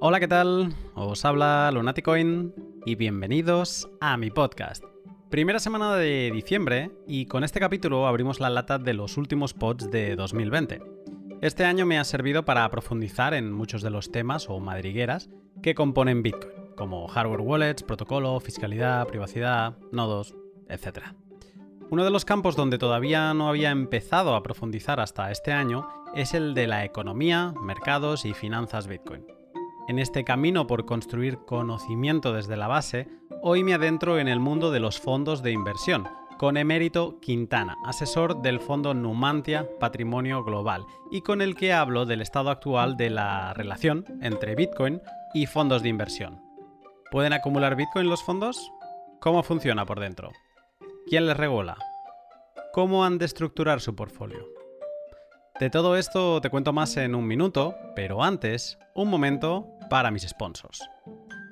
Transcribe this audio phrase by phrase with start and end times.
[0.00, 0.76] Hola, ¿qué tal?
[0.94, 2.54] Os habla Lunaticoin
[2.86, 4.84] y bienvenidos a mi podcast.
[5.28, 9.90] Primera semana de diciembre y con este capítulo abrimos la lata de los últimos pods
[9.90, 10.80] de 2020.
[11.40, 15.30] Este año me ha servido para profundizar en muchos de los temas o madrigueras
[15.64, 20.36] que componen Bitcoin, como hardware wallets, protocolo, fiscalidad, privacidad, nodos,
[20.68, 21.06] etc.
[21.90, 26.34] Uno de los campos donde todavía no había empezado a profundizar hasta este año es
[26.34, 29.37] el de la economía, mercados y finanzas Bitcoin.
[29.88, 33.08] En este camino por construir conocimiento desde la base,
[33.40, 36.06] hoy me adentro en el mundo de los fondos de inversión,
[36.36, 42.20] con Emérito Quintana, asesor del fondo Numantia Patrimonio Global, y con el que hablo del
[42.20, 45.00] estado actual de la relación entre Bitcoin
[45.32, 46.42] y fondos de inversión.
[47.10, 48.70] ¿Pueden acumular Bitcoin los fondos?
[49.20, 50.32] ¿Cómo funciona por dentro?
[51.06, 51.78] ¿Quién les regula?
[52.74, 54.46] ¿Cómo han de estructurar su portfolio?
[55.58, 60.26] De todo esto te cuento más en un minuto, pero antes, un momento para mis
[60.26, 60.88] sponsors.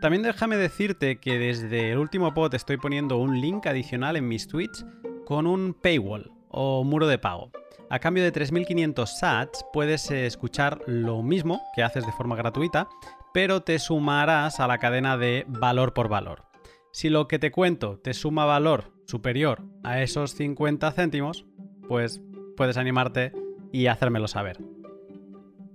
[0.00, 4.46] También déjame decirte que desde el último pod estoy poniendo un link adicional en mis
[4.46, 4.84] tweets
[5.24, 7.50] con un paywall o muro de pago.
[7.88, 12.88] A cambio de 3.500 sats puedes escuchar lo mismo que haces de forma gratuita,
[13.32, 16.46] pero te sumarás a la cadena de valor por valor.
[16.92, 21.46] Si lo que te cuento te suma valor superior a esos 50 céntimos,
[21.88, 22.20] pues
[22.56, 23.32] puedes animarte
[23.72, 24.58] y hacérmelo saber.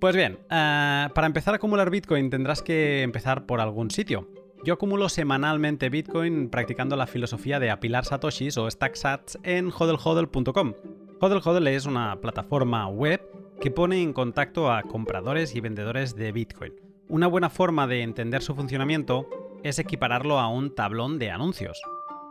[0.02, 4.28] Pues bien, eh, para empezar a acumular Bitcoin tendrás que empezar por algún sitio.
[4.64, 10.74] Yo acumulo semanalmente Bitcoin practicando la filosofía de apilar satoshis o stacksats en hodlhodl.com.
[11.20, 13.22] HODL es una plataforma web
[13.62, 16.74] que pone en contacto a compradores y vendedores de Bitcoin.
[17.08, 19.30] Una buena forma de entender su funcionamiento
[19.62, 21.80] es equipararlo a un tablón de anuncios.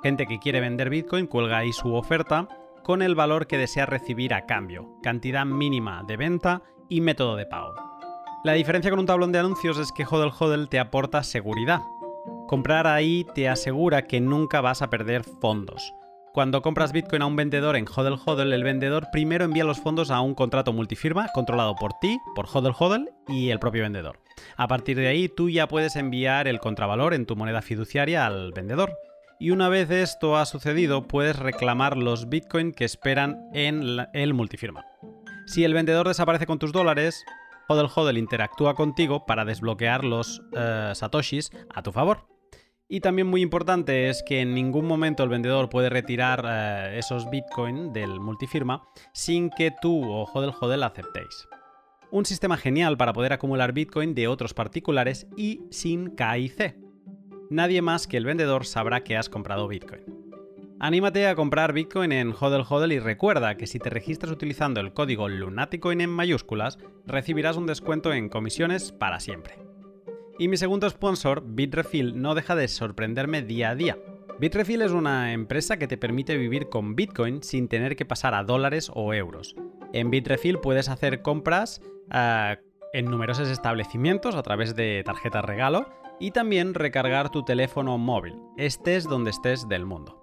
[0.02, 2.48] Gente que quiere vender Bitcoin cuelga ahí su oferta
[2.90, 7.46] con el valor que desea recibir a cambio, cantidad mínima de venta y método de
[7.46, 7.72] pago.
[8.42, 11.82] La diferencia con un tablón de anuncios es que Hodel Hodel te aporta seguridad.
[12.48, 15.94] Comprar ahí te asegura que nunca vas a perder fondos.
[16.34, 20.10] Cuando compras Bitcoin a un vendedor en Hodel Hodel, el vendedor primero envía los fondos
[20.10, 24.18] a un contrato multifirma controlado por ti, por Hodel Hodel y el propio vendedor.
[24.56, 28.50] A partir de ahí tú ya puedes enviar el contravalor en tu moneda fiduciaria al
[28.52, 28.90] vendedor
[29.40, 34.84] y una vez esto ha sucedido puedes reclamar los Bitcoin que esperan en el multifirma.
[35.46, 37.24] Si el vendedor desaparece con tus dólares,
[37.66, 42.28] Hodel Hodel interactúa contigo para desbloquear los eh, satoshis a tu favor.
[42.86, 47.30] Y también muy importante es que en ningún momento el vendedor puede retirar eh, esos
[47.30, 48.82] Bitcoin del multifirma
[49.14, 51.48] sin que tú o Hodel Hodel aceptéis.
[52.10, 56.89] Un sistema genial para poder acumular Bitcoin de otros particulares y sin KIC
[57.50, 60.02] nadie más que el vendedor sabrá que has comprado Bitcoin.
[60.82, 64.94] Anímate a comprar Bitcoin en Hodel Hodel y recuerda que si te registras utilizando el
[64.94, 69.58] código Lunaticoin en mayúsculas, recibirás un descuento en comisiones para siempre.
[70.38, 73.98] Y mi segundo sponsor, Bitrefill, no deja de sorprenderme día a día.
[74.38, 78.42] Bitrefill es una empresa que te permite vivir con Bitcoin sin tener que pasar a
[78.42, 79.54] dólares o euros.
[79.92, 82.56] En Bitrefill puedes hacer compras eh,
[82.94, 85.90] en numerosos establecimientos a través de tarjetas regalo
[86.20, 90.20] y también recargar tu teléfono móvil, estés donde estés del mundo.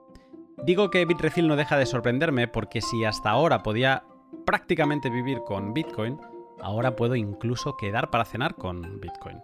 [0.63, 4.03] Digo que Bitrefill no deja de sorprenderme porque si hasta ahora podía
[4.45, 6.19] prácticamente vivir con Bitcoin,
[6.61, 9.39] ahora puedo incluso quedar para cenar con Bitcoin.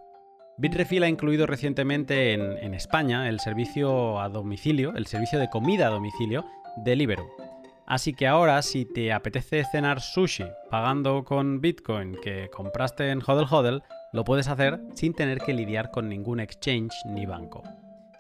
[0.58, 5.88] Bitrefill ha incluido recientemente en, en, España el servicio a domicilio, el servicio de comida
[5.88, 6.46] a domicilio
[6.78, 7.53] Deliveroo.
[7.86, 13.48] Así que ahora si te apetece cenar sushi pagando con Bitcoin que compraste en Hodel
[13.50, 13.84] Hodel,
[14.14, 17.64] lo puedes hacer sin tener que lidiar con ningún exchange ni banco.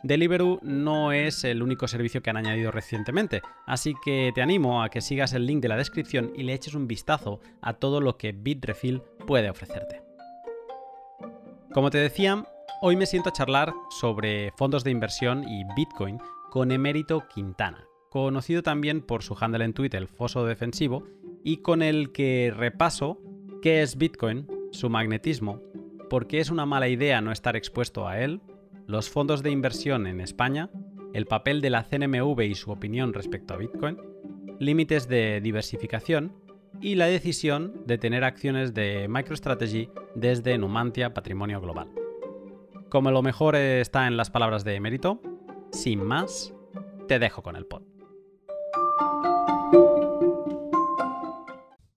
[0.03, 4.89] Deliveroo no es el único servicio que han añadido recientemente, así que te animo a
[4.89, 8.17] que sigas el link de la descripción y le eches un vistazo a todo lo
[8.17, 10.01] que Bitrefill puede ofrecerte.
[11.73, 12.43] Como te decía,
[12.81, 16.19] hoy me siento a charlar sobre fondos de inversión y Bitcoin
[16.49, 21.07] con Emérito Quintana, conocido también por su handle en Twitter, el Foso Defensivo,
[21.43, 23.19] y con el que repaso
[23.63, 25.61] qué es Bitcoin, su magnetismo
[26.13, 28.39] por qué es una mala idea no estar expuesto a él,
[28.85, 30.69] los fondos de inversión en España,
[31.11, 33.97] el papel de la CNMV y su opinión respecto a Bitcoin,
[34.59, 36.35] límites de diversificación
[36.81, 41.87] y la decisión de tener acciones de MicroStrategy desde Numantia Patrimonio Global.
[42.89, 45.19] Como lo mejor está en las palabras de Emérito,
[45.71, 46.53] sin más,
[47.07, 47.92] te dejo con el pod.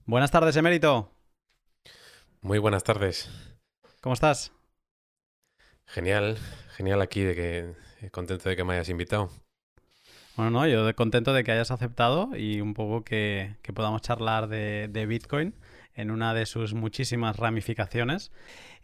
[0.09, 1.11] Buenas tardes, Emérito.
[2.41, 3.29] Muy buenas tardes.
[4.01, 4.53] ¿Cómo estás?
[5.85, 6.39] Genial,
[6.77, 9.31] genial aquí de que eh, contento de que me hayas invitado.
[10.37, 15.07] Bueno, no, yo contento de que hayas aceptado y un poco que, podamos charlar de,
[15.09, 15.57] Bitcoin.
[15.97, 18.31] En una de sus muchísimas ramificaciones.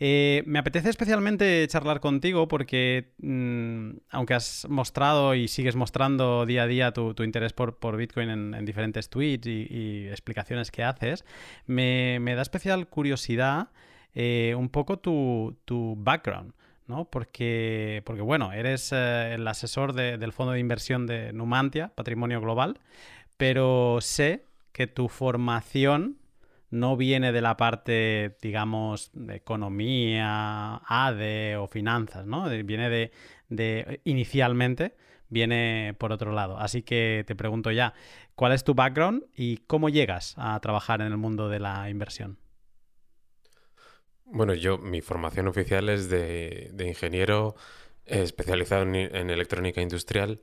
[0.01, 6.65] Eh, me apetece especialmente charlar contigo porque, mm, aunque has mostrado y sigues mostrando día
[6.65, 11.25] a día tu, interés por, Bitcoin en, diferentes tweets y, explicaciones que haces,
[11.67, 13.69] me, da especial curiosidad
[14.15, 15.55] eh, un poco tu,
[15.99, 16.55] background.
[16.89, 17.05] ¿no?
[17.05, 22.81] Porque, porque, bueno, eres eh, el asesor del fondo de inversión de Numantia, Patrimonio Global,
[23.37, 26.17] pero sé que tu formación
[26.73, 32.49] no viene de la parte, digamos, de economía, ADE o finanzas, ¿no?
[32.65, 33.13] Viene de,
[33.51, 34.97] de, inicialmente,
[35.29, 36.59] viene por otro lado.
[36.59, 37.93] Así que te pregunto ya,
[38.35, 42.39] ¿cuál es tu background y cómo llegas a trabajar en el mundo de la inversión?
[44.25, 47.55] Bueno, yo, mi formación oficial es de, ingeniero
[48.07, 50.41] especializado en electrónica industrial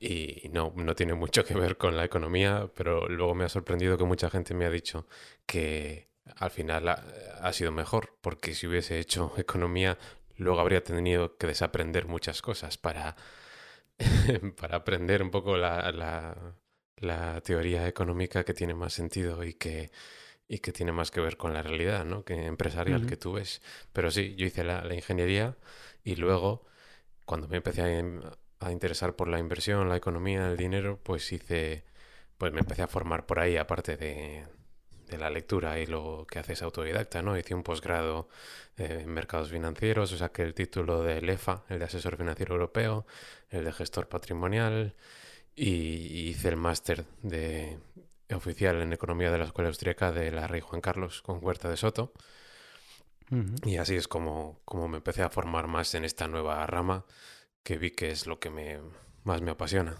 [0.00, 3.98] y no, no tiene mucho que ver con la economía, pero luego me ha sorprendido
[3.98, 5.06] que mucha gente me ha dicho
[5.44, 9.98] que al final ha, sido mejor, porque si hubiese hecho economía,
[10.36, 13.16] luego habría tenido que desaprender muchas cosas para,
[14.56, 15.92] para aprender un poco la,
[16.96, 19.90] la, teoría económica que tiene más sentido y que,
[20.48, 22.24] y que tiene más que ver con la realidad, ¿no?
[22.24, 23.62] Que empresarial que tú ves.
[23.92, 25.56] Pero sí, yo hice la, la ingeniería
[26.04, 26.66] y luego,
[27.24, 27.88] cuando me empecé a,
[28.60, 31.84] a interesar por la inversión, la economía, el dinero, pues hice,
[32.38, 34.44] pues me empecé a formar por ahí, aparte de,
[35.10, 37.36] de la lectura y lo que haces autodidacta, ¿no?
[37.36, 38.28] Hice un posgrado
[38.76, 42.54] eh, en mercados financieros, o sea que el título del EFA, el de asesor financiero
[42.54, 43.06] europeo,
[43.50, 44.94] el de gestor patrimonial,
[45.54, 47.78] y, hice el máster de
[48.34, 51.76] oficial en economía de la Escuela Austríaca de la Rey Juan Carlos con Huerta de
[51.76, 52.12] Soto.
[53.64, 57.04] Y así es como, como me empecé a formar más en esta nueva rama
[57.64, 58.78] que vi que es lo que me,
[59.24, 59.96] más me apasiona.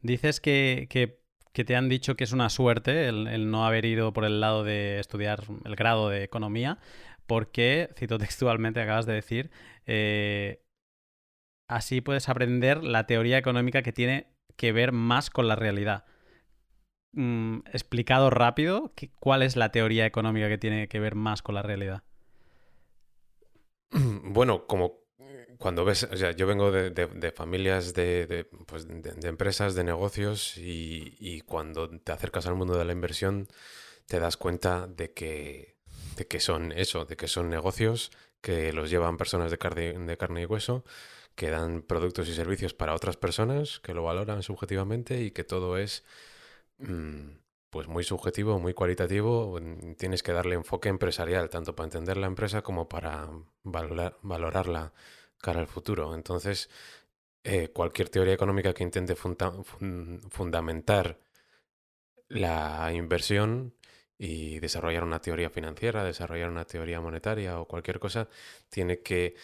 [0.00, 1.18] Dices que, que,
[1.64, 5.00] te han dicho que es una suerte el, no haber ido por el lado de
[5.00, 6.78] estudiar el grado de economía,
[7.26, 9.50] porque, cito textualmente, acabas de decir,
[9.86, 10.62] eh,
[11.68, 16.04] así puedes aprender la teoría económica que tiene que ver más con la realidad.
[17.12, 21.62] Mm, explicado rápido, ¿cuál es la teoría económica que tiene que ver más con la
[21.62, 22.02] realidad?
[24.30, 25.07] Bueno, como
[25.58, 27.92] cuando ves, o sea, yo vengo de, familias
[28.66, 33.48] pues, de, empresas, de negocios y, cuando te acercas al mundo de la inversión
[34.06, 35.76] te das cuenta de que,
[36.16, 38.10] de que son eso, de que son negocios
[38.40, 40.84] que los llevan personas de carne, de carne y hueso,
[41.34, 45.76] que dan productos y servicios para otras personas, que lo valoran subjetivamente y que todo
[45.76, 46.04] es
[46.78, 47.30] mm,
[47.70, 49.58] pues muy subjetivo, muy cualitativo.
[49.98, 53.28] Tienes que darle enfoque empresarial, tanto para entender la empresa como para
[53.64, 54.92] valorar, valorarla
[55.38, 56.14] cara al futuro.
[56.14, 56.70] Entonces,
[57.44, 61.18] eh, cualquier teoría económica que intente fundamentar
[62.28, 63.74] la inversión
[64.18, 68.28] y desarrollar una teoría financiera, desarrollar una teoría monetaria o cualquier cosa,
[68.68, 69.36] tiene que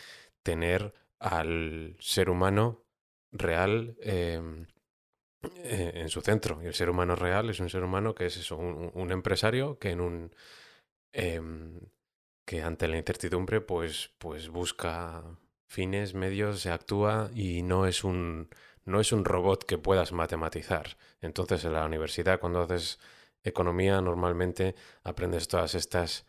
[0.42, 2.84] tener al ser humano
[3.32, 4.66] real em,
[5.64, 6.62] eh, en su centro.
[6.62, 9.90] Y el ser humano real es un ser humano que es eso, un, empresario que
[9.90, 10.34] en un
[11.12, 11.80] em,
[12.46, 15.24] que ante la incertidumbre pues, pues busca
[15.74, 18.48] fines, medios, se actúa y no es un,
[18.84, 20.96] no es un robot que puedas matematizar.
[21.20, 23.00] Entonces en la universidad cuando haces
[23.42, 26.26] economía normalmente aprendes todas estas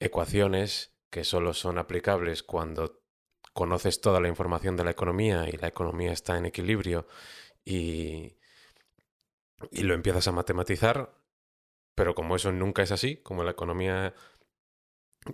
[0.00, 3.00] ecuaciones que solo son aplicables cuando
[3.52, 7.06] conoces toda la información de la economía y la economía está en equilibrio
[7.64, 8.36] y,
[9.70, 11.14] y lo empiezas a matematizar,
[11.94, 14.14] pero como eso nunca es así, como la economía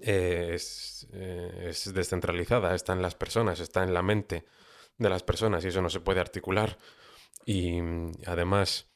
[0.02, 1.07] eh, es,
[1.95, 4.45] descentralizada, está en las personas, está en la mente
[4.99, 6.78] de las personas y eso no se puede articular.
[7.45, 8.87] Y mm, además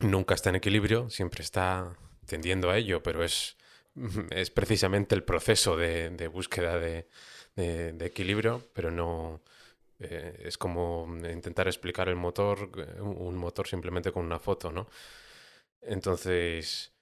[0.00, 1.96] nunca está en equilibrio, siempre está
[2.26, 3.56] tendiendo a ello, pero es,
[4.30, 7.08] es precisamente el proceso de, búsqueda de,
[8.00, 9.42] equilibrio, pero no...
[10.00, 14.88] Eh, es como intentar explicar el motor, un motor simplemente con una foto, ¿no?
[15.82, 16.92] Entonces,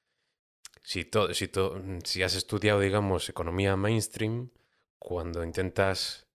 [0.87, 1.51] si, si,
[2.05, 4.51] si has estudiado, digamos, economía mainstream,
[5.01, 6.29] cuando intentas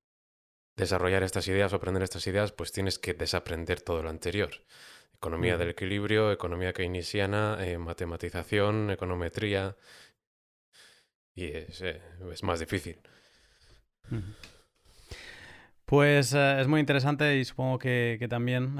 [0.75, 4.51] desarrollar estas ideas o aprender estas ideas, pues tienes que desaprender todo lo anterior.
[5.15, 9.77] Economía del equilibrio, economía keynesiana, eh, matematización, econometría.
[11.33, 12.01] Y es, eh,
[12.43, 12.99] más difícil.
[15.85, 18.75] Pues eh, es muy interesante y supongo que, también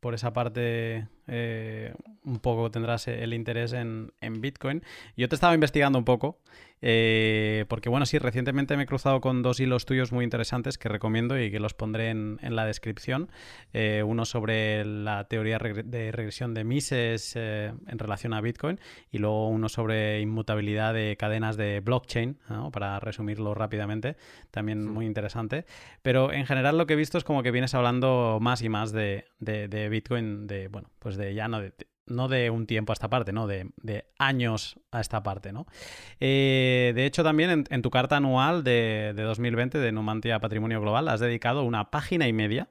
[0.00, 1.94] por esa parte eh,
[2.24, 4.82] un poco tendrás el interés en, en, Bitcoin.
[5.16, 6.38] Yo te estaba investigando un poco,
[6.80, 10.88] eh, porque bueno, sí, recientemente me he cruzado con dos hilos tuyos muy interesantes que
[10.88, 13.30] recomiendo y que los pondré en, en la descripción.
[13.72, 18.80] Eh, uno sobre la teoría de regresión de Mises en relación a Bitcoin
[19.10, 22.38] y luego uno sobre inmutabilidad de cadenas de blockchain,
[22.72, 24.16] para resumirlo rápidamente,
[24.50, 25.66] también muy interesante.
[26.02, 28.92] Pero en general lo que he visto es como que vienes hablando más y más
[28.92, 31.74] de, de, de Bitcoin, de, bueno, pues de ya no de,
[32.10, 33.46] no de un tiempo a esta parte, ¿no?
[33.46, 33.70] De,
[34.18, 35.66] años a esta parte, ¿no?
[36.20, 41.20] Eh, de hecho, también en, tu carta anual de, 2020 de Numantia Patrimonio Global has
[41.20, 42.68] dedicado una página y media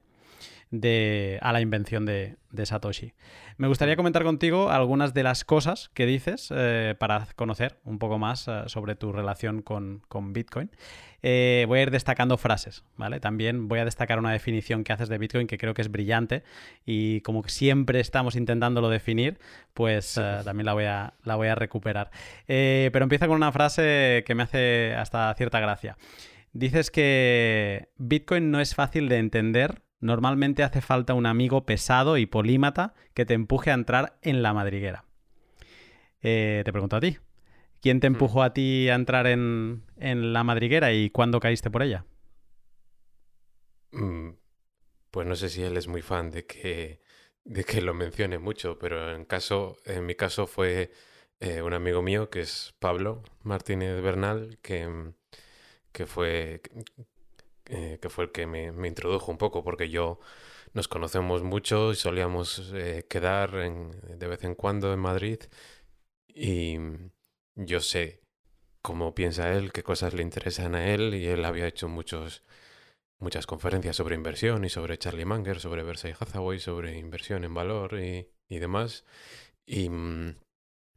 [0.70, 3.12] de, a la invención de, Satoshi.
[3.56, 8.18] Me gustaría comentar contigo algunas de las cosas que dices eh, para conocer un poco
[8.18, 10.70] más eh, sobre tu relación con, con Bitcoin.
[11.22, 13.18] Eh, voy a ir destacando frases, ¿vale?
[13.18, 16.44] También voy a destacar una definición que haces de Bitcoin que creo que es brillante
[16.86, 19.38] y como siempre estamos intentándolo definir,
[19.74, 22.10] pues también la voy a, la voy a recuperar.
[22.46, 25.96] Eh, pero empieza con una frase que me hace hasta cierta gracia.
[26.52, 32.26] Dices que Bitcoin no es fácil de entender, normalmente hace falta un amigo pesado y
[32.26, 35.04] polímata que te empuje a entrar en la madriguera.
[36.20, 37.18] te pregunto a ti,
[37.80, 38.14] ¿Quién te hmm.
[38.14, 42.04] empujó a ti a entrar en, la madriguera y cuándo caíste por ella?
[43.92, 44.30] Mm,
[45.10, 47.00] pues no sé si él es muy fan de que,
[47.44, 50.90] de que lo mencione mucho, pero en, caso, en mi caso fue
[51.40, 55.12] eh, un amigo mío que es Pablo Martínez Bernal, que,
[55.92, 56.60] que, fue,
[57.68, 60.18] eh, que fue el que me, introdujo un poco, porque yo
[60.74, 65.40] nos conocemos mucho y solíamos eh, quedar de vez en cuando en Madrid
[66.28, 66.78] y
[67.56, 68.20] yo sé
[68.82, 72.44] cómo piensa él, qué cosas le interesan a él, y él había hecho muchos,
[73.18, 78.00] muchas conferencias sobre inversión y sobre Charlie Munger, sobre Versailles Hathaway, sobre inversión en valor
[78.00, 79.04] y, demás.
[79.66, 80.36] Y mm,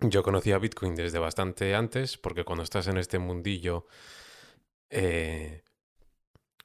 [0.02, 3.88] yo conocía Bitcoin desde bastante antes, porque cuando estás en este mundillo,
[4.90, 5.64] eh,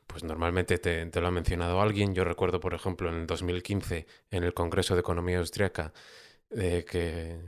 [0.06, 2.14] pues normalmente te, te, lo ha mencionado alguien.
[2.14, 5.92] Yo recuerdo, por ejemplo, en el 2015, en el Congreso de Economía Austriaca,
[6.50, 7.38] eh, que,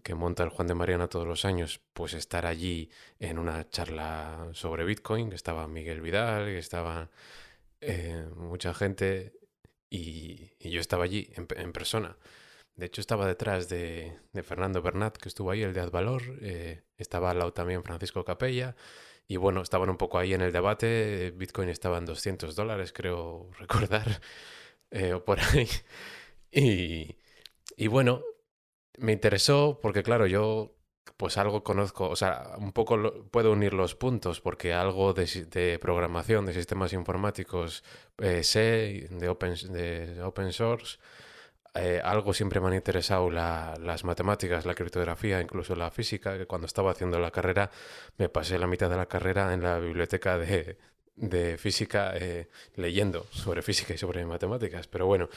[0.00, 4.48] que monta el Juan de Mariana todos los años, pues estar allí en una charla
[4.52, 7.10] sobre Bitcoin, que estaba Miguel Vidal, que estaba
[7.80, 9.34] eh, mucha gente,
[9.90, 12.16] y, yo estaba allí en, persona.
[12.76, 17.30] De hecho, estaba detrás de, Fernando Bernat, que estuvo ahí, el de Advalor, eh, estaba
[17.30, 18.76] al lado también Francisco Capella,
[19.28, 23.50] y bueno, estaban un poco ahí en el debate, Bitcoin estaba en 200 dólares, creo
[23.58, 24.20] recordar,
[24.90, 25.68] eh, o por ahí.
[26.52, 27.16] Y,
[27.76, 28.22] y bueno,
[28.98, 30.74] me interesó porque, claro, yo
[31.16, 36.46] pues algo conozco, o sea, un poco puedo unir los puntos porque algo de, programación,
[36.46, 37.84] de sistemas informáticos
[38.18, 40.98] eh, sé, de open, de open source,
[41.74, 46.66] eh, algo siempre me han interesado las matemáticas, la criptografía, incluso la física, que cuando
[46.66, 47.70] estaba haciendo la carrera
[48.18, 50.76] me pasé la mitad de la carrera en la biblioteca de,
[51.58, 55.28] física eh, leyendo sobre física y sobre matemáticas, pero bueno.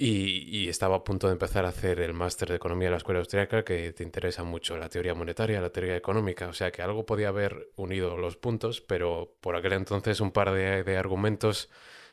[0.00, 3.18] Y, estaba a punto de empezar a hacer el máster de economía de la escuela
[3.18, 6.46] austríaca, que te interesa mucho la teoría monetaria, la teoría económica.
[6.48, 10.52] O sea que algo podía haber unido los puntos, pero por aquel entonces un par
[10.52, 11.68] de, argumentos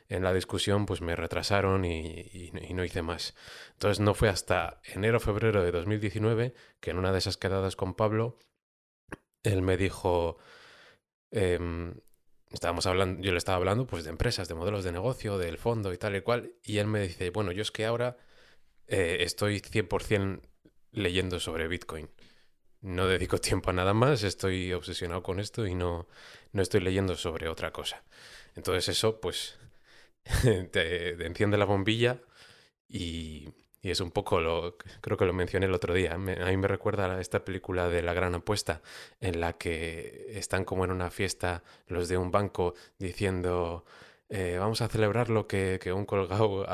[0.08, 3.34] en la discusión pues me retrasaron y, no hice más.
[3.72, 7.94] Entonces no fue hasta enero febrero de 2019 que en una de esas quedadas con
[7.94, 8.38] Pablo,
[9.42, 10.38] él me dijo,
[11.30, 11.94] em,
[12.50, 15.92] estábamos hablando, yo le estaba hablando pues de empresas, de modelos de negocio, del fondo
[15.92, 18.16] y tal y cual, y él me dice, bueno, yo es que ahora
[18.86, 20.40] eh, estoy 100%
[20.92, 22.10] leyendo sobre Bitcoin.
[22.80, 26.08] No dedico tiempo a nada más, estoy obsesionado con esto y no,
[26.52, 28.04] no estoy leyendo sobre otra cosa.
[28.54, 29.58] Entonces eso pues
[30.72, 32.20] enciende la bombilla
[32.88, 33.48] y,
[33.82, 36.14] es un poco lo, creo que lo mencioné el otro día.
[36.14, 38.82] a mí me recuerda a esta película de La Gran Apuesta,
[39.20, 43.84] en la que están como en una fiesta los de un banco diciendo,
[44.28, 46.66] eh, vamos a celebrar lo que, un colgado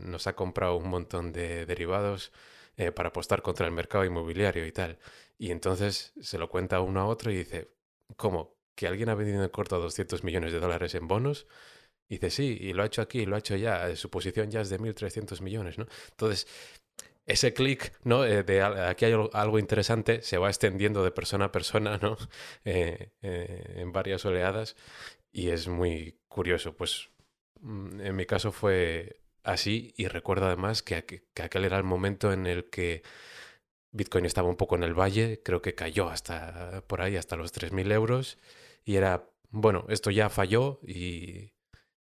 [0.00, 2.30] nos ha comprado un montón de derivados
[2.76, 4.98] eh, para apostar contra el mercado inmobiliario y tal.
[5.38, 7.70] Y entonces se lo cuenta uno a otro y dice,
[8.16, 8.56] ¿cómo?
[8.74, 11.46] ¿Que alguien ha vendido en corto 200 millones de dólares en bonos?
[12.08, 14.60] Dice, sí, y lo ha hecho aquí, lo ha hecho ya, eh, su posición ya
[14.60, 15.86] es de 1.300 millones, ¿no?
[16.10, 16.46] Entonces,
[17.26, 18.24] ese clic, ¿no?
[18.24, 22.16] Eh, de aquí hay algo interesante, se va extendiendo de persona a persona, ¿no?
[22.64, 24.76] Eh, en varias oleadas
[25.32, 26.76] y es muy curioso.
[26.76, 27.10] Pues
[27.60, 32.32] mm, en mi caso fue así y recuerdo además que, que aquel era el momento
[32.32, 33.02] en el que
[33.94, 37.52] Bitcoin estaba un poco en el valle, creo que cayó hasta por ahí, hasta los
[37.52, 38.38] 3.000 euros
[38.84, 41.53] y era, bueno, esto ya falló y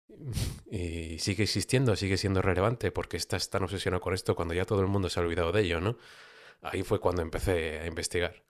[0.72, 4.82] y sigue existiendo, sigue siendo relevante porque estás tan obsesionado con esto cuando ya todo
[4.82, 5.98] el mundo se ha olvidado de ello, ¿no?
[6.62, 8.44] Ahí fue cuando empecé a investigar.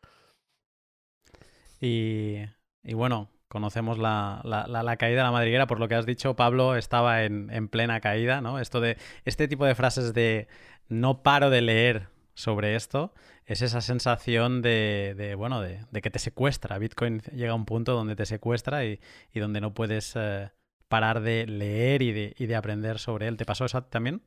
[1.79, 2.37] Y,
[2.83, 6.75] y bueno, conocemos la, la, caída de la madriguera, por lo que has dicho, Pablo
[6.75, 8.59] estaba en, en, plena caída, ¿no?
[8.59, 10.47] Esto de, este tipo de frases de
[10.87, 13.13] no paro de leer sobre esto,
[13.45, 16.77] es esa sensación de, de bueno, de, de, que te secuestra.
[16.77, 18.99] Bitcoin llega a un punto donde te secuestra y,
[19.33, 20.51] y donde no puedes eh,
[20.87, 23.37] parar de leer y de, y de aprender sobre él.
[23.37, 24.21] ¿Te pasó eso también?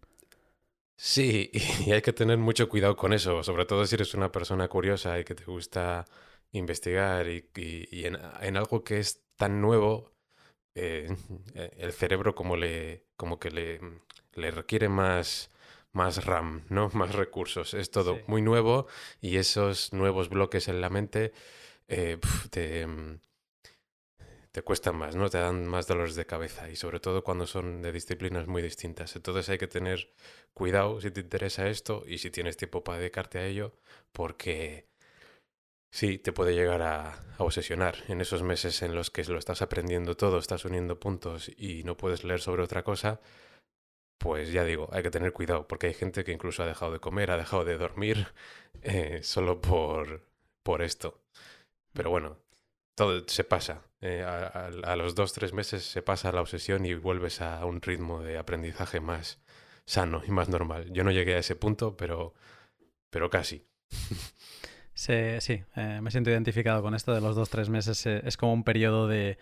[0.96, 1.50] Sí,
[1.86, 5.18] y hay que tener mucho cuidado con eso, sobre todo si eres una persona curiosa
[5.18, 6.04] y que te gusta
[6.52, 7.48] investigar y,
[8.04, 10.12] en, algo que es tan nuevo,
[10.74, 11.08] eh,
[11.78, 13.80] el cerebro como le como que le,
[14.34, 15.50] le requiere más
[15.92, 16.90] más RAM, ¿no?
[16.94, 17.74] Más recursos.
[17.74, 18.86] Es todo muy nuevo
[19.20, 21.32] y esos nuevos bloques en la mente
[21.88, 22.18] eh,
[22.50, 22.86] te,
[24.52, 25.30] te cuestan más, ¿no?
[25.30, 29.16] Te dan más dolores de cabeza y sobre todo cuando son de disciplinas muy distintas.
[29.16, 30.12] Entonces hay que tener
[30.54, 33.74] cuidado si te interesa esto y si tienes tiempo para dedicarte a ello
[34.12, 34.90] porque
[35.92, 40.16] Sí, te puede llegar a, obsesionar en esos meses en los que lo estás aprendiendo
[40.16, 43.20] todo, estás uniendo puntos y no puedes leer sobre otra cosa.
[44.18, 47.00] Pues ya digo, hay que tener cuidado porque hay gente que incluso ha dejado de
[47.00, 48.28] comer, ha dejado de dormir
[48.82, 50.26] eh, solo por,
[50.62, 51.22] por esto.
[51.92, 52.38] Pero bueno,
[53.00, 53.80] todo se pasa.
[54.02, 58.20] Eh, a, los dos, tres meses se pasa la obsesión y vuelves a un ritmo
[58.20, 59.38] de aprendizaje más
[59.86, 60.92] sano y más normal.
[60.92, 62.34] Yo no llegué a ese punto, pero,
[63.08, 63.66] pero casi.
[64.92, 68.04] Sí, sí eh, me siento identificado con esto de los dos, tres meses.
[68.04, 69.38] Eh, es como un periodo de,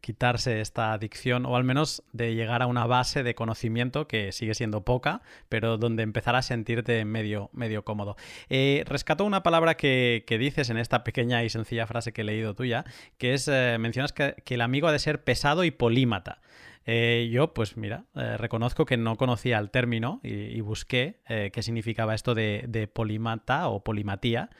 [0.00, 4.54] quitarse esta adicción o al menos de llegar a una base de conocimiento que sigue
[4.54, 8.16] siendo poca, pero donde empezar a sentirte medio, medio cómodo.
[8.48, 12.24] Eh, rescato una palabra que, que, dices en esta pequeña y sencilla frase que he
[12.24, 12.84] leído tuya,
[13.18, 16.40] que es, mencionas que, que el amigo ha de ser pesado y polímata.
[16.86, 21.62] Eh, yo, pues mira, eh, reconozco que no conocía el término y, busqué eh, qué
[21.62, 24.50] significaba esto de, polimata o polimatía.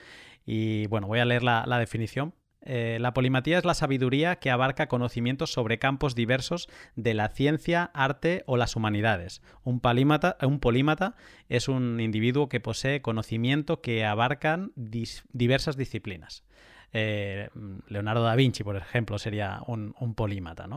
[0.47, 2.35] Y bueno, voy a leer la, definición.
[2.64, 8.42] La polimatía es la sabiduría que abarca conocimientos sobre campos diversos de la ciencia, arte
[8.47, 9.42] o las humanidades.
[9.64, 9.80] Un,
[10.42, 11.16] un polímata
[11.49, 16.44] es un individuo que posee conocimiento que abarcan diversas disciplinas.
[16.97, 17.49] Eh,
[17.89, 20.69] Leonardo da Vinci, por ejemplo, sería un, polímata,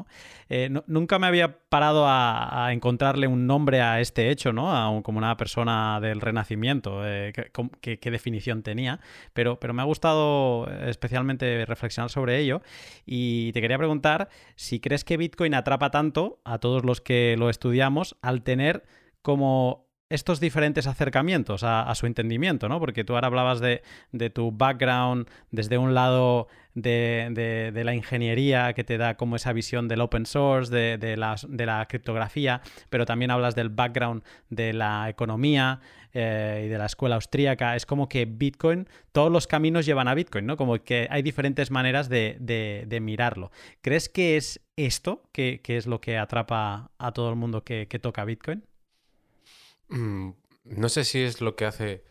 [0.49, 0.84] eh, ¿no?
[0.88, 5.01] Nunca me había parado a, encontrarle un nombre a este hecho, ¿no?
[5.03, 7.34] como una persona del Renacimiento, eh,
[7.82, 8.99] qué, definición tenía,
[9.34, 12.63] pero, pero me ha gustado especialmente reflexionar sobre ello
[13.06, 17.51] y te quería preguntar si crees que Bitcoin atrapa tanto a todos los que lo
[17.51, 18.86] estudiamos al tener
[19.21, 22.79] como estos diferentes acercamientos a, su entendimiento, ¿no?
[22.79, 23.81] Porque tú ahora hablabas de,
[24.29, 29.99] tu background desde un lado de, la ingeniería que te da como esa visión del
[30.01, 35.81] open source, de, la, criptografía, pero también hablas del background de la economía
[36.13, 37.75] eh, y de la escuela austríaca.
[37.75, 40.55] Es como que Bitcoin, todos los caminos llevan a Bitcoin, ¿no?
[40.55, 43.51] Como que hay diferentes maneras de, mirarlo.
[43.81, 47.99] ¿Crees que es esto que, es lo que atrapa a todo el mundo que, que
[47.99, 48.63] toca Bitcoin?
[49.89, 50.32] Mm,
[50.65, 52.04] no sé si es lo que hace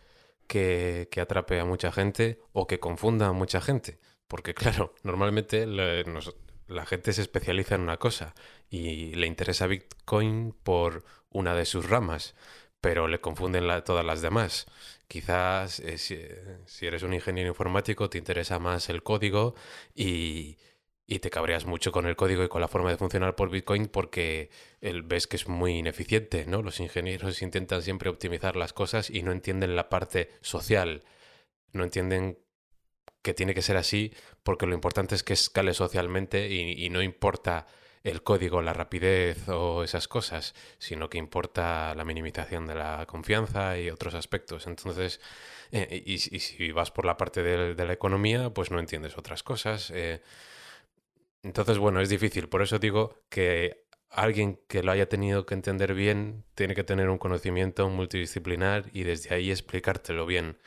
[0.47, 3.99] que, atrape a mucha gente o que confunda a mucha gente.
[4.29, 8.35] Porque claro, normalmente la gente se especializa en una cosa
[8.71, 12.35] y le interesa Bitcoin por una de sus ramas,
[12.81, 14.67] pero le confunden todas las demás.
[15.09, 19.55] Quizás eh, si, eres un ingeniero informático te interesa más el código
[19.95, 20.59] y,
[21.07, 23.87] y te cabreas mucho con el código y con la forma de funcionar por Bitcoin
[23.87, 26.63] porque el, ves que es muy ineficiente, ¿no?
[26.63, 31.05] Los ingenieros intentan siempre optimizar las cosas y no entienden la parte social,
[31.73, 32.39] no entienden
[33.23, 37.67] que tiene que ser así porque lo importante es que escale socialmente y, no importa
[38.03, 43.79] el código, la rapidez o esas cosas, sino que importa la minimización de la confianza
[43.79, 44.67] y otros aspectos.
[44.69, 45.21] Entonces,
[45.73, 49.91] eh, y, si vas por la parte de, la economía, pues no entiendes otras cosas.
[49.93, 50.21] Eh,
[51.47, 52.49] entonces, bueno, es difícil.
[52.49, 57.09] Por eso digo que alguien que lo haya tenido que entender bien tiene que tener
[57.09, 60.59] un conocimiento multidisciplinar y desde ahí explicártelo bien.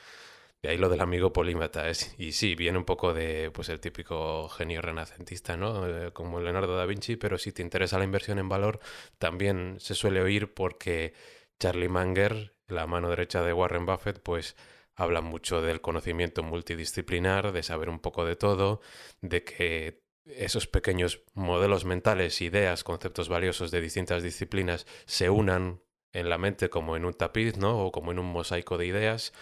[0.62, 1.90] De ahí lo del amigo polímata.
[1.90, 5.88] Es, y sí, viene un poco de pues el típico genio renacentista, ¿no?
[5.88, 8.80] Eh, como Leonardo da Vinci, pero si te interesa la inversión en valor,
[9.18, 11.14] también se suele oír porque
[11.60, 14.56] Charlie Munger, la mano derecha de Warren Buffett, pues
[14.96, 18.82] habla mucho del conocimiento multidisciplinar, de saber un poco de todo,
[19.22, 25.82] de que esos pequeños modelos mentales, ideas, conceptos valiosos de distintas disciplinas se unan
[26.14, 27.86] en la mente como en un tapiz, ¿no?
[27.86, 29.34] O como en un mosaico de ideas.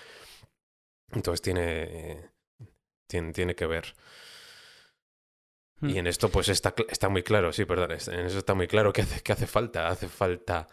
[1.12, 2.32] Entonces tiene,
[3.08, 3.96] tiene, tiene que ver.
[5.86, 5.98] Y Hmm.
[5.98, 9.02] en esto, pues está, está muy claro, sí, perdón, en eso está muy claro que
[9.02, 9.88] hace, que hace falta.
[9.90, 10.68] Hace falta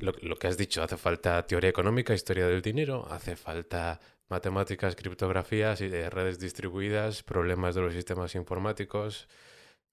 [0.00, 4.00] lo, lo que has dicho, hace falta teoría económica, historia del dinero, hace falta
[4.32, 9.28] matemáticas, criptografías, y de redes distribuidas, problemas de los sistemas informáticos,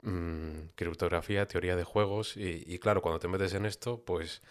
[0.04, 2.38] mm, criptografía, teoría de juegos.
[2.38, 4.42] Y, y claro, cuando te metes en esto, pues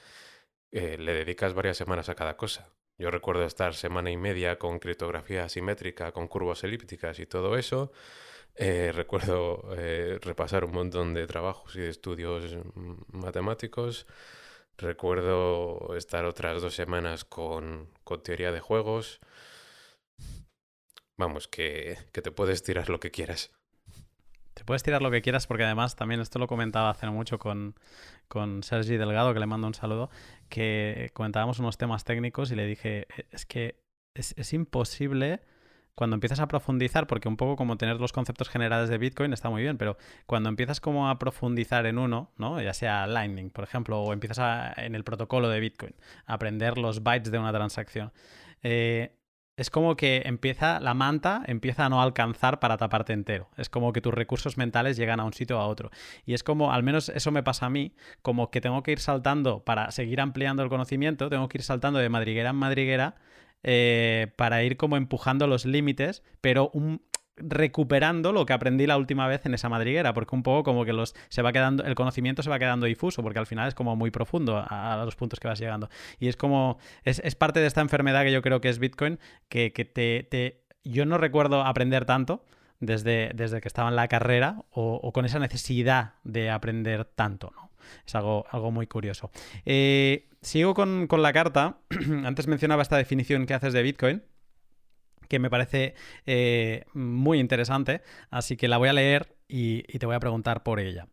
[0.72, 2.70] eh, le dedicas varias semanas a cada cosa.
[2.98, 7.92] Yo recuerdo estar semana y media con criptografía asimétrica, con curvas elípticas y todo eso.
[8.57, 14.07] Eh, recuerdo eh, repasar un montón de trabajos y de estudios mm, matemáticos.
[14.79, 19.20] Recuerdo estar otras dos semanas con, con teoría de juegos.
[21.19, 23.51] Vamos, que, que te puedes tirar lo que quieras.
[24.55, 27.75] Te puedes tirar lo que quieras porque además también esto lo comentaba hace mucho con,
[28.29, 30.11] con Sergi Delgado, que le mando un saludo,
[30.49, 33.81] que comentábamos unos temas técnicos y le dije, "E- es que
[34.15, 35.41] es, es imposible
[35.95, 39.51] cuando empiezas a profundizar, porque un poco como tener los conceptos generales de Bitcoin está
[39.51, 42.61] muy bien, pero cuando empiezas como a profundizar en uno, ¿no?
[42.61, 45.95] Ya sea Lightning, por ejemplo, o empiezas a- en el protocolo de Bitcoin,
[46.27, 48.13] aprender los bytes de una transacción,
[48.63, 49.18] eh,
[49.59, 53.49] es como que empieza, la manta empieza a no alcanzar para taparte entero.
[53.57, 55.90] Es como que tus recursos mentales llegan a un sitio o a otro.
[56.25, 57.92] Y es como, al menos eso me pasa a mí,
[58.23, 61.99] como que tengo que ir saltando para seguir ampliando el conocimiento, tengo que ir saltando
[61.99, 63.16] de madriguera en madriguera
[63.64, 67.03] eh, para ir como empujando los límites, pero un,
[67.40, 70.92] recuperando lo que aprendí la última vez en esa madriguera, porque un poco como que
[70.92, 73.96] los se va quedando, el conocimiento se va quedando difuso, porque al final es como
[73.96, 75.88] muy profundo a, los puntos que vas llegando.
[76.18, 79.18] Y es como, es, es parte de esta enfermedad que yo creo que es Bitcoin,
[79.48, 82.44] que, que te, yo no recuerdo aprender tanto
[82.81, 87.53] desde, desde que estaba en la carrera o, o con esa necesidad de aprender tanto,
[87.55, 87.68] ¿no?
[88.07, 89.31] Es algo, algo muy curioso.
[89.64, 91.79] Eh, sigo con, con la carta.
[92.24, 94.22] Antes mencionaba esta definición que haces de Bitcoin
[95.29, 95.95] que me parece
[96.27, 100.81] eh, muy interesante, así que la voy a leer y, te voy a preguntar por
[100.81, 101.09] ella.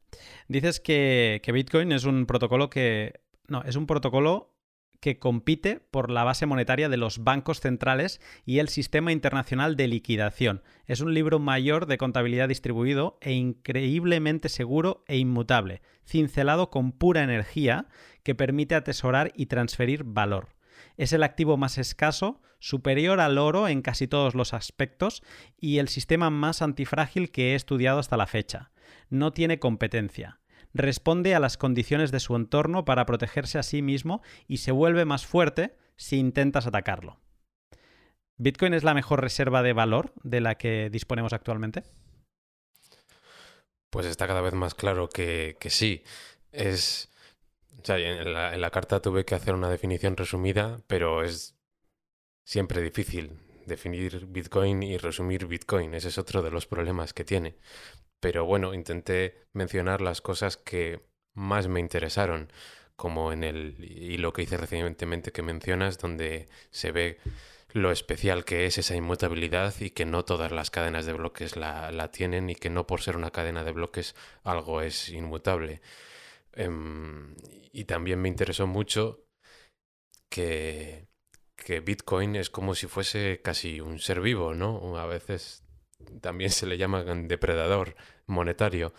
[0.47, 3.21] Dices que, que, Bitcoin es un protocolo que...
[3.47, 4.55] No, es un protocolo
[4.99, 9.87] que compite por la base monetaria de los bancos centrales y el sistema internacional de
[9.87, 10.63] liquidación.
[10.87, 17.23] Es un libro mayor de contabilidad distribuido e increíblemente seguro e inmutable, cincelado con pura
[17.23, 17.87] energía
[18.23, 20.55] que permite atesorar y transferir valor.
[20.97, 25.23] Es el activo más escaso, superior al oro en casi todos los aspectos
[25.59, 28.71] y el sistema más antifrágil que he estudiado hasta la fecha.
[29.09, 30.39] No tiene competencia.
[30.73, 35.05] Responde a las condiciones de su entorno para protegerse a sí mismo y se vuelve
[35.05, 37.19] más fuerte si intentas atacarlo.
[38.37, 41.83] ¿Bitcoin es la mejor reserva de valor de la que disponemos actualmente?
[43.89, 46.03] Pues está cada vez más claro que, sí.
[46.51, 47.09] Es,
[47.87, 51.55] en la, carta tuve que hacer una definición resumida, pero es
[52.43, 55.93] siempre difícil definir Bitcoin y resumir Bitcoin.
[55.93, 57.57] Ese es otro de los problemas que tiene.
[58.19, 62.51] Pero bueno, intenté mencionar las cosas que más me interesaron,
[62.95, 67.19] como en el hilo que hice recientemente que mencionas, donde se ve
[67.69, 72.09] lo especial que es esa inmutabilidad y que no todas las cadenas de bloques la
[72.11, 75.81] tienen y que no por ser una cadena de bloques algo es inmutable.
[76.57, 77.35] Um,
[77.71, 79.25] y también me interesó mucho
[80.29, 81.07] que,
[81.55, 84.97] que, Bitcoin es como si fuese casi un ser vivo, ¿no?
[84.97, 85.65] A veces
[86.21, 88.93] también se le llama depredador monetario.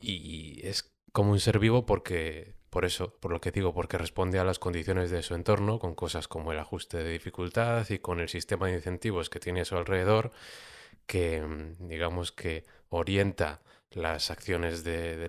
[0.00, 4.38] Y es como un ser vivo porque, por eso, por lo que digo, porque responde
[4.38, 8.20] a las condiciones de su entorno, con cosas como el ajuste de dificultad y con
[8.20, 10.32] el sistema de incentivos que tiene a su alrededor,
[11.06, 11.42] que
[11.80, 13.62] digamos que orienta
[13.94, 15.28] las acciones de,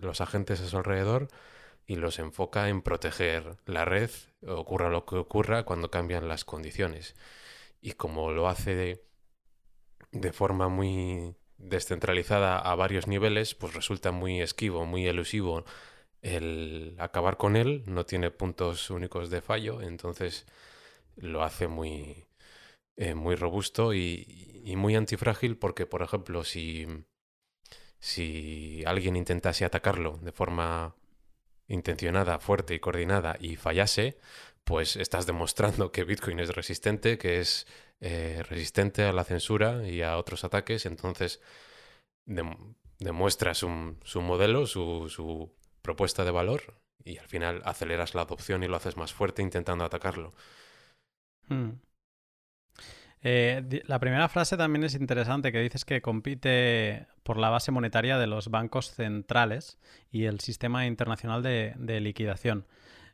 [0.00, 1.28] los agentes a su alrededor
[1.86, 4.10] y los enfoca en proteger la red,
[4.46, 7.14] ocurra lo que ocurra cuando cambian las condiciones.
[7.80, 9.00] Y como lo hace
[10.12, 15.64] de, forma muy descentralizada a varios niveles, pues resulta muy esquivo, muy elusivo
[16.22, 20.46] el acabar con él, no tiene puntos únicos de fallo, entonces
[21.16, 22.26] lo hace muy,
[22.96, 27.04] eh, muy robusto y muy antifrágil porque, por ejemplo, si
[28.04, 30.94] si alguien intentase atacarlo de forma
[31.68, 34.18] intencionada, fuerte y coordinada y fallase,
[34.64, 37.66] pues estás demostrando que Bitcoin es resistente, que es
[38.00, 41.40] eh, resistente a la censura y a otros ataques, entonces
[42.26, 42.44] de,
[42.98, 48.62] demuestras un, su modelo, su, su, propuesta de valor y al final aceleras la adopción
[48.62, 50.34] y lo haces más fuerte intentando atacarlo.
[51.48, 51.70] Hmm.
[53.26, 58.18] Eh, la primera frase también es interesante, que dices que compite por la base monetaria
[58.18, 59.78] de los bancos centrales
[60.10, 62.66] y el sistema internacional de, liquidación.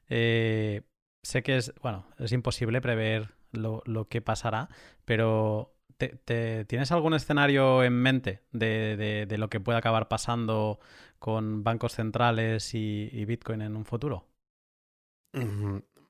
[0.09, 0.83] Eh,
[1.23, 4.69] sé que es, bueno, es imposible prever lo, que pasará,
[5.05, 10.81] pero tienes algún escenario en mente de, lo que puede acabar pasando
[11.21, 14.27] con bancos centrales y, Bitcoin en un futuro?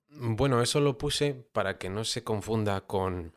[0.08, 3.34] Bueno, eso lo puse para que no se confunda con,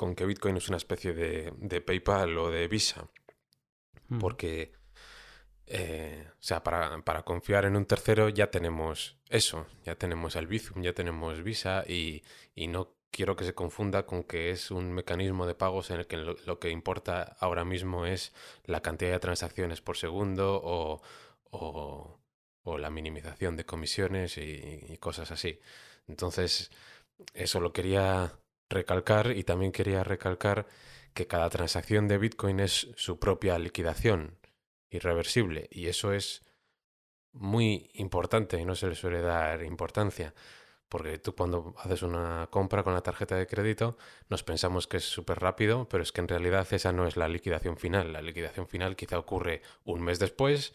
[0.00, 3.06] con que Bitcoin es una especie de, de PayPal o de Visa.
[4.18, 4.72] Porque
[5.66, 10.46] eh, o sea, para, para, confiar en un tercero ya tenemos eso, ya tenemos el
[10.46, 12.22] Bizum, ya tenemos Visa y,
[12.54, 16.06] y, no quiero que se confunda con que es un mecanismo de pagos en el
[16.06, 18.32] que lo, que importa ahora mismo es
[18.64, 21.02] la cantidad de transacciones por segundo o,
[21.50, 22.20] o,
[22.62, 25.60] o la minimización de comisiones y, y cosas así.
[26.08, 26.70] Entonces,
[27.34, 30.66] eso lo quería recalcar y también quería recalcar
[31.12, 34.38] que cada transacción de Bitcoin es su propia liquidación
[34.90, 35.68] irreversible.
[35.70, 36.44] Y eso es
[37.32, 40.34] muy importante y no se le suele dar importancia.
[40.88, 43.96] Porque tú cuando haces una compra con la tarjeta de crédito
[44.28, 47.28] nos pensamos que es súper rápido, pero es que en realidad esa no es la
[47.28, 48.12] liquidación final.
[48.12, 50.74] La liquidación final quizá ocurre un mes después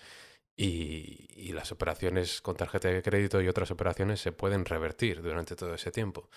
[0.56, 5.58] y, y, las operaciones con tarjeta de crédito y otras operaciones se pueden revertir durante
[5.58, 6.30] todo ese tiempo.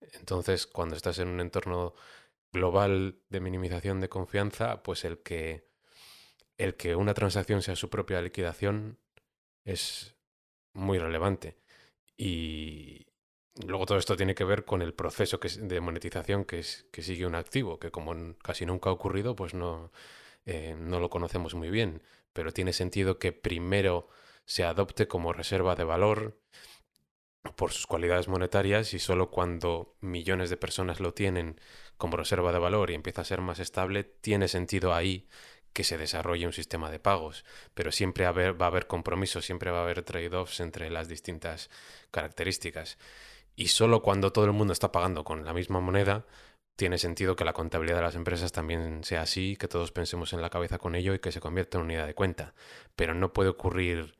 [0.00, 1.94] Entonces, cuando estás en un entorno
[2.52, 5.68] global de minimización de confianza, pues el que
[6.58, 8.98] el que una transacción sea su propia liquidación
[9.64, 10.16] es
[10.74, 11.56] muy relevante.
[12.16, 13.06] Y
[13.66, 17.78] luego todo esto tiene que ver con el proceso de monetización que, sigue un activo,
[17.78, 19.92] que como casi nunca ha ocurrido, pues no,
[20.46, 22.02] eh, no lo conocemos muy bien.
[22.32, 24.08] Pero tiene sentido que primero
[24.44, 26.40] se adopte como reserva de valor
[27.56, 31.60] por sus cualidades monetarias y solo cuando millones de personas lo tienen
[31.96, 35.28] como reserva de valor y empieza a ser más estable, tiene sentido ahí
[35.72, 39.80] que se desarrolle un sistema de pagos, pero siempre va a haber compromisos, siempre va
[39.80, 41.70] a haber trade-offs entre las distintas
[42.10, 42.98] características.
[43.54, 46.26] Y solo cuando todo el mundo está pagando con la misma moneda,
[46.76, 50.40] tiene sentido que la contabilidad de las empresas también sea así, que todos pensemos en
[50.40, 52.54] la cabeza con ello y que se convierta en unidad de cuenta.
[52.94, 54.16] Pero no puede ocurrir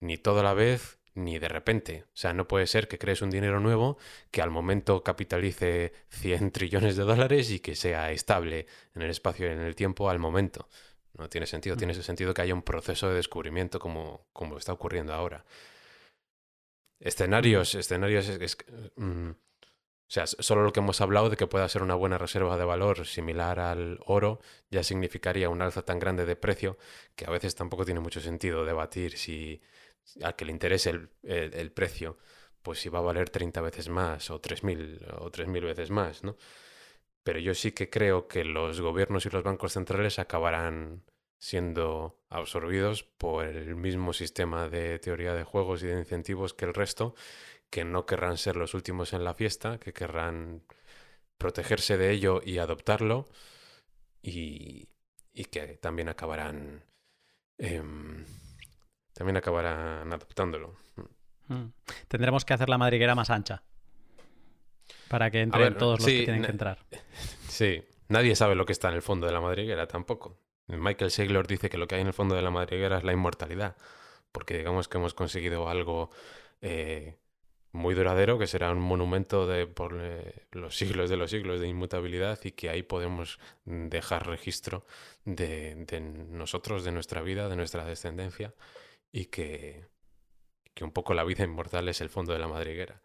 [0.00, 2.04] ni toda la vez ni de repente.
[2.14, 3.98] O sea, no puede ser que crees un dinero nuevo
[4.30, 9.46] que al momento capitalice 100 trillones de dólares y que sea estable en el espacio
[9.48, 10.68] y en el tiempo al momento.
[11.14, 11.76] No tiene sentido.
[11.76, 15.44] Tiene ese sentido que haya un proceso de descubrimiento como, como está ocurriendo ahora.
[17.00, 18.56] Escenarios, escenarios es,
[18.96, 19.30] mm,
[20.08, 22.64] o sea, solo lo que hemos hablado de que pueda ser una buena reserva de
[22.64, 26.78] valor similar al oro ya significaría un alza tan grande de precio
[27.14, 29.60] que a veces tampoco tiene mucho sentido debatir si
[30.22, 32.18] al que le interese el, el, precio,
[32.62, 36.36] pues si va a valer 30 veces más o 3.000 o 3.000 veces más, ¿no?
[37.28, 41.04] pero yo sí que creo que los gobiernos y los bancos centrales acabarán
[41.38, 46.72] siendo absorbidos por el mismo sistema de teoría de juegos y de incentivos que el
[46.72, 47.14] resto,
[47.68, 50.62] que no querrán ser los últimos en la fiesta, que querrán
[51.36, 53.28] protegerse de ello y adoptarlo,
[54.22, 54.88] y,
[55.50, 56.82] que también acabarán
[57.58, 58.24] em,
[59.18, 60.76] también acabarán adoptándolo.
[61.48, 61.64] Mm.
[62.06, 63.64] Tendremos que hacer la madriguera más ancha.
[65.08, 66.78] Para que entren todos los que tienen que entrar.
[67.48, 70.38] Sí, nadie sabe lo que está en el fondo de la madriguera tampoco.
[70.68, 73.12] Michael Saylor dice que lo que hay en el fondo de la madriguera es la
[73.12, 73.76] inmortalidad,
[74.30, 76.10] porque digamos que hemos conseguido algo
[76.60, 77.16] eh,
[77.72, 81.66] muy duradero, que será un monumento de, por eh, los siglos de los siglos de
[81.66, 84.86] inmutabilidad y que ahí podemos dejar registro
[85.24, 88.54] de, de nosotros, de nuestra vida, de nuestra descendencia
[89.12, 89.88] y que,
[90.74, 93.02] que un poco la vida inmortal es el fondo de la madriguera.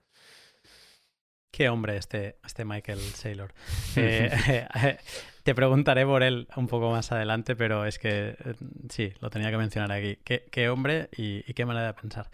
[1.53, 3.53] Qué hombre este, este Michael Saylor.
[3.95, 4.97] Eh,
[5.43, 8.55] te preguntaré por él un poco más adelante, pero es que eh,
[8.89, 10.17] sí, lo tenía que mencionar aquí.
[10.23, 12.31] Qué, hombre y, qué manera de pensar.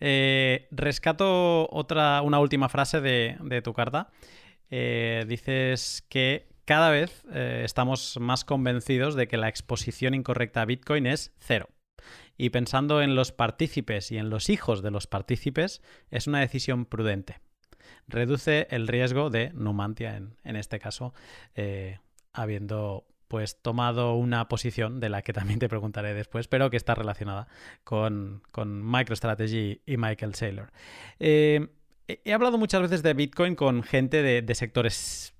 [0.00, 4.10] Eh, rescato otra, una última frase de, de tu carta.
[4.68, 11.32] dices que cada vez estamos más convencidos de que la exposición incorrecta a Bitcoin es
[11.38, 11.68] cero.
[12.36, 16.84] Y pensando en los partícipes y en los hijos de los partícipes, es una decisión
[16.84, 17.40] prudente
[18.08, 21.14] reduce el riesgo de Numantia, en, este caso,
[21.54, 21.98] eh,
[22.32, 26.94] habiendo pues tomado una posición de la que también te preguntaré después, pero que está
[26.94, 27.48] relacionada
[27.82, 30.70] con, con MicroStrategy y Michael Saylor.
[31.18, 31.68] Eh,
[32.06, 35.35] he hablado muchas veces de Bitcoin con gente de sectores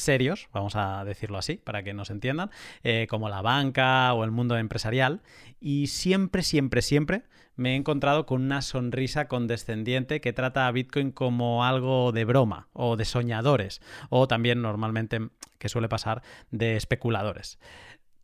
[0.00, 2.50] serios, vamos a decirlo así, para que nos entiendan,
[2.82, 5.22] eh, como la banca o el mundo empresarial,
[5.60, 7.24] y siempre, siempre, siempre
[7.56, 12.68] me he encontrado con una sonrisa condescendiente que trata a Bitcoin como algo de broma
[12.72, 17.58] o de soñadores, o también normalmente, que suele pasar, de especuladores.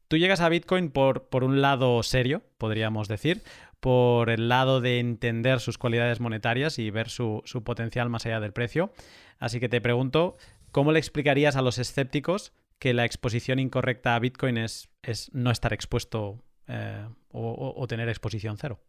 [0.08, 3.42] Tú llegas a Bitcoin por, por un lado serio, podríamos decir,
[3.80, 8.40] por el lado de entender sus cualidades monetarias y ver su, su potencial más allá
[8.40, 8.92] del precio.
[9.38, 10.36] Así que te pregunto,
[10.72, 14.88] ¿cómo le explicarías a los escépticos que la exposición incorrecta a Bitcoin es,
[15.32, 18.80] no estar expuesto eh, o, tener exposición cero?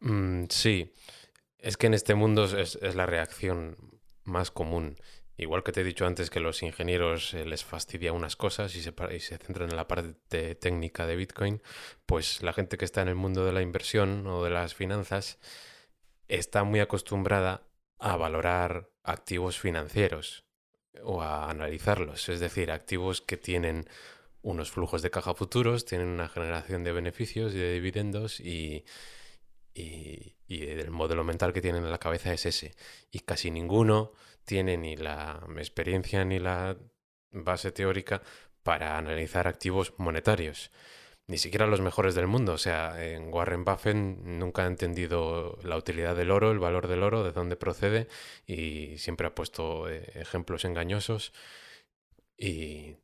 [0.00, 0.92] Mm, sí,
[1.58, 3.76] es que en este mundo es, la reacción
[4.24, 4.96] más común.
[5.36, 8.82] Igual que te he dicho antes que los ingenieros eh, les fastidia unas cosas y
[8.82, 11.62] se, y se, centran en la parte técnica de Bitcoin,
[12.06, 15.38] pues la gente que está en el mundo de la inversión o de las finanzas
[16.26, 17.67] está muy acostumbrada
[17.98, 20.44] a valorar activos financieros
[21.02, 23.88] o a analizarlos, es decir, activos que tienen
[24.42, 28.84] unos flujos de caja futuros, tienen una generación de beneficios y de dividendos y,
[29.74, 32.74] y, el modelo mental que tienen en la cabeza es ese.
[33.10, 34.12] Y casi ninguno
[34.44, 36.76] tiene ni la experiencia ni la
[37.30, 38.22] base teórica
[38.62, 40.70] para analizar activos monetarios.
[41.28, 42.54] Ni siquiera los mejores del mundo.
[42.54, 47.02] O sea, en Warren Buffett nunca ha entendido la utilidad del oro, el valor del
[47.02, 48.08] oro, de dónde procede
[48.46, 51.32] y siempre ha puesto eh, ejemplos engañosos
[52.36, 52.96] y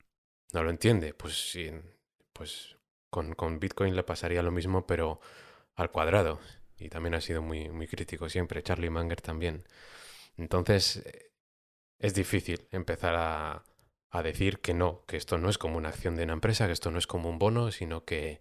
[0.53, 1.15] no lo entiende.
[1.15, 1.57] Pues,
[2.33, 2.77] pues
[3.11, 5.21] con, con Bitcoin le pasaría lo mismo, pero
[5.77, 6.41] al cuadrado
[6.79, 9.65] y también ha sido muy, muy crítico siempre, Charlie Munger también.
[10.37, 11.33] Entonces, eh,
[11.99, 13.65] es difícil empezar a,
[14.15, 16.73] a, decir que no, que esto no es como una acción de una empresa, que
[16.73, 18.41] esto no es como un bono, sino que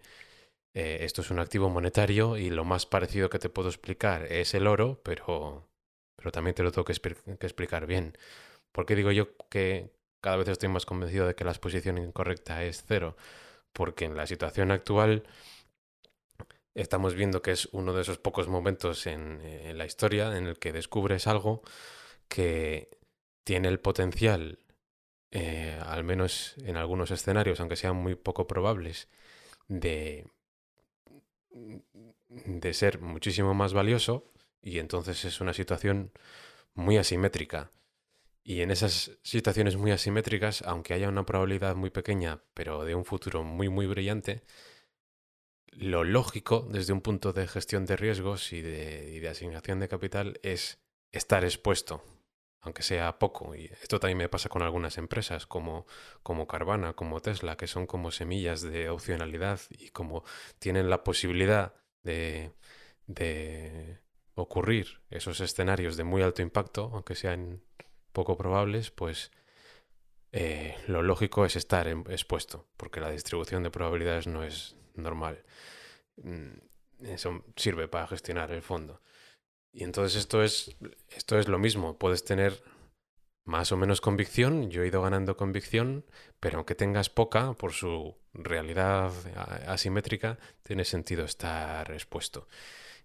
[0.74, 4.54] eh, esto es un activo monetario y lo más parecido que te puedo explicar es
[4.54, 5.68] el oro, pero,
[6.16, 8.18] pero también te lo tengo que, explicar bien.
[8.72, 12.84] porque digo yo que cada vez estoy más convencido de que la exposición incorrecta es
[12.88, 13.18] cero?
[13.74, 15.24] Porque en la situación actual
[16.76, 20.72] estamos viendo que es uno de esos pocos momentos en, la historia en el que
[20.72, 21.62] descubres algo
[22.30, 22.90] que
[23.44, 24.60] tiene el potencial,
[25.36, 29.10] eh, al menos en algunos escenarios, aunque sean muy poco probables,
[29.67, 30.28] de,
[32.30, 36.12] de ser muchísimo más valioso y entonces es una situación
[36.76, 37.72] muy asimétrica.
[38.43, 43.06] Y en esas situaciones muy asimétricas, aunque haya una probabilidad muy pequeña, pero de un
[43.06, 44.43] futuro muy, muy brillante,
[45.72, 50.78] lo lógico desde un punto de gestión de riesgos y de, asignación de capital es
[51.12, 52.04] estar expuesto,
[52.63, 53.56] aunque sea poco.
[53.56, 55.86] Y esto también me pasa con algunas empresas como,
[56.23, 60.23] como Carvana, como Tesla, que son como semillas de opcionalidad y como
[60.60, 62.52] tienen la posibilidad de,
[63.08, 63.99] de
[64.36, 67.62] ocurrir esos escenarios de muy alto impacto, aunque sean
[68.13, 69.32] poco probables, pues
[70.32, 75.43] eh, lo lógico es estar expuesto, porque la distribución de probabilidades no es normal.
[76.17, 76.54] Mm,
[77.06, 79.02] eso sirve para gestionar el fondo.
[79.74, 80.76] Y entonces esto es,
[81.10, 81.98] esto es lo mismo.
[81.98, 82.64] Puedes tener
[83.46, 84.70] más o menos convicción.
[84.70, 86.06] Yo he ido ganando convicción,
[86.40, 89.12] pero aunque tengas poca, por su realidad
[89.68, 92.48] asimétrica, tiene sentido estar expuesto.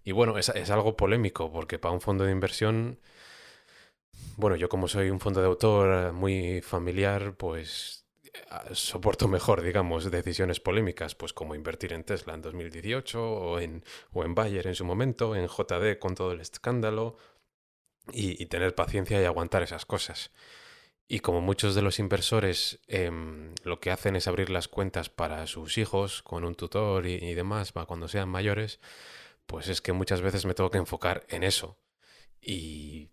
[0.03, 2.99] Y bueno, es, es algo polémico, porque para un fondo de inversión,
[4.37, 7.98] bueno, yo como soy un fondo de autor muy familiar, pues
[8.73, 14.23] soporto mejor, digamos, decisiones polémicas, pues como invertir en Tesla en 2018 o en, o
[14.23, 17.17] en Bayer en su momento, en JD con todo el escándalo,
[18.11, 20.31] y, tener paciencia y aguantar esas cosas.
[21.07, 25.45] Y como muchos de los inversores em, lo que hacen es abrir las cuentas para
[25.47, 28.79] sus hijos con un tutor y, y demás, para cuando sean mayores,
[29.45, 31.77] pues es que muchas veces me tengo que enfocar en eso.
[32.41, 33.09] Y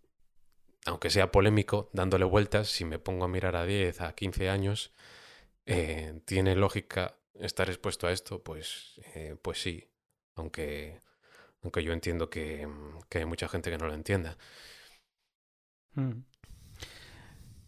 [0.86, 4.92] aunque sea polémico, dándole vueltas, si me pongo a mirar a 10, a 15 años,
[5.66, 8.42] eh, ¿tiene lógica estar expuesto a esto?
[8.42, 9.90] Pues, eh, pues sí,
[10.34, 11.00] aunque,
[11.62, 12.68] aunque yo entiendo que,
[13.08, 14.38] que, hay mucha gente que no lo entienda.
[15.94, 16.22] Mm.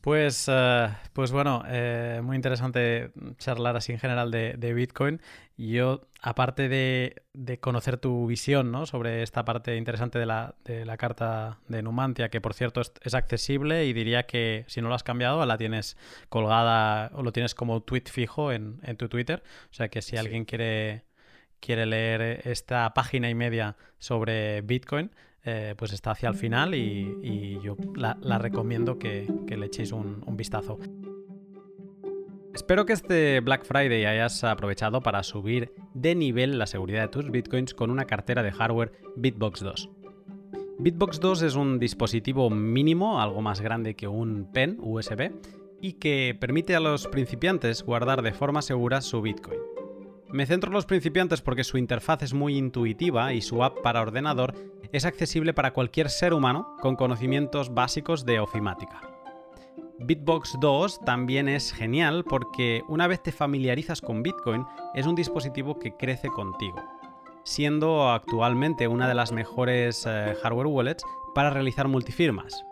[0.09, 5.21] Pues, eh, pues bueno, eh, muy interesante charlar así en general de, Bitcoin.
[5.59, 8.87] Yo, aparte de, conocer tu visión ¿no?
[8.87, 13.15] sobre esta parte interesante de la, de la carta de Numantia, que por cierto es,
[13.15, 15.99] accesible y diría que si no lo has cambiado, la tienes
[16.31, 19.43] colgada o lo tienes como tweet fijo en, tu Twitter.
[19.71, 21.05] O sea que si alguien quiere,
[21.61, 25.11] quiere leer esta página y media sobre Bitcoin,
[25.45, 30.37] eh, pues está hacia el final y, yo la, recomiendo que, le echéis un, un
[30.37, 30.79] vistazo.
[32.55, 37.31] Espero que este Black Friday hayas aprovechado para subir de nivel la seguridad de tus
[37.31, 39.91] bitcoins con una cartera de hardware Bitbox 2.
[40.81, 45.33] Bitbox 2 es un dispositivo mínimo, algo más grande que un pen USB,
[45.81, 49.59] y que permite a los principiantes guardar de forma segura su Bitcoin.
[50.31, 54.03] Me centro en los principiantes porque su interfaz es muy intuitiva y su app para
[54.03, 54.55] ordenador
[54.93, 59.01] es accesible para cualquier ser humano con conocimientos básicos de ofimática.
[60.01, 65.79] Bitbox 2 también es genial porque una vez te familiarizas con Bitcoin es un dispositivo
[65.79, 66.77] que crece contigo,
[67.45, 72.65] siendo actualmente una de las mejores eh, hardware wallets para realizar multifirmas.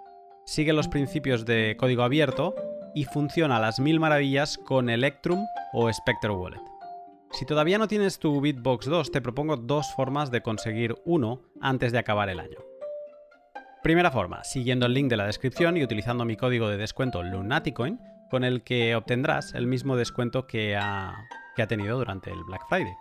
[0.45, 2.55] sigue los principios de código abierto
[2.95, 6.76] y funciona a las mil maravillas con Electrum o Spectre Wallet.
[7.33, 11.93] Si todavía no tienes tu Bitbox 2, te propongo dos formas de conseguir uno antes
[11.93, 12.59] de acabar el año.
[13.83, 18.01] Primera forma, siguiendo el link de la descripción y utilizando mi código de descuento Lunaticoin,
[18.31, 21.15] con el que obtendrás el mismo descuento que ha,
[21.55, 22.95] que ha tenido durante el Black Friday.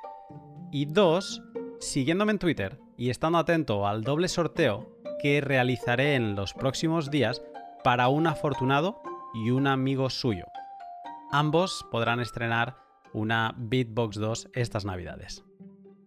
[0.71, 1.41] Y dos,
[1.79, 7.41] siguiéndome en Twitter y estando atento al doble sorteo que realizaré en los próximos días
[7.83, 9.01] para un afortunado
[9.33, 10.45] y un amigo suyo.
[11.31, 12.84] Ambos podrán estrenar
[13.15, 15.43] una Bitbox 2 estas navidades.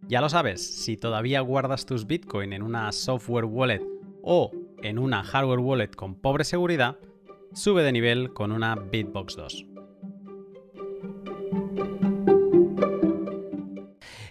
[0.02, 3.82] Ya lo sabes, si todavía guardas tus Bitcoin en una software wallet
[4.22, 4.52] o
[4.82, 6.98] en una hardware wallet con pobre seguridad,
[7.54, 9.66] sube de nivel con una Bitbox 2.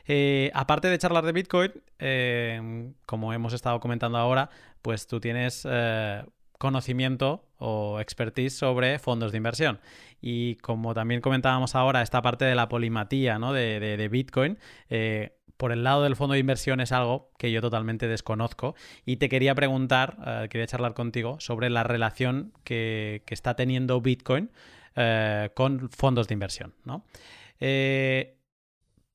[0.09, 4.49] Eh, aparte de charlar de Bitcoin, eh, como hemos estado comentando ahora,
[4.81, 6.23] pues tú tienes eh,
[6.57, 9.79] conocimiento o expertise sobre fondos de inversión.
[10.21, 13.53] Y como también comentábamos ahora, esta parte de la polimatía ¿no?
[13.53, 14.57] de, Bitcoin,
[15.57, 19.29] por el lado del fondo de inversión es algo que yo totalmente desconozco y te
[19.29, 24.51] quería preguntar, quería charlar contigo sobre la relación que, está teniendo Bitcoin
[25.53, 26.73] con fondos de inversión.
[26.85, 27.03] ¿no?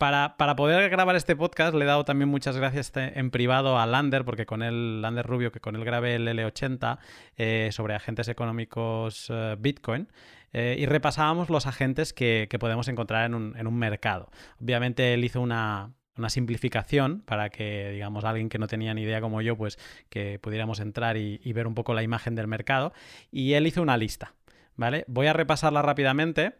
[0.02, 4.24] Para, poder grabar este podcast le he dado también muchas gracias en privado a Lander,
[4.24, 6.98] porque con él, Lander Rubio, que con él grabé el L80
[7.36, 10.08] eh, sobre agentes económicos eh, Bitcoin.
[10.52, 14.28] Eh, y repasábamos los agentes que, podemos encontrar en un, mercado.
[14.60, 15.92] Obviamente él hizo una,
[16.26, 19.78] simplificación para que, digamos, alguien que no tenía ni idea como yo, pues
[20.08, 22.92] que pudiéramos entrar y, y, ver un poco la imagen del mercado.
[23.30, 24.34] Y él hizo una lista,
[24.74, 25.04] ¿vale?
[25.06, 26.54] Voy a repasarla rápidamente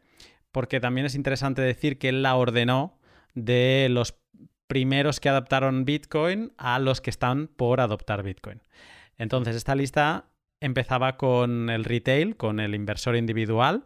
[0.53, 3.01] porque también es interesante decir que él la ordenó
[3.34, 4.14] de los
[4.66, 8.62] primeros que adoptaron Bitcoin a los que están por adoptar Bitcoin.
[9.18, 10.30] Entonces, esta lista
[10.60, 13.84] empezaba con el retail, con el inversor individual,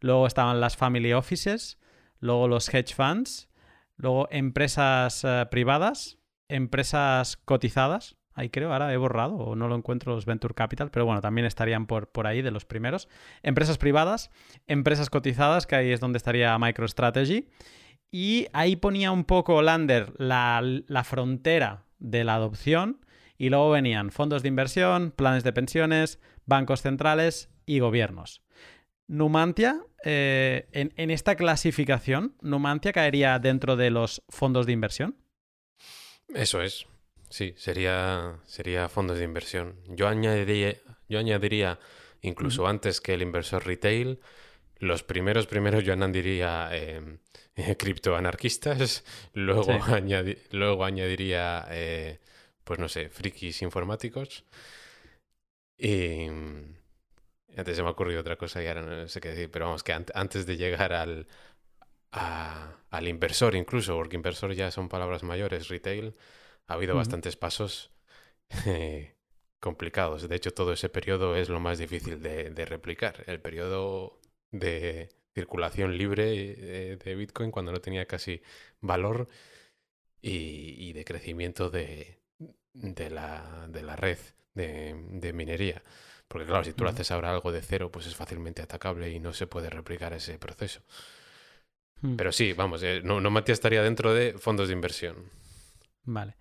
[0.00, 1.78] luego estaban las family offices,
[2.18, 3.48] luego los hedge funds,
[3.96, 6.18] luego empresas eh, privadas,
[6.48, 11.06] empresas cotizadas, ahí creo, ahora he borrado o no lo encuentro los Venture Capital, pero
[11.06, 13.08] bueno, también estarían por, por ahí de los primeros.
[13.42, 14.30] Empresas privadas,
[14.66, 17.48] empresas cotizadas, que ahí es donde estaría MicroStrategy,
[18.16, 23.04] y ahí ponía un poco Lander la, frontera de la adopción
[23.38, 28.40] y luego venían fondos de inversión, planes de pensiones, bancos centrales y gobiernos.
[29.08, 35.16] Numantia, eh, en, esta clasificación, ¿Numantia caería dentro de los fondos de inversión?
[36.28, 36.86] Eso es.
[37.30, 39.80] Sí, sería, sería fondos de inversión.
[39.88, 40.76] Yo añadiría,
[41.08, 41.80] yo añadiría
[42.22, 44.20] incluso antes que el inversor retail,
[44.84, 47.18] los primeros, primeros yo añadiría em,
[47.78, 49.72] criptoanarquistas, luego,
[50.50, 52.20] luego añadiría, eh,
[52.64, 54.44] pues no sé, frikis informáticos.
[55.76, 56.28] Y
[57.56, 59.82] antes se me ha ocurrido otra cosa y ahora no sé qué decir, pero vamos,
[59.82, 61.26] que antes de llegar al,
[62.10, 66.14] al inversor incluso, porque inversor ya son palabras mayores, retail,
[66.66, 67.92] ha habido bastantes pasos
[68.66, 69.16] eh,
[69.60, 70.28] complicados.
[70.28, 73.24] De hecho, todo ese periodo es lo más difícil de, de replicar.
[73.26, 74.20] El periodo
[74.54, 78.40] de circulación libre eh, de Bitcoin cuando no tenía casi
[78.80, 79.28] valor
[80.22, 82.18] y, de crecimiento de,
[82.72, 84.18] de, la, de la red
[84.54, 85.82] de, minería.
[86.28, 89.20] Porque claro, si tú lo haces ahora algo de cero, pues es fácilmente atacable y
[89.20, 90.80] no se puede replicar ese proceso.
[92.00, 92.16] Hmm.
[92.16, 95.30] Pero sí, vamos, eh, no, no Matías estaría dentro de fondos de inversión.
[96.04, 96.36] Vale.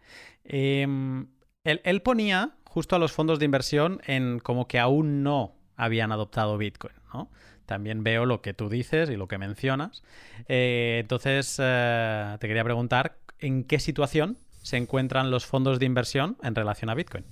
[0.45, 1.27] Em,
[1.65, 6.11] él, él, ponía justo a los fondos de inversión en como que aún no habían
[6.13, 7.29] adoptado Bitcoin, ¿no?
[7.65, 10.03] También veo lo que tú dices y lo que mencionas.
[10.47, 16.37] Eh, entonces, eh, te quería preguntar, ¿en qué situación se encuentran los fondos de inversión
[16.41, 17.25] en relación a Bitcoin?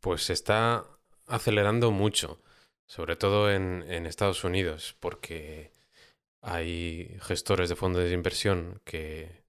[0.00, 0.84] Pues se está
[1.26, 2.40] acelerando mucho,
[2.86, 5.72] sobre todo en, Estados Unidos, porque
[6.42, 9.44] hay gestores de fondos de inversión que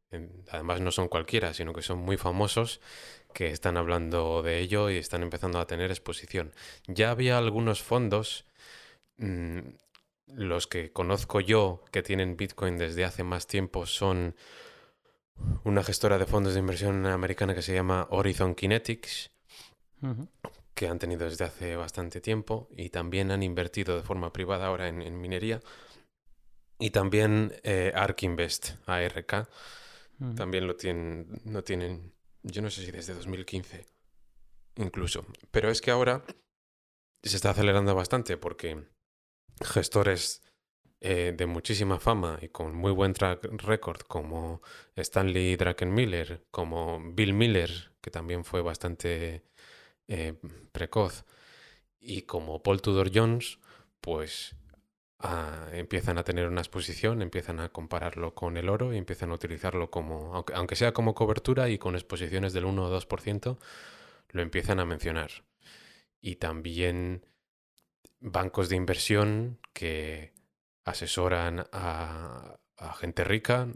[0.50, 2.82] además no son cualquiera, sino que son muy famosos,
[3.34, 6.54] que están hablando de ello y están empezando a tener exposición.
[6.88, 8.47] Ya había algunos fondos
[9.18, 9.60] Mm,
[10.28, 14.36] los que conozco yo que tienen Bitcoin desde hace más tiempo son
[15.64, 19.32] una gestora de fondos de inversión americana que se llama Horizon Kinetics,
[20.74, 24.88] que han tenido desde hace bastante tiempo y también han invertido de forma privada ahora
[24.88, 25.62] en, minería.
[26.80, 29.50] Y también eh, ARK Invest, ARK,
[30.36, 32.14] también lo tienen, no tienen,
[32.44, 33.86] yo no sé si desde 2015
[34.78, 35.26] incluso.
[35.52, 36.24] Pero es que ahora
[37.24, 38.86] se está acelerando bastante porque
[39.62, 40.42] gestores
[41.00, 44.62] eh, de muchísima fama y con muy buen track record como
[44.96, 49.44] Stanley Druckenmiller, como Bill Miller, que también fue bastante
[50.08, 50.34] eh,
[50.72, 51.26] precoz,
[52.00, 53.60] Y como Paul Tudor Jones,
[54.02, 54.56] pues
[55.20, 59.36] ah, empiezan a tener una exposición, empiezan a compararlo con el oro y empiezan a
[59.36, 63.58] utilizarlo como, aunque, aunque sea como cobertura y con exposiciones del 1 o 2%,
[64.30, 65.32] lo empiezan a mencionar.
[66.22, 67.26] Y también
[68.20, 70.34] bancos de inversión que
[70.86, 72.60] asesoran a,
[73.00, 73.68] gente rica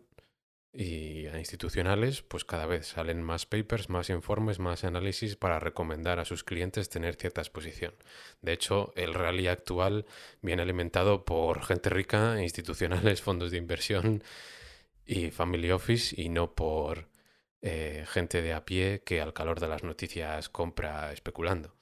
[0.73, 6.19] y a institucionales, pues cada vez salen más papers, más informes, más análisis para recomendar
[6.19, 7.93] a sus clientes tener cierta exposición.
[8.41, 10.05] De hecho, el rally actual
[10.41, 14.23] viene alimentado por gente rica, institucionales, fondos de inversión
[15.05, 17.09] y family office y no por
[17.61, 21.75] eh, gente de a pie que al calor de las noticias compra especulando.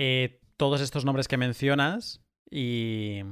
[0.00, 3.24] Eh, todos estos nombres que mencionas y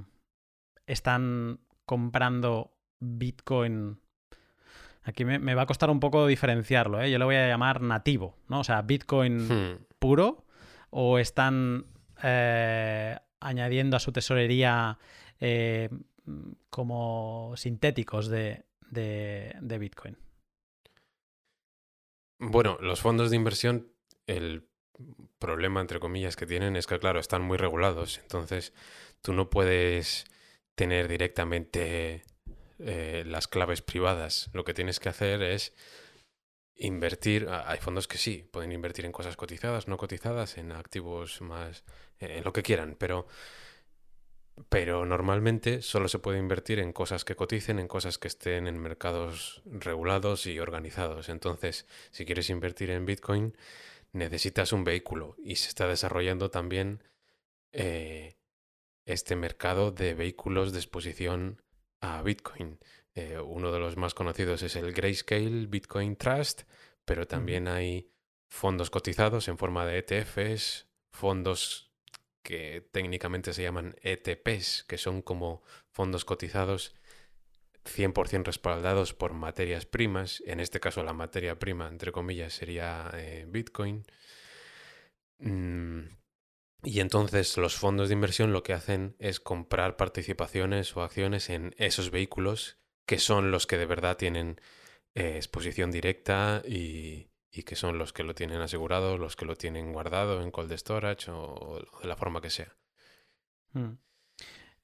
[0.84, 4.00] están comprando Bitcoin.
[5.04, 7.08] Aquí me, va a costar un poco diferenciarlo, ¿eh?
[7.08, 8.58] Yo le voy a llamar nativo, ¿no?
[8.58, 9.78] O sea, Bitcoin hmm.
[10.00, 10.44] puro.
[10.90, 11.86] O están
[12.24, 14.98] eh, añadiendo a su tesorería
[15.38, 15.88] eh,
[16.68, 20.18] como sintéticos de, de, Bitcoin.
[22.40, 23.92] Bueno, los fondos de inversión,
[24.26, 24.66] el
[25.38, 28.18] problema, entre comillas, que tienen es que, claro, están muy regulados.
[28.18, 28.72] Entonces,
[29.22, 30.24] tú no puedes
[30.74, 32.22] tener directamente
[32.78, 34.50] eh, las claves privadas.
[34.52, 35.74] Lo que tienes que hacer es
[36.76, 37.48] invertir.
[37.48, 41.84] Hay fondos que sí, pueden invertir en cosas cotizadas, no cotizadas, en activos más.
[42.18, 43.26] en lo que quieran, pero.
[44.70, 48.78] Pero normalmente solo se puede invertir en cosas que coticen, en cosas que estén en
[48.78, 51.28] mercados regulados y organizados.
[51.28, 53.54] Entonces, si quieres invertir en Bitcoin,
[54.16, 57.02] necesitas un vehículo y se está desarrollando también
[57.72, 58.36] eh,
[59.04, 61.62] este mercado de vehículos de exposición
[62.00, 62.78] a Bitcoin.
[63.14, 66.62] Eh, uno de los más conocidos es el Grayscale Bitcoin Trust,
[67.04, 68.10] pero también hay
[68.48, 71.92] fondos cotizados en forma de ETFs, fondos
[72.42, 76.94] que técnicamente se llaman ETPs, que son como fondos cotizados
[77.86, 80.42] 100% respaldados por materias primas.
[80.46, 84.04] En este caso la materia prima, entre comillas, sería eh, Bitcoin.
[85.38, 86.00] Mm,
[86.82, 91.74] y entonces los fondos de inversión lo que hacen es comprar participaciones o acciones en
[91.78, 94.60] esos vehículos que son los que de verdad tienen
[95.14, 97.30] eh, exposición directa y,
[97.64, 101.30] que son los que lo tienen asegurado, los que lo tienen guardado en cold storage
[101.30, 102.76] o, de la forma que sea.
[103.72, 103.94] Hmm.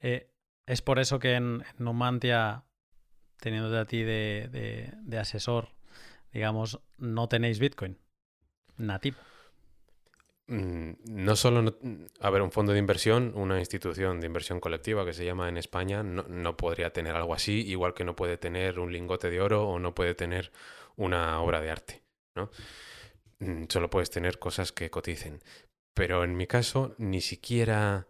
[0.00, 0.30] Eh,
[0.64, 2.64] es por eso que en, Numantia,
[3.42, 5.70] teniendo a ti de, asesor,
[6.32, 7.98] digamos, no tenéis Bitcoin
[8.78, 9.18] nativo.
[10.46, 11.76] Mm, no solo,
[12.20, 15.56] a ver, un fondo de inversión, una institución de inversión colectiva que se llama en
[15.56, 19.68] España, no, podría tener algo así, igual que no puede tener un lingote de oro
[19.68, 20.52] o no puede tener
[20.96, 22.02] una obra de arte,
[22.36, 22.50] ¿no?
[23.40, 25.40] Mm, solo puedes tener cosas que coticen.
[25.94, 28.06] Pero en mi caso, ni siquiera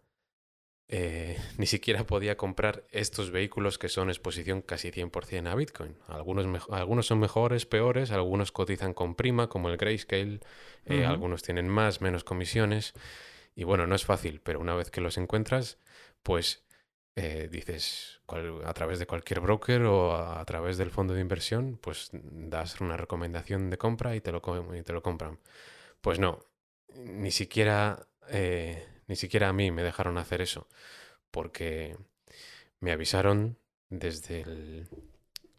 [0.88, 5.96] eh, ni siquiera podía comprar estos vehículos que son exposición casi 100% a Bitcoin.
[6.08, 10.40] Algunos, algunos son mejores, peores, algunos cotizan con prima, como el Grayscale,
[10.86, 12.92] eh, algunos tienen más, menos comisiones.
[13.54, 15.78] Y bueno, no es fácil, pero una vez que los encuentras,
[16.22, 16.64] pues
[17.16, 18.20] eh, dices
[18.64, 22.96] a través de cualquier broker o a, través del fondo de inversión, pues das una
[22.96, 24.40] recomendación de compra y te lo,
[24.74, 25.38] y te lo compran.
[26.00, 26.40] Pues no,
[26.94, 28.06] ni siquiera
[29.06, 30.68] ni siquiera a mí me dejaron hacer eso,
[31.30, 31.96] porque
[32.80, 34.88] me avisaron desde el,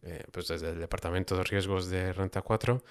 [0.02, 2.84] eh, pues desde el Departamento de Riesgos de Renta 4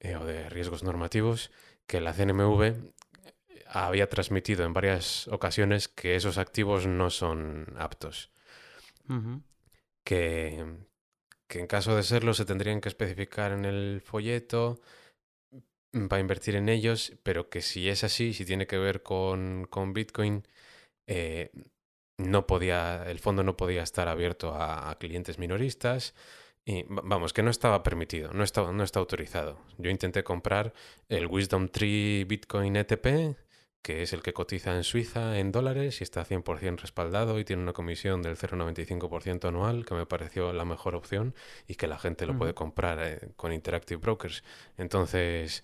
[0.00, 1.50] eh, o de Riesgos Normativos
[1.86, 2.92] que la CNMV
[3.68, 8.30] había transmitido en varias ocasiones que esos activos no son aptos.
[10.04, 10.64] que,
[11.46, 14.80] que en caso de serlo se tendrían que especificar en el folleto
[16.10, 19.66] va a invertir en ellos, pero que si es así, si tiene que ver con,
[19.70, 20.46] con Bitcoin,
[21.06, 21.50] eh,
[22.18, 26.14] no podía, el fondo no podía estar abierto a, clientes minoristas.
[26.64, 29.60] Y vamos, que no estaba permitido, no está, no está autorizado.
[29.78, 30.74] Yo intenté comprar
[31.08, 33.36] el Wisdom Tree Bitcoin ETP,
[33.86, 37.62] que es el que cotiza en Suiza en dólares y está 100% respaldado y tiene
[37.62, 41.36] una comisión del 0,95% anual, que me pareció la mejor opción
[41.68, 44.42] y que la gente lo puede comprar eh, con Interactive Brokers.
[44.76, 45.62] Entonces,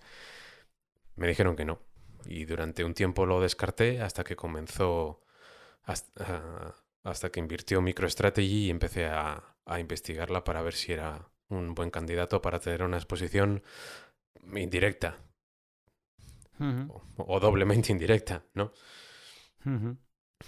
[1.16, 1.80] me dijeron que no.
[2.24, 5.20] Y durante un tiempo lo descarté hasta que comenzó,
[5.82, 11.74] hasta, hasta que invirtió MicroStrategy y empecé a, a investigarla para ver si era un
[11.74, 13.64] buen candidato para tener una exposición
[14.54, 15.18] indirecta
[17.16, 18.72] o, doblemente indirecta, ¿no?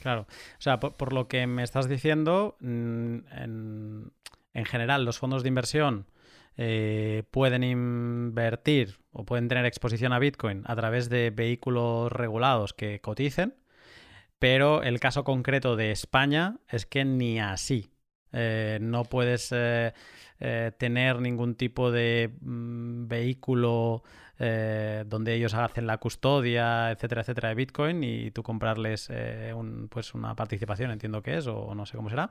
[0.01, 0.23] Claro.
[0.59, 6.07] O sea, por, lo que me estás diciendo, mm, en, general los fondos de inversión
[6.57, 13.01] eh, pueden invertir o pueden tener exposición a Bitcoin a través de vehículos regulados que
[13.01, 13.55] coticen,
[14.39, 17.94] pero el caso concreto de España es que ni así.
[18.35, 19.93] Eh, no puedes eh,
[20.79, 24.03] tener ningún tipo de mm, vehículo
[24.37, 29.09] donde ellos hacen la custodia, etcétera, etcétera, de Bitcoin y tú comprarles
[29.89, 32.31] pues una participación, entiendo que es, o no sé cómo será,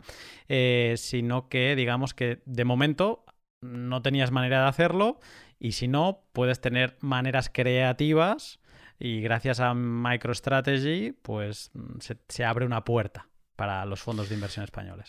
[0.98, 3.24] sino que digamos que de momento
[3.62, 5.22] no tenías manera de hacerlo
[5.64, 8.60] y si no, puedes tener maneras creativas
[9.00, 14.66] y gracias a MicroStrategy, pues mm, se, abre una puerta para los fondos de inversión
[14.66, 15.08] españoles.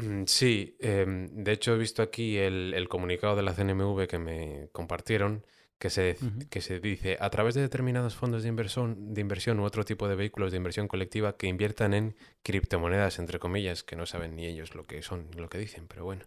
[0.00, 4.68] Mm, sí, em, de hecho he visto aquí el, comunicado de la CNMV que me
[4.72, 5.44] compartieron,
[5.78, 6.16] que se,
[6.50, 10.08] que se dice, a través de determinados fondos de inversión, de inversión u otro tipo
[10.08, 14.46] de vehículos de inversión colectiva que inviertan en criptomonedas, entre comillas, que no saben ni
[14.46, 16.24] ellos lo que son, lo que dicen, pero bueno.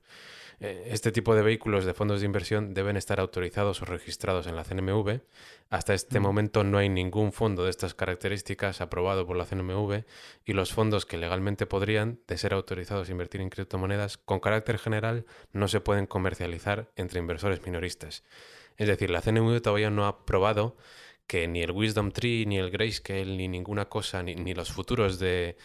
[0.59, 4.55] Eh, este tipo de vehículos de fondos de inversión deben estar autorizados o registrados en
[4.55, 5.21] la CNMV.
[5.69, 10.03] Hasta este momento no hay ningún fondo de estas características aprobado por la CNMV
[10.45, 14.77] y los fondos que legalmente podrían, de ser autorizados a invertir en criptomonedas, con carácter
[14.77, 18.23] general no se pueden comercializar entre inversores minoristas.
[18.77, 20.77] Es decir, la CNMV todavía no ha aprobado
[21.27, 25.55] que ni el Wisdom Tree, ni el Grayscale, ni ninguna cosa, ni, los futuros de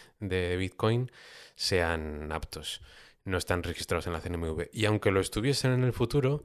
[0.57, 1.11] Bitcoin
[1.55, 2.81] sean aptos
[3.29, 4.69] no están registrados en la CNMV.
[4.73, 6.43] Y aunque lo estuviesen en el futuro,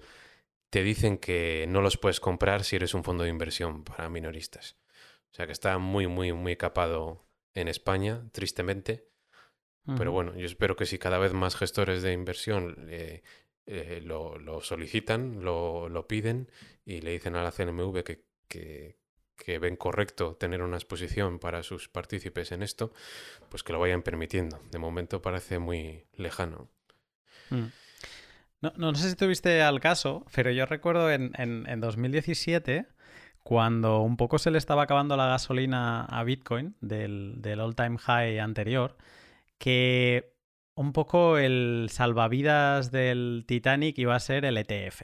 [0.70, 4.76] te dicen que no los puedes comprar si eres un fondo de inversión para minoristas.
[5.30, 9.08] O sea que está muy, muy, muy capado en España, tristemente.
[9.98, 13.22] Pero bueno, yo espero que si cada vez más gestores de inversión eh,
[13.66, 16.50] eh, lo, solicitan, lo, lo, piden
[16.86, 18.96] y le dicen a la CNMV que, que,
[19.36, 22.92] que ven correcto tener una exposición para sus partícipes en esto,
[23.48, 24.60] pues que lo vayan permitiendo.
[24.70, 26.70] De momento parece muy lejano.
[27.50, 27.66] Mm.
[28.60, 32.86] No, no, sé si tuviste al caso, pero yo recuerdo en, en, 2017,
[33.42, 38.38] cuando un poco se le estaba acabando la gasolina a Bitcoin del, del all-time high
[38.38, 38.96] anterior,
[39.58, 40.32] que
[40.74, 45.02] un poco el salvavidas del Titanic iba a ser el ETF.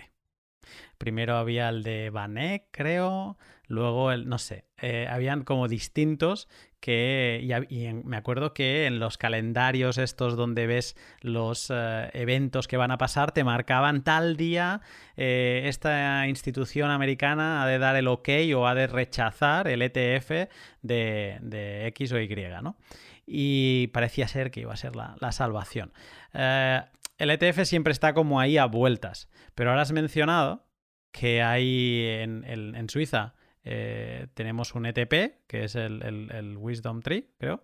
[0.99, 3.37] Primero había el de Vanek, creo,
[3.71, 6.49] Luego, el, no sé, eh, habían como distintos
[6.81, 12.77] que, y, me acuerdo que en los calendarios estos donde ves los eh, eventos que
[12.77, 14.81] van a pasar, te marcaban tal día
[15.17, 20.51] eh, esta institución americana ha de dar el ok o ha de rechazar el ETF
[20.83, 22.29] de, X o Y,
[22.65, 22.77] ¿no?
[23.25, 25.93] Y parecía ser que iba a ser la, salvación.
[26.33, 30.67] el ETF siempre está como ahí a vueltas, pero ahora has mencionado
[31.13, 33.35] que hay en Suiza
[33.65, 37.63] eh, tenemos un ETP, que es el, Wisdom Tree, creo,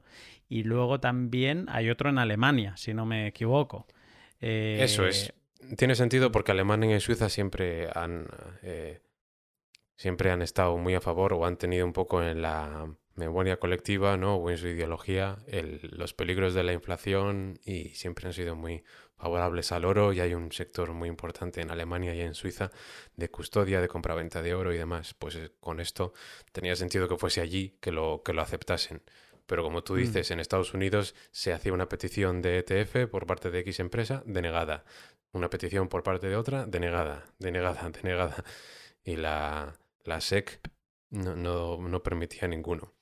[0.48, 3.86] y luego también hay otro en Alemania, si no me equivoco.
[4.40, 5.32] Eso es.
[5.60, 8.26] Eh, Tiene sentido porque Alemania y Suiza siempre han,
[8.62, 9.00] eh,
[9.96, 14.18] siempre han estado muy a favor o han tenido un poco en la memoria colectiva,
[14.18, 14.36] ¿no?
[14.36, 15.38] O en su ideología,
[15.82, 18.84] los peligros de la inflación y siempre han sido muy
[19.16, 22.70] favorables al oro y hay un sector muy importante en Alemania y en Suiza
[23.16, 25.14] de custodia, de compraventa de oro y demás.
[25.14, 26.12] Pues eh, con esto
[26.52, 29.02] tenía sentido que fuese allí que lo, que lo aceptasen.
[29.46, 29.98] Pero como tú mm.
[29.98, 34.22] dices, en Estados Unidos se hacía una petición de ETF por parte de X empresa,
[34.26, 34.84] denegada.
[35.32, 38.44] Una petición por parte de otra, denegada, denegada, denegada.
[39.04, 40.60] Y la, la SEC
[41.10, 42.95] no, no, no permitía ninguno.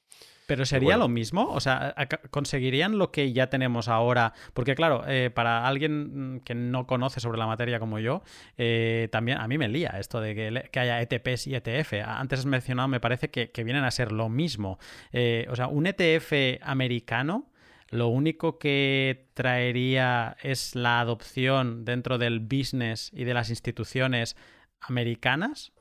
[0.47, 1.95] Pero sería lo mismo, o sea,
[2.31, 4.35] ¿conseguirían lo que ya tenemos ahora?
[4.53, 8.23] Porque claro, eh, para alguien que no conoce sobre la materia como yo,
[8.59, 10.35] eh, también a mí me lía esto de
[10.71, 11.95] que, haya ETPs y ETF.
[12.07, 14.79] Antes has mencionado, me parece que, vienen a ser lo mismo.
[15.13, 17.51] Eh, o sea, un ETF americano,
[17.89, 24.37] lo único que traería es la adopción dentro del business y de las instituciones
[24.81, 25.74] americanas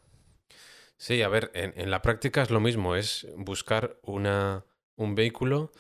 [1.04, 4.64] Sí, a ver, en, la práctica es lo mismo, es buscar una,
[4.96, 5.74] un vehículo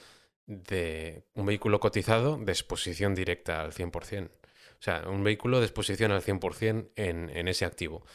[0.48, 4.28] de un vehículo cotizado de exposición directa al 100%.
[4.28, 4.32] O
[4.80, 8.06] sea, un vehículo de exposición al 100% en, en ese activo.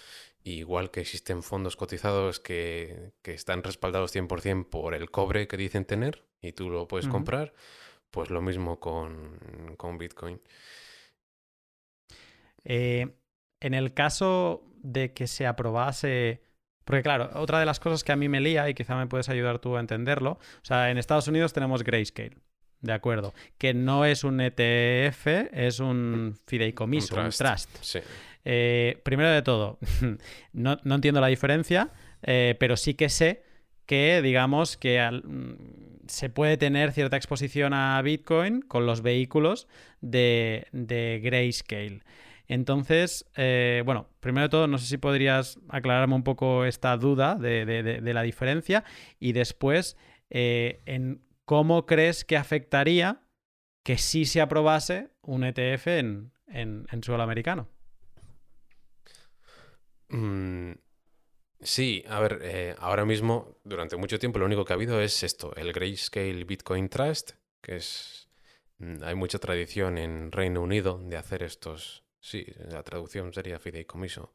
[0.44, 6.26] igual que existen fondos cotizados que, están respaldados 100% por el cobre que dicen tener
[6.42, 7.54] y tú lo puedes comprar,
[8.10, 10.42] pues lo mismo con, Bitcoin.
[12.64, 13.16] Eh,
[13.60, 16.46] en el caso de que se aprobase
[16.88, 19.28] porque claro, otra de las cosas que a mí me lía, y quizá me puedes
[19.28, 22.38] ayudar tú a entenderlo, o sea, en Estados Unidos tenemos Grayscale.
[22.80, 23.34] De acuerdo.
[23.58, 27.68] Que no es un ETF, es un fideicomiso, un trust.
[28.42, 29.78] Eh, primero de todo,
[30.54, 31.90] no, entiendo la diferencia,
[32.22, 33.42] eh, pero sí que sé
[33.84, 39.68] que, digamos, que mm, se puede tener cierta exposición a Bitcoin con los vehículos
[40.00, 42.00] de, de Grayscale.
[42.48, 47.34] Entonces, eh, bueno, primero de todo, no sé si podrías aclararme un poco esta duda
[47.34, 48.84] de, la diferencia
[49.20, 49.98] y después
[50.30, 53.20] eh, en cómo crees que afectaría
[53.84, 57.68] que sí se aprobase un ETF en, en, suelo americano.
[60.08, 60.72] Mm,
[61.60, 65.22] sí, a ver, eh, ahora mismo, durante mucho tiempo, lo único que ha habido es
[65.22, 68.30] esto, el Grayscale Bitcoin Trust, que es...
[68.78, 72.07] Mm, hay mucha tradición en Reino Unido de hacer estos...
[72.28, 74.34] Sí, la traducción sería fideicomiso,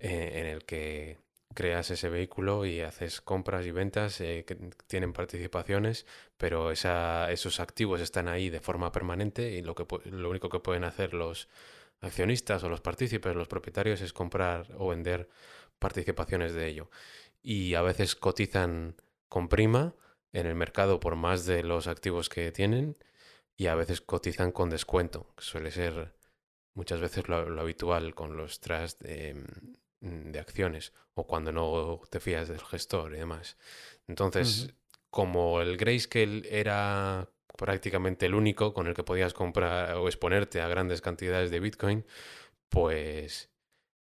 [0.00, 1.18] eh, en el que
[1.54, 4.56] creas ese vehículo y haces compras y ventas eh, que
[4.88, 6.06] tienen participaciones,
[6.36, 10.82] pero esos activos están ahí de forma permanente y lo, que, lo único que pueden
[10.82, 11.48] hacer los
[12.00, 15.28] accionistas o los partícipes, los propietarios, es comprar o vender
[15.78, 16.90] participaciones de ello.
[17.42, 18.96] Y a veces cotizan
[19.28, 19.94] con prima
[20.32, 22.96] en el mercado por más de los activos que tienen
[23.56, 26.12] y a veces cotizan con descuento, que suele ser
[26.74, 29.42] muchas veces lo, habitual con los trusts de,
[30.04, 33.56] Mm, de acciones o cuando no te fías del gestor y demás.
[34.06, 34.74] Entonces,
[35.08, 40.68] como el Grayscale era prácticamente el único con el que podías comprar o exponerte a
[40.68, 42.04] grandes cantidades de Bitcoin,
[42.68, 43.50] pues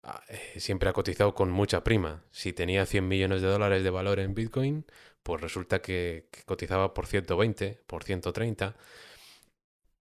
[0.02, 2.24] ah, eh, siempre ha cotizado con mucha prima.
[2.32, 4.84] Si tenía 100 millones de dólares de valor en Bitcoin,
[5.22, 8.76] pues resulta que, cotizaba por 120, por 130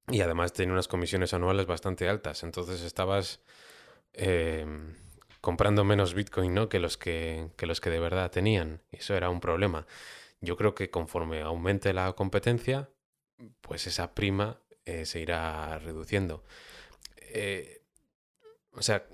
[0.08, 2.43] y además tenía unas comisiones anuales bastante altas.
[2.43, 3.41] Entonces estabas...
[4.14, 4.95] Em,
[5.47, 6.68] comprando menos Bitcoin ¿no?
[6.68, 8.82] que, los que, los que de verdad tenían.
[8.91, 9.88] Eso era un problema.
[10.41, 12.89] Yo creo que conforme aumente la competencia,
[13.62, 16.43] pues esa prima eh, se irá reduciendo.
[17.18, 17.82] Eh,
[18.72, 19.08] o sea,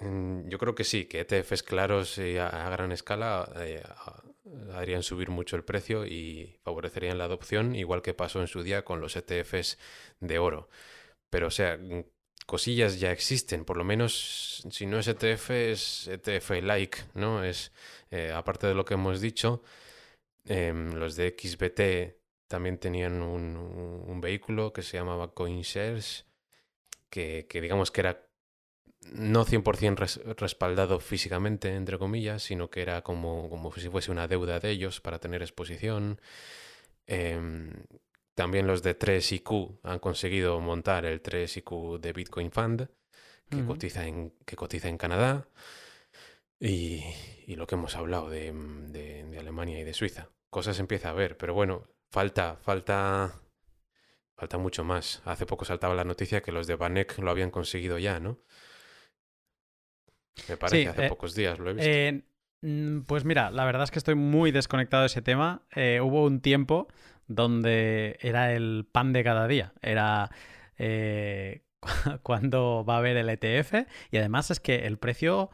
[0.00, 3.82] mm, yo creo que sí, que ETFs claros a, gran escala eh,
[4.74, 8.84] harían subir mucho el precio y favorecerían la adopción, igual que pasó en su día
[8.84, 9.78] con los ETFs
[10.20, 10.68] de oro.
[11.30, 11.78] Pero, o sea,
[12.46, 17.44] cosillas ya existen, por lo menos si no es ETF es ETF-like, ¿no?
[17.44, 17.72] Es,
[18.10, 19.62] eh, aparte de lo que hemos dicho,
[20.46, 22.18] em, los de XBT
[22.48, 26.26] también tenían un, vehículo que se llamaba CoinShares,
[27.10, 28.27] que, que digamos que era
[29.00, 34.60] no 100% respaldado físicamente, entre comillas, sino que era como, como si fuese una deuda
[34.60, 36.20] de ellos para tener exposición.
[37.06, 37.72] Em,
[38.34, 42.88] también los de 3IQ han conseguido montar el 3IQ de Bitcoin Fund,
[43.50, 45.48] que, cotiza, en, que cotiza en Canadá.
[46.60, 47.02] Y,
[47.56, 48.48] lo que hemos hablado de,
[49.38, 50.30] Alemania y de Suiza.
[50.50, 53.40] Cosas empieza a ver, pero bueno, falta, falta,
[54.36, 55.22] falta mucho más.
[55.24, 58.38] Hace poco saltaba la noticia que los de Banek lo habían conseguido ya, ¿no?
[60.48, 61.88] Me parece, hace eh, pocos días lo he visto.
[61.88, 62.22] Eh,
[62.62, 65.62] mm, pues mira, la verdad es que estoy muy desconectado de ese tema.
[65.74, 66.88] Eh, hubo un tiempo
[67.26, 69.72] donde era el pan de cada día.
[69.82, 70.30] Era
[72.22, 75.50] cuando va a haber el ETF y además es que el precio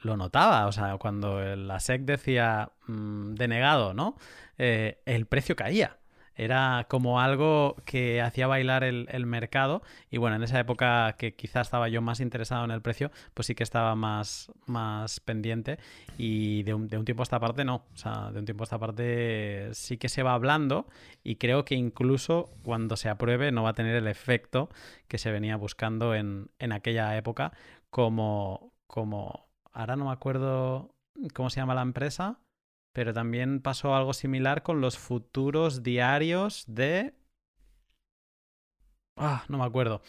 [0.00, 0.66] lo notaba.
[0.66, 4.16] O sea, cuando la SEC decía mm, denegado, ¿no?
[4.58, 5.98] El precio caía.
[6.44, 9.82] Era como algo que hacía bailar el, mercado.
[10.10, 13.46] Y bueno, en esa época que quizás estaba yo más interesado en el precio, pues
[13.46, 15.78] sí que estaba más, más pendiente.
[16.18, 18.78] Y de un, tiempo a esta parte no, o sea, de un tiempo a esta
[18.78, 20.86] parte sí que se va hablando
[21.22, 24.68] y creo que incluso cuando se apruebe no va a tener el efecto
[25.08, 27.52] que se venía buscando en, en aquella época
[27.90, 30.94] como, como, ahora no me acuerdo
[31.34, 32.38] cómo se llama la empresa,
[32.92, 37.14] pero también pasó algo similar con los futuros diarios de...
[39.16, 40.02] Ah, no me acuerdo.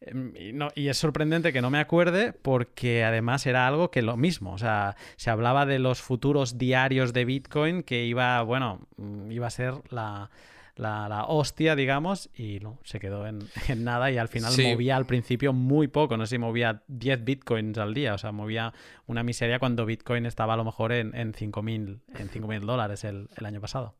[0.00, 0.32] Em,
[0.74, 4.58] y, es sorprendente que no me acuerde porque además era algo que lo mismo, o
[4.58, 9.50] sea, se hablaba de los futuros diarios de Bitcoin que iba, bueno, mm, iba a
[9.50, 10.30] ser la,
[10.78, 13.40] la, hostia, digamos, y no, se quedó en,
[13.84, 17.78] nada y al final movía al principio muy poco, no sé si movía 10 bitcoins
[17.78, 18.72] al día, o sea, movía
[19.06, 23.60] una miseria cuando Bitcoin estaba a lo mejor en, en 5.000 en dólares el, año
[23.60, 23.96] pasado.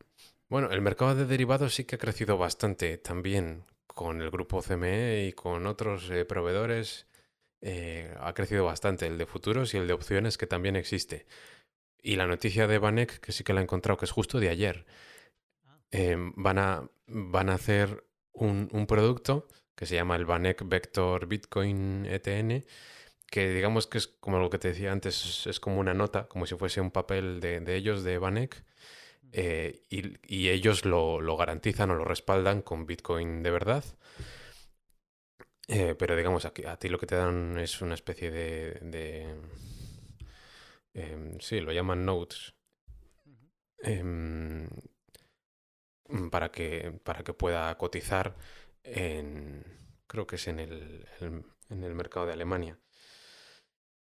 [0.48, 5.26] Bueno, el mercado de derivados sí que ha crecido bastante también con el grupo CME
[5.28, 7.06] y con otros eh, proveedores.
[7.60, 11.26] Eh, ha crecido bastante el de futuros y el de opciones que también existe.
[12.00, 14.48] Y la noticia de Banek, que sí que la he encontrado, que es justo de
[14.48, 14.86] ayer,
[15.90, 22.06] Em, van, a, van a hacer un, producto que se llama el Banek Vector Bitcoin
[22.06, 22.64] ETN,
[23.26, 26.46] que digamos que es como lo que te decía antes, es, como una nota, como
[26.46, 28.64] si fuese un papel de, ellos, de Banek,
[29.32, 33.84] eh, y, ellos lo, garantizan o lo respaldan con Bitcoin de verdad.
[35.68, 39.36] Eh, pero digamos, aquí, a ti lo que te dan es una especie de...
[40.94, 42.54] Em, sí, lo llaman notes.
[46.08, 48.34] Mm, para que, para que pueda cotizar
[48.82, 49.62] en,
[50.06, 52.78] creo que es en el, en el mercado de Alemania.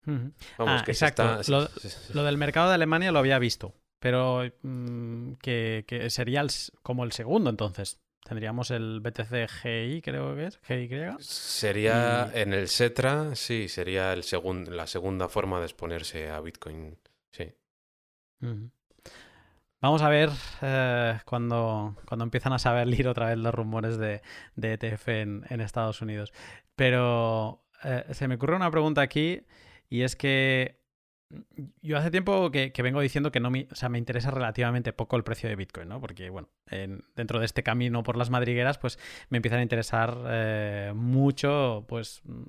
[0.04, 1.40] Vamos, Ah, que exacto.
[1.40, 1.68] está-
[2.12, 6.50] Lo- del mercado de Alemania lo había visto, pero mm, que, que sería el
[6.82, 8.00] como el segundo entonces.
[8.24, 11.16] Tendríamos el BTC GI, creo que es, GY.
[11.20, 16.40] Sería Y- en el Setra, sí, sería el segun- la segunda forma de exponerse a
[16.40, 16.98] Bitcoin.
[17.32, 17.52] Sí.
[19.82, 20.30] Vamos a ver
[20.62, 24.22] eh, cuando, cuando empiezan a salir otra vez los rumores de,
[24.54, 26.32] de ETF en, Estados Unidos.
[26.76, 29.42] Pero eh, se me ocurre una pregunta aquí
[29.90, 30.80] y es que
[31.80, 35.16] yo hace tiempo que, vengo diciendo que no me, o sea, me interesa relativamente poco
[35.16, 36.00] el precio de Bitcoin, ¿no?
[36.00, 38.98] Porque, bueno, en- dentro de este camino por las madrigueras, pues
[39.30, 42.42] me empiezan a interesar eh, mucho, pues, mm,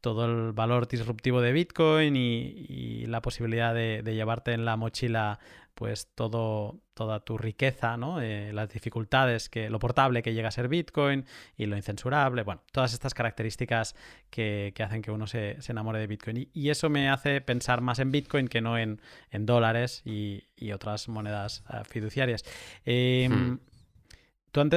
[0.00, 4.76] todo el valor disruptivo de Bitcoin y, y la posibilidad de, de llevarte en la
[4.76, 5.40] mochila,
[5.78, 8.20] pues, todo, toda tu riqueza, ¿no?
[8.20, 11.24] Eh, las dificultades, que, lo portable que llega a ser Bitcoin
[11.56, 13.94] y lo incensurable, bueno, todas estas características
[14.28, 16.50] que, que hacen que uno se, se enamore de Bitcoin.
[16.52, 19.00] Y, eso me hace pensar más en Bitcoin que no en,
[19.30, 22.44] en dólares y, y otras monedas eh, fiduciarias.
[22.84, 23.58] Eh, Hmm.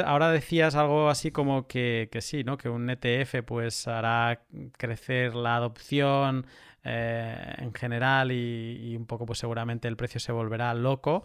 [0.06, 2.58] Ahora decías algo así como que, sí, ¿no?
[2.58, 4.46] Que un ETF pues hará
[4.78, 6.46] crecer la adopción
[6.84, 11.24] eh, en general y, un poco pues seguramente el precio se volverá loco.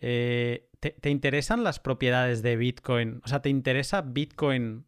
[0.00, 3.20] Eh, ¿te, te interesan las propiedades de Bitcoin?
[3.24, 4.86] O sea, ¿te interesa Bitcoin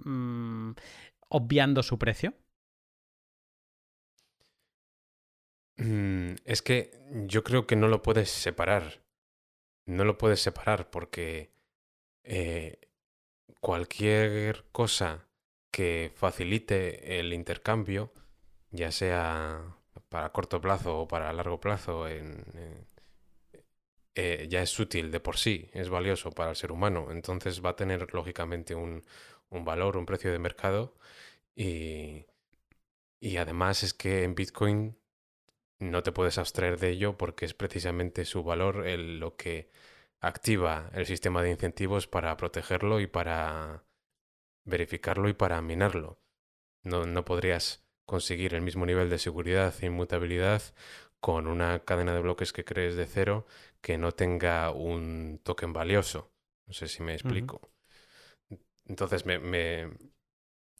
[0.00, 0.72] mm,
[1.28, 2.34] obviando su precio?
[5.78, 6.90] Mm, es que
[7.26, 9.02] yo creo que no lo puedes separar.
[9.86, 11.55] No lo puedes separar porque
[12.26, 12.80] eh,
[13.60, 15.28] cualquier cosa
[15.72, 18.12] que facilite el intercambio,
[18.72, 19.76] ya sea
[20.10, 22.44] para corto plazo o para largo plazo, en-
[24.14, 27.08] eh, ya es útil de por sí, es valioso para el ser humano.
[27.10, 29.04] Entonces va a tener lógicamente un,
[29.50, 30.94] un valor, un precio de mercado
[31.56, 32.26] y,
[33.20, 34.98] y además es que en Bitcoin
[35.80, 39.70] no te puedes abstraer de ello porque es precisamente su valor lo que
[40.20, 43.84] activa el sistema de incentivos para protegerlo y para
[44.64, 46.20] verificarlo y para minarlo.
[46.84, 50.62] No, no podrías conseguir el mismo nivel de seguridad e inmutabilidad
[51.20, 53.46] con una cadena de bloques que crees de cero
[53.82, 56.32] que no tenga un token valioso.
[56.66, 57.72] No sé si me explico.
[58.86, 59.90] Entonces me, me,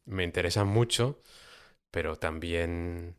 [0.07, 1.23] me interesa mucho,
[1.91, 3.17] pero también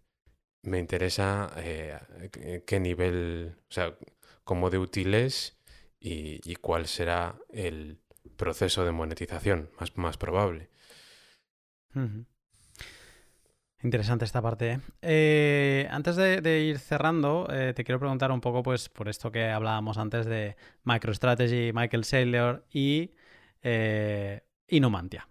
[0.63, 1.99] me interesa eh,
[2.31, 3.97] qué- qué nivel, o sea,
[4.45, 5.56] cómo de útil es
[5.99, 7.99] y, cuál será el
[8.35, 10.69] proceso de monetización más, más probable.
[13.83, 14.71] Interesante esta parte.
[14.71, 14.79] ¿eh?
[15.01, 19.49] Eh, antes de, ir cerrando, eh, te quiero preguntar un poco, pues, por esto que
[19.49, 23.11] hablábamos antes de MicroStrategy, Michael Saylor y,
[23.61, 25.27] eh, y Numantia.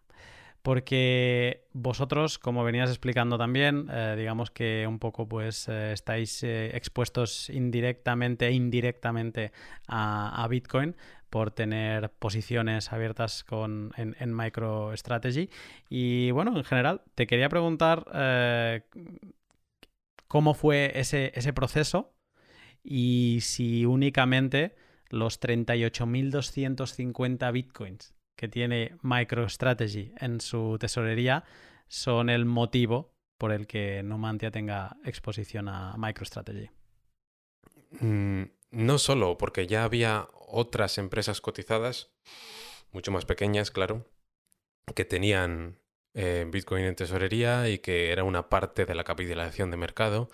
[0.67, 6.77] Porque vosotros, como venías explicando también, eh, digamos que un poco pues eh, estáis eh,
[6.77, 9.53] expuestos indirectamente e indirectamente
[9.87, 10.97] a, Bitcoin
[11.31, 15.51] por tener posiciones abiertas con, en, en MicroStrategy.
[15.89, 18.05] Y bueno, en general, te quería preguntar
[20.27, 22.13] cómo fue ese, ese proceso
[22.83, 24.75] y si únicamente
[25.11, 31.45] los 38.250 bitcoins que tiene MicroStrategy en su tesorería
[31.89, 36.71] son el motivo por el que Numantia tenga exposición a MicroStrategy.
[38.01, 42.13] Mm, no solo, porque ya había otras empresas cotizadas,
[42.93, 44.07] mucho más pequeñas, claro,
[44.95, 45.79] que tenían
[46.15, 50.31] eh, Bitcoin en tesorería y que era una parte de la capitalización de mercado,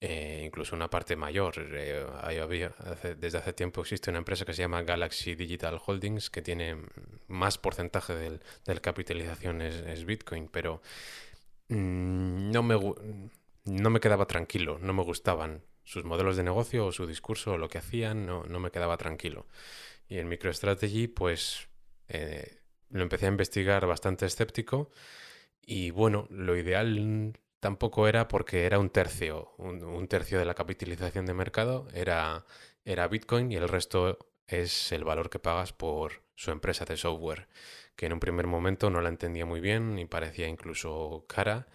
[0.00, 1.54] eh, incluso una parte mayor.
[1.58, 2.74] Eh, había-
[3.18, 6.76] desde hace tiempo existe una empresa que se llama Galaxy Digital Holdings que tiene
[7.26, 10.80] más porcentaje del- de la capitalización es, Bitcoin, pero
[11.68, 12.76] mm, no me,
[13.64, 17.58] no me quedaba tranquilo, no me gustaban sus modelos de negocio o su discurso o
[17.58, 19.46] lo que hacían, no, no me quedaba tranquilo.
[20.08, 21.68] Y en MicroStrategy, pues
[22.08, 24.90] eh, lo empecé a investigar bastante escéptico
[25.62, 31.26] y bueno, lo ideal tampoco era porque era un tercio, un, tercio de la capitalización
[31.26, 32.44] de mercado era,
[32.84, 37.48] era Bitcoin y el resto es el valor que pagas por su empresa de software,
[37.96, 41.66] que en un primer momento no la entendía muy bien y parecía incluso cara.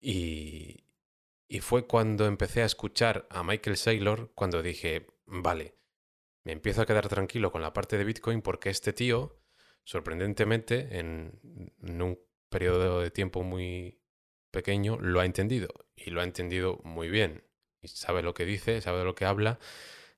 [0.00, 0.84] Y,
[1.48, 5.74] y fue cuando empecé a escuchar a Michael Saylor cuando dije, vale,
[6.44, 9.40] me empiezo a quedar tranquilo con la parte de Bitcoin porque este tío,
[9.84, 11.40] sorprendentemente, en,
[11.82, 12.18] en un
[12.50, 14.03] periodo de tiempo muy
[14.54, 17.42] pequeño, lo ha entendido y lo ha entendido muy bien.
[17.82, 19.58] Y sabe lo que dice, sabe de lo que habla.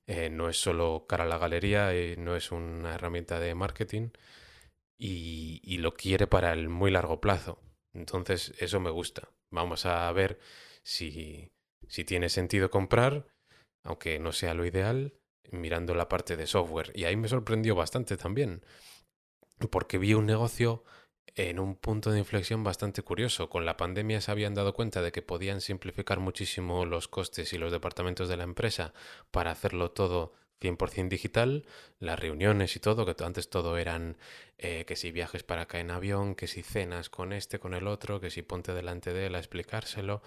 [0.07, 4.11] eh, no es solo cara a la galería, eh, no es una herramienta de marketing
[4.97, 7.59] y, y lo quiere para el muy largo plazo.
[7.93, 9.29] Entonces, eso me gusta.
[9.51, 10.39] Vamos a ver
[10.83, 11.51] si,
[11.87, 13.27] si tiene sentido comprar,
[13.83, 15.13] aunque no sea lo ideal,
[15.51, 16.91] mirando la parte de software.
[16.95, 18.63] Y ahí me sorprendió bastante también,
[19.71, 20.83] porque vi un negocio
[21.37, 23.47] en un punto de inflexión bastante curioso.
[23.49, 27.59] Con la pandemia se habían dado cuenta de que podían simplificar muchísimo los costes y
[27.59, 28.93] los departamentos de la empresa
[29.29, 31.67] para hacerlo todo 100% digital,
[31.99, 34.17] las reuniones y todo, que antes todo eran
[34.57, 37.87] eh, que si viajes para acá en avión, que si cenas con este, con el
[37.87, 40.23] otro, que si ponte delante de él a explicárselo.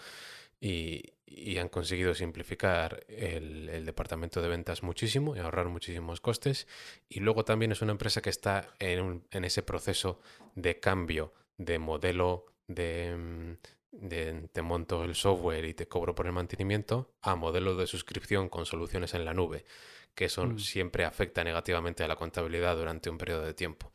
[0.60, 1.14] Y,
[1.58, 6.66] han conseguido simplificar el, departamento de ventas muchísimo y ahorrar muchísimos costes.
[7.08, 10.20] Y luego también es una empresa que está en, en ese proceso
[10.54, 13.52] de cambio de modelo de, mm,
[13.92, 18.48] de te monto el software y te cobro por el mantenimiento a modelo de suscripción
[18.48, 19.64] con soluciones en la nube
[20.14, 20.58] que eso mm.
[20.58, 23.92] siempre afecta negativamente a la contabilidad durante un periodo de tiempo.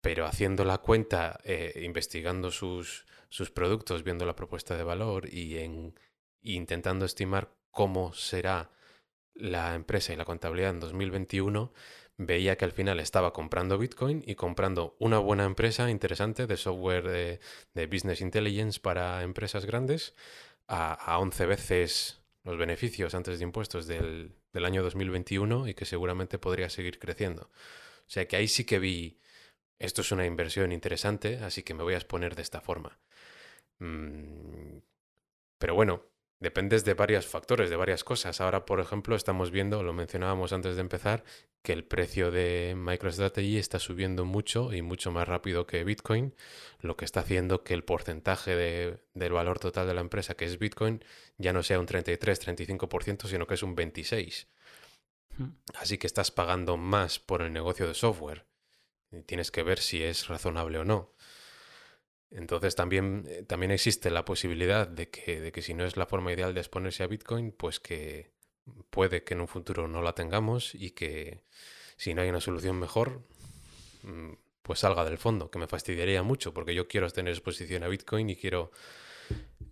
[0.00, 5.58] Pero haciendo la cuenta, eh, investigando sus, sus, productos, viendo la propuesta de valor y
[5.58, 5.98] en,
[6.42, 8.70] intentando estimar cómo será
[9.34, 11.72] la empresa y la contabilidad en 2021,
[12.18, 17.40] veía que al final estaba comprando Bitcoin y comprando una buena empresa interesante de software
[17.74, 20.14] de, business intelligence para empresas grandes
[20.68, 25.84] a, a 11 veces los beneficios antes de impuestos del, del año 2021 y que
[25.84, 27.50] seguramente podría seguir creciendo.
[28.06, 29.20] O sea que ahí sí que vi,
[29.78, 32.98] esto es una inversión interesante, así que me voy a exponer de esta forma.
[33.82, 34.78] Mm,
[35.58, 36.04] pero bueno,
[36.38, 38.40] dependes de varios factores, de varias cosas.
[38.40, 41.24] Ahora, por ejemplo, estamos viendo, lo mencionábamos antes de empezar,
[41.62, 46.34] que el precio de MicroStrategy está subiendo mucho y mucho más rápido que Bitcoin,
[46.80, 48.56] lo que está haciendo que el porcentaje
[49.14, 51.04] del valor total de la empresa, que es Bitcoin,
[51.38, 54.46] ya no sea un 33-35%, sino que es un 26%.
[55.38, 55.54] Hmm.
[55.74, 58.44] Así que estás pagando más por el negocio de software.
[59.10, 61.12] Y tienes que ver si es razonable o no.
[62.34, 66.06] Entonces también, eh, también existe la posibilidad de que, de que si no es la
[66.06, 68.30] forma ideal de exponerse a Bitcoin, pues que
[68.90, 71.42] puede que en un futuro no la tengamos y que
[71.96, 73.22] si no hay una solución mejor,
[74.02, 77.88] mm, pues salga del fondo, que me fastidiaría mucho porque yo quiero tener exposición a
[77.88, 78.70] Bitcoin y quiero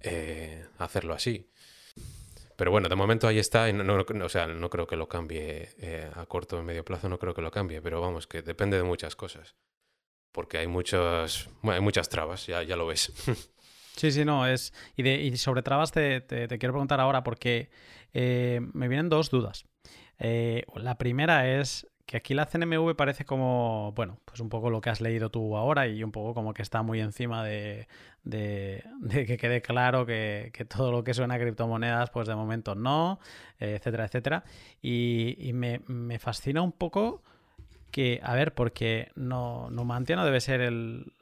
[0.00, 1.50] eh, hacerlo así.
[2.56, 5.70] Pero bueno, de momento ahí está, y no, o sea, no creo que lo cambie
[5.78, 8.76] eh, a corto o medio plazo, no creo que lo cambie, pero vamos, que depende
[8.76, 9.56] de muchas cosas
[10.32, 13.12] porque hay muchas, hay muchas trabas, ya, ya lo ves.
[13.96, 14.72] Sí, sí, no, es...
[14.96, 17.68] Y, de, y sobre trabas te, te, quiero preguntar ahora porque
[18.14, 19.66] eh, me vienen dos dudas.
[20.18, 24.80] Eh, la primera es que aquí la CNMV parece como, bueno, pues un poco lo
[24.80, 27.88] que has leído tú ahora y un poco como que está muy encima de,
[28.24, 28.84] de,
[29.26, 33.20] que quede claro que, que, todo lo que suena a criptomonedas, pues de momento no,
[33.58, 34.44] etcétera, etcétera.
[34.80, 37.22] Y, y me, me fascina un poco
[37.90, 41.12] que, a ver, porque no, Numantia no debe ser el,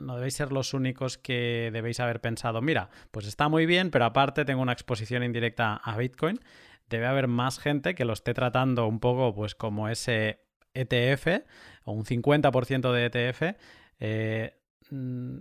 [0.00, 4.04] no debéis ser los únicos que debéis haber pensado, mira, pues está muy bien, pero
[4.04, 6.40] aparte tengo una exposición indirecta a Bitcoin.
[6.88, 10.40] Debe haber más gente que lo esté tratando un poco pues como ese
[10.74, 11.44] ETF
[11.84, 13.56] o un 50% de ETF.
[14.00, 14.58] Eh,
[14.90, 15.36] mm,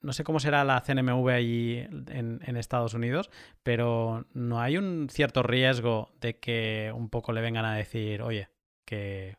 [0.00, 3.30] no sé cómo será la CNMV allí en, en, Estados Unidos,
[3.62, 8.48] pero no hay un cierto riesgo de que un poco le vengan a decir, oye,
[8.84, 9.36] que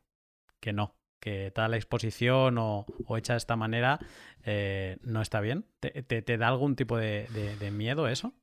[0.62, 2.86] que no, que tal exposición o,
[3.18, 4.00] hecha de esta manera
[4.44, 5.66] eh, no está bien?
[5.80, 7.28] ¿Te, da algún tipo de,
[7.72, 8.34] miedo eso?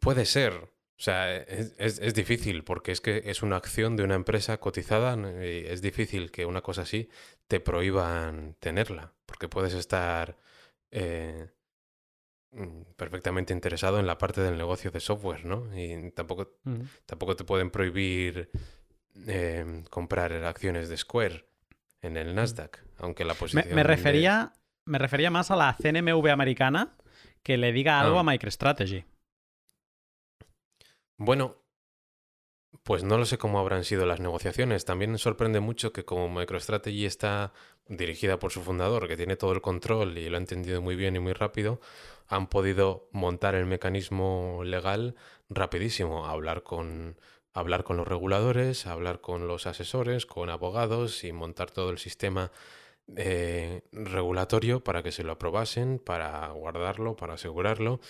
[0.00, 0.52] Puede ser.
[0.52, 5.64] O sea, es, difícil porque es que es una acción de una empresa cotizada y
[5.66, 7.08] es difícil que una cosa así
[7.48, 10.36] te prohíban tenerla porque puedes estar
[10.90, 11.48] eh,
[12.50, 15.74] mm, perfectamente interesado en la parte del negocio de software, ¿no?
[15.74, 16.58] Y tampoco,
[17.06, 18.50] tampoco te pueden prohibir
[19.26, 21.44] Em, comprar acciones de Square
[22.00, 23.74] en el Nasdaq, aunque la posición...
[23.74, 24.52] Me, refería,
[24.84, 26.96] me refería más a la CNMV americana
[27.42, 28.20] que le diga algo ah.
[28.20, 29.04] a MicroStrategy.
[31.16, 31.56] Bueno,
[32.82, 34.84] pues no lo sé cómo habrán sido las negociaciones.
[34.84, 37.52] También sorprende mucho que como MicroStrategy está
[37.88, 41.16] dirigida por su fundador, que tiene todo el control y lo ha entendido muy bien
[41.16, 41.80] y muy rápido,
[42.28, 45.16] han podido montar el mecanismo legal
[45.48, 47.16] rapidísimo, hablar con,
[47.52, 52.52] hablar con los reguladores, hablar con los asesores, con abogados y montar todo el sistema
[53.16, 58.00] eh, regulatorio para que se lo aprobasen, para guardarlo, para asegurarlo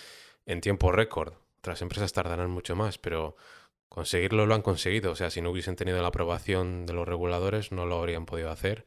[0.45, 1.33] en tiempo récord.
[1.59, 3.35] Otras empresas tardarán mucho más, pero
[3.89, 5.11] conseguirlo lo han conseguido.
[5.11, 8.51] O sea, si no hubiesen tenido la aprobación de los reguladores, no lo habrían podido
[8.51, 8.85] hacer.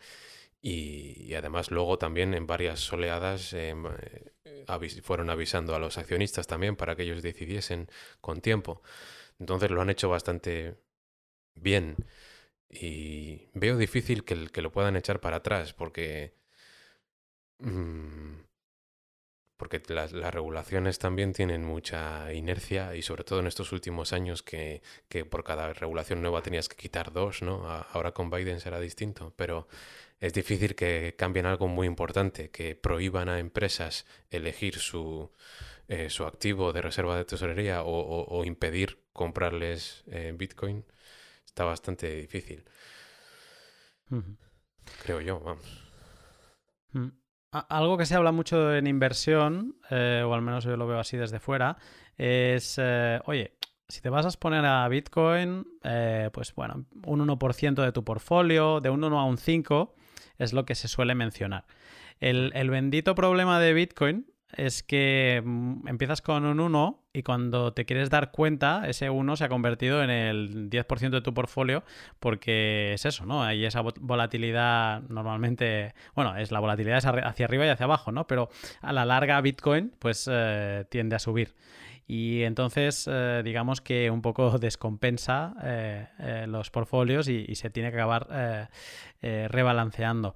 [0.62, 6.74] Y, además luego también en varias oleadas em, eh, fueron avisando a los accionistas también
[6.74, 7.88] para que ellos decidiesen
[8.22, 8.80] con tiempo.
[9.38, 10.76] Entonces lo han hecho bastante
[11.54, 11.96] bien.
[12.68, 16.34] Y veo difícil que, lo puedan echar para atrás porque...
[17.58, 18.44] Mm,
[19.56, 24.82] porque las, regulaciones también tienen mucha inercia y sobre todo en estos últimos años que,
[25.08, 27.64] que, por cada regulación nueva tenías que quitar dos, ¿no?
[27.92, 29.68] Ahora con Biden será distinto, pero
[30.20, 35.30] es difícil que cambien algo muy importante, que prohíban a empresas elegir su,
[35.88, 40.84] eh, su activo de reserva de tesorería o, impedir comprarles eh, Bitcoin.
[41.46, 42.64] Está bastante difícil.
[45.02, 45.64] Creo yo, vamos.
[46.92, 47.08] Mm.
[47.50, 51.16] Algo que se habla mucho en inversión, eh, o al menos yo lo veo así
[51.16, 51.78] desde fuera,
[52.18, 52.78] es,
[53.24, 53.56] oye,
[53.88, 55.64] si te vas a exponer a Bitcoin,
[56.32, 59.94] pues bueno, un 1% de tu portfolio, de un 1 a un 5,
[60.38, 61.64] es lo que se suele mencionar.
[62.20, 64.26] El, bendito problema de Bitcoin
[64.56, 69.36] es que mm, empiezas con un 1 y cuando te quieres dar cuenta, ese 1
[69.36, 71.84] se ha convertido en el 10% de tu portfolio
[72.20, 73.42] porque es eso, ¿no?
[73.42, 78.26] Hay esa volatilidad normalmente, bueno, es la volatilidad es hacia arriba y hacia abajo, ¿no?
[78.26, 78.48] Pero
[78.80, 81.54] a la larga Bitcoin pues eh, tiende a subir.
[82.06, 87.90] Y entonces, eh, digamos que un poco descompensa eh, los portfolios y, y, se tiene
[87.90, 88.68] que acabar
[89.22, 90.34] rebalanceando.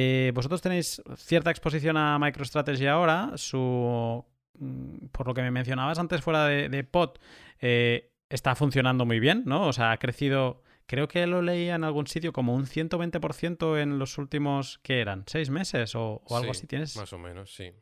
[0.00, 3.32] Eh, vosotros tenéis cierta exposición a MicroStrategy ahora.
[3.34, 4.24] Su,
[4.54, 7.18] mm, por lo que me mencionabas antes fuera de, de POT,
[7.60, 9.66] eh, está funcionando muy bien, ¿no?
[9.66, 13.98] O sea, ha crecido, creo que lo leía en algún sitio, como un 120% en
[13.98, 15.24] los últimos, ¿qué eran?
[15.26, 16.68] ¿Seis meses o, algo así?
[16.68, 16.96] ¿Tienes?
[16.96, 17.72] Más o menos, sí.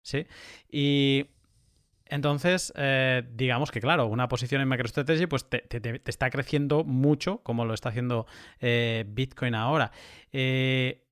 [0.00, 0.26] Sí.
[0.70, 1.26] Y
[2.06, 5.68] entonces, eh, digamos que claro, una posición en MicroStrategy pues te,
[6.06, 8.26] está creciendo mucho, como lo está haciendo
[8.58, 9.92] Bitcoin ahora.
[10.32, 11.04] Eh,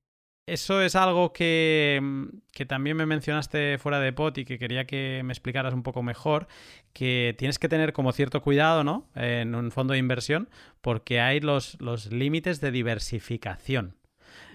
[0.47, 5.21] eso es algo mm, que, también me mencionaste fuera de pot y que quería que
[5.23, 6.47] me explicaras un poco mejor,
[6.93, 9.09] que tienes que tener como cierto cuidado, ¿no?
[9.13, 10.49] En un fondo de inversión,
[10.81, 13.95] porque hay los, los límites de diversificación.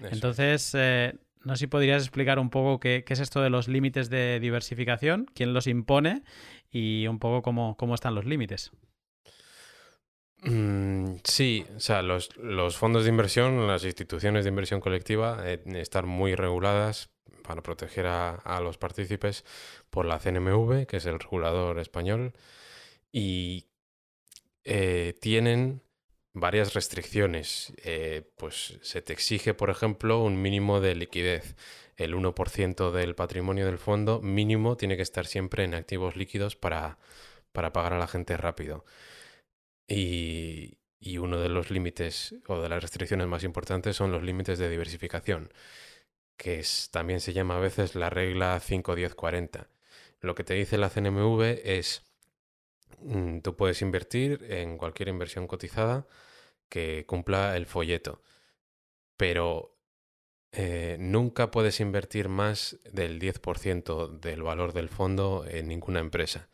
[0.01, 1.13] Entonces, eh,
[1.43, 5.27] no sé si podrías explicar un poco qué, es esto de los límites de diversificación,
[5.35, 6.23] quién los impone
[6.71, 8.71] y un poco cómo, cómo están los límites.
[10.45, 12.29] Mm, sí, o sea, los,
[12.77, 17.09] fondos de inversión, las instituciones de inversión colectiva, eh, están muy reguladas
[17.43, 19.45] para proteger a, los partícipes
[19.89, 22.33] por la CNMV, que es el regulador español,
[23.11, 23.67] y
[24.65, 25.81] eh, tienen
[26.33, 27.73] varias restricciones.
[27.83, 31.55] Eh, pues se te exige, por ejemplo, un mínimo de liquidez.
[31.97, 36.97] El 1% del patrimonio del fondo mínimo tiene que estar siempre en activos líquidos para,
[37.51, 38.83] para pagar a la gente rápido.
[39.93, 44.69] Y, uno de los límites o de las restricciones más importantes son los límites de
[44.69, 45.51] diversificación,
[46.37, 49.67] que también se llama a veces la regla 5-10-40.
[50.21, 52.03] Lo que te dice la CNMV es,
[52.99, 56.07] mm, tú puedes invertir en cualquier inversión cotizada
[56.69, 58.21] que cumpla el folleto,
[59.17, 59.77] pero
[60.51, 66.49] eh, nunca puedes invertir más del 10% del valor del fondo en ninguna empresa.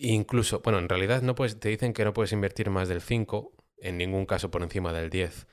[0.00, 3.52] Incluso, bueno, en realidad no puedes, te dicen que no puedes invertir más del 5,
[3.78, 5.48] en ningún caso por encima del 10,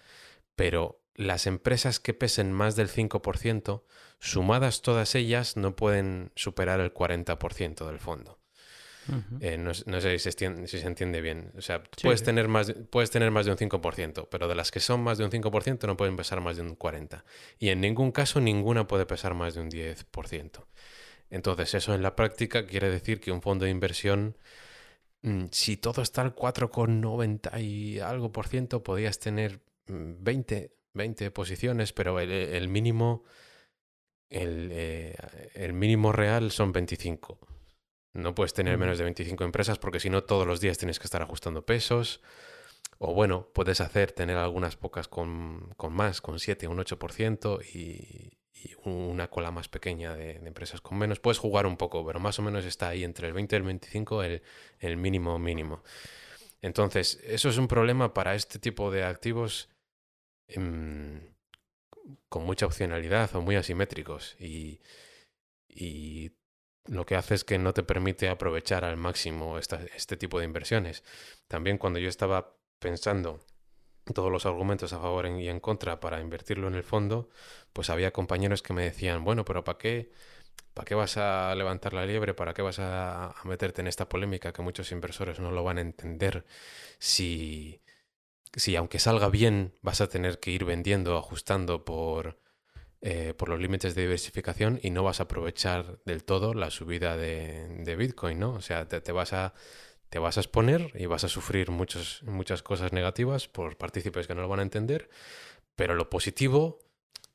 [0.56, 3.84] pero las empresas que pesen más del 5%,
[4.20, 8.40] sumadas todas ellas, no pueden superar el 40% del fondo.
[9.40, 11.52] Eh, no, sé si se, entiende, bien.
[11.58, 14.80] O sea, puedes, Tener más, puedes tener más de un 5%, pero de las que
[14.80, 17.24] son más de un 5% no pueden pesar más de un 40%.
[17.60, 20.66] Y en ningún caso ninguna puede pesar más de un 10%.
[21.30, 24.38] Entonces, eso en la práctica quiere decir que un fondo de inversión,
[25.22, 31.32] mm, si todo está al 4,90 y algo por ciento, podías tener 20, mm, 20
[31.32, 33.24] posiciones, pero el, mínimo,
[34.30, 35.16] el, eh,
[35.56, 37.40] el, mínimo real son 25.
[38.14, 41.06] No puedes tener menos de 25 empresas porque si no todos los días tienes que
[41.06, 42.22] estar ajustando pesos.
[42.98, 48.38] O bueno, puedes hacer, tener algunas pocas con, con más, con 7, un 8% y,
[48.84, 51.20] una cola más pequeña de, empresas con menos.
[51.20, 53.64] Puedes jugar un poco, pero más o menos está ahí entre el 20 y el
[53.64, 54.42] 25 el,
[54.80, 55.84] el mínimo mínimo.
[56.62, 59.70] Entonces, eso es un problema para este tipo de activos
[60.48, 61.22] em,
[62.30, 64.36] con mucha opcionalidad o muy asimétricos.
[64.40, 64.82] Y,
[65.68, 66.32] y,
[66.88, 71.04] lo que hace es que no te permite aprovechar al máximo este tipo de inversiones.
[71.48, 73.44] También cuando yo estaba pensando
[74.14, 77.30] todos los argumentos a favor y en contra para invertirlo en el fondo,
[77.74, 80.12] pues había compañeros que me decían, bueno, pero ¿para qué,
[80.74, 82.34] ¿para qué vas a levantar la liebre?
[82.34, 85.82] ¿Para qué vas a, meterte en esta polémica que muchos inversores no lo van a
[85.82, 86.46] entender
[87.00, 87.82] si,
[88.56, 92.40] si aunque salga bien vas a tener que ir vendiendo, ajustando por,
[93.02, 97.18] eh, por los límites de diversificación y no vas a aprovechar del todo la subida
[97.18, 98.54] de, Bitcoin, ¿no?
[98.54, 99.54] O sea, te vas a
[100.16, 104.34] te vas a exponer y vas a sufrir muchos, muchas cosas negativas por partícipes que
[104.34, 105.10] no lo van a entender,
[105.76, 106.80] pero lo positivo,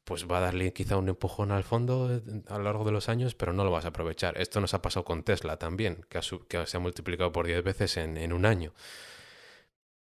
[0.05, 3.35] pues va a darle quizá un empujón al fondo a lo largo de los años,
[3.35, 4.41] pero no lo vas a aprovechar.
[4.41, 7.99] Esto nos ha pasado con Tesla también, que, que se ha multiplicado por 10 veces
[7.99, 8.73] en, en, un año.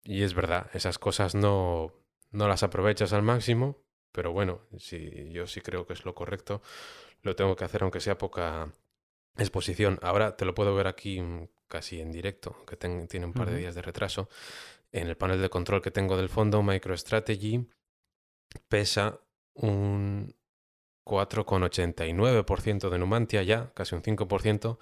[0.03, 1.93] Y es verdad, esas cosas no,
[2.29, 3.81] no las aprovechas al máximo,
[4.11, 6.61] pero bueno, si yo sí creo que es lo correcto,
[7.23, 8.71] lo tengo que hacer aunque sea poca
[9.35, 9.97] exposición.
[10.03, 11.19] Ahora te lo puedo ver aquí
[11.67, 14.29] casi en directo, que tiene un par de días de retraso.
[14.91, 17.67] En el panel de control que tengo del fondo, MicroStrategy
[18.69, 19.19] pesa
[19.53, 20.35] un
[21.05, 24.77] 4,89% de Numantia ya, casi un 5%,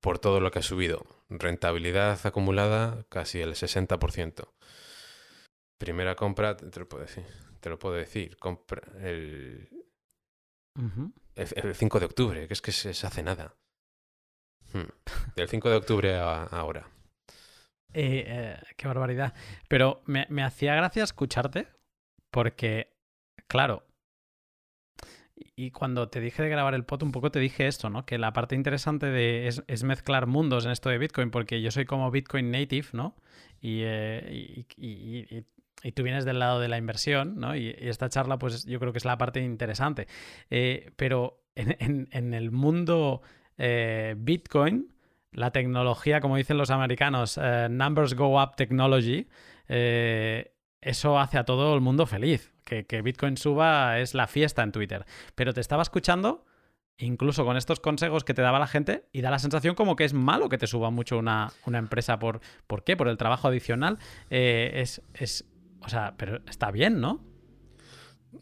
[0.00, 1.06] por todo lo que ha subido.
[1.28, 4.48] Rentabilidad acumulada casi el 60%.
[5.78, 7.24] Primera compra, te lo puedo decir.
[7.60, 8.36] Te lo puedo decir.
[8.36, 9.68] Compra el,
[11.34, 13.54] el, 5 de octubre, que es que se, hace nada.
[14.72, 14.88] Hmm.
[15.36, 16.88] Del 5 de octubre a, ahora.
[17.94, 19.34] Eh, eh, qué barbaridad.
[19.68, 21.68] Pero me, me hacía gracia escucharte
[22.30, 22.94] porque,
[23.46, 23.84] claro,
[25.56, 28.06] y cuando te dije de grabar el pot, un poco te dije esto, ¿no?
[28.06, 31.84] Que la parte interesante de, es, mezclar mundos en esto de Bitcoin, porque yo soy
[31.84, 33.16] como Bitcoin native, ¿no?
[33.60, 37.56] Y, eh, y, tú vienes del lado de la inversión, ¿no?
[37.56, 40.06] Y, esta charla, pues yo creo que es la parte interesante.
[40.96, 43.22] Pero en, el mundo
[43.58, 44.92] eh, Bitcoin,
[45.32, 47.38] la tecnología, como dicen los americanos,
[47.70, 49.28] numbers go up technology,
[50.82, 52.52] eso hace a todo el mundo feliz.
[52.64, 55.06] Que, Bitcoin suba es la fiesta en Twitter.
[55.34, 56.44] Pero te estaba escuchando,
[56.98, 60.04] incluso con estos consejos que te daba la gente, y da la sensación como que
[60.04, 62.18] es malo que te suba mucho una, una empresa.
[62.18, 62.96] ¿Por, ¿Por qué?
[62.96, 63.98] Por el trabajo adicional.
[64.28, 65.48] Eh, es, es,
[65.80, 67.24] o sea, pero está bien, ¿no?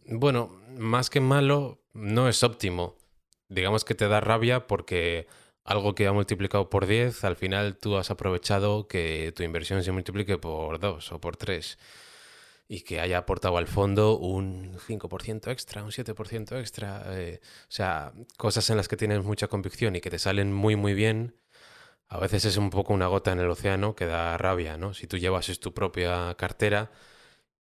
[0.07, 2.97] Bueno, más que malo, no es óptimo.
[3.51, 5.27] Digamos que te da rabia porque
[5.65, 9.93] algo que ha multiplicado por 10, al final tú has aprovechado que tu inversión se
[9.93, 11.79] multiplique por 2 o por 3
[12.69, 17.05] y que haya aportado al fondo un 5% extra, un 7% extra.
[17.09, 20.77] Eh, o sea, cosas en las que tienes mucha convicción y que te salen muy,
[20.77, 21.35] muy bien,
[22.09, 24.95] a veces es un poco una gota en el océano que da rabia, ¿no?
[24.95, 26.93] Si tú llevas tu propia cartera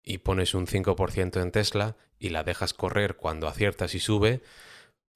[0.03, 4.43] y pones un 5% en Tesla y la dejas correr cuando aciertas y sube,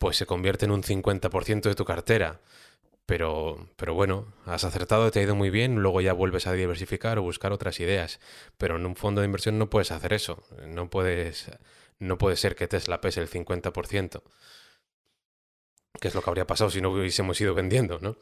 [0.03, 2.41] pues se convierte en un 50% de tu cartera.
[3.07, 7.20] Pero, pero bueno, has acertado, te ha ido muy bien, luego ya vuelves a diversificar
[7.20, 8.19] o buscar otras ideas.
[8.59, 10.43] Pero en un fondo de inversión no puedes hacer eso.
[10.66, 11.53] No puedes,
[12.01, 14.23] no puede ser que Tesla pese el 50%.
[16.01, 18.16] Que es lo que habría pasado si no hubiésemos ido vendiendo, ¿no?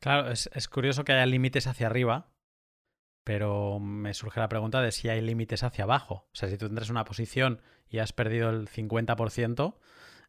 [0.00, 2.32] Claro, es, es curioso que haya límites hacia arriba,
[3.22, 6.26] pero me surge la pregunta de si hay límites hacia abajo.
[6.32, 7.60] O sea, si tú tendrás una posición
[7.90, 9.76] y has perdido el 50%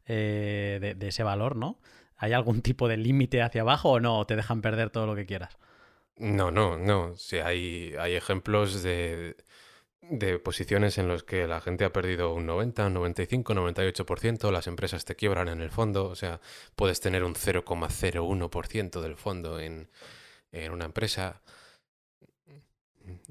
[0.08, 1.80] eh, de, ese valor, ¿no?
[2.18, 4.26] ¿Hay algún tipo de límite hacia abajo o no?
[4.26, 5.58] te dejan perder todo lo que quieras?
[6.18, 7.16] No, no, no.
[7.16, 9.36] Sí, hay, hay ejemplos de,
[10.10, 14.68] de posiciones en los que la gente ha perdido un 90, un 95, 98%, las
[14.68, 16.42] empresas te quiebran en el fondo, o sea,
[16.76, 19.90] puedes tener un 0,01% del fondo en,
[20.52, 21.42] en, una empresa.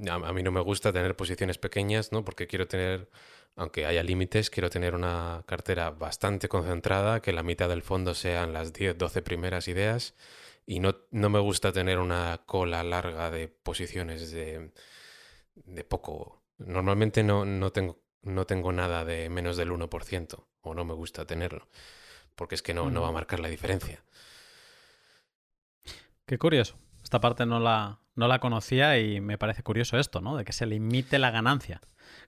[0.08, 2.24] A, mí no me gusta tener posiciones pequeñas, ¿no?
[2.24, 3.08] Porque quiero tener
[3.56, 8.52] aunque haya límites, quiero tener una cartera bastante concentrada, que la mitad del fondo sean
[8.52, 10.14] las 10, 12 primeras ideas
[10.66, 14.72] y no, no me gusta tener una cola larga de posiciones de,
[15.54, 16.42] de poco.
[16.58, 21.26] Normalmente no, no, tengo, no tengo nada de menos del 1% o no me gusta
[21.26, 21.68] tenerlo,
[22.36, 24.02] porque es que no, no va a marcar la diferencia.
[26.26, 26.78] Qué curioso.
[27.02, 30.36] Esta parte no la, no la conocía y me parece curioso esto, ¿no?
[30.36, 31.80] De que se limite la ganancia.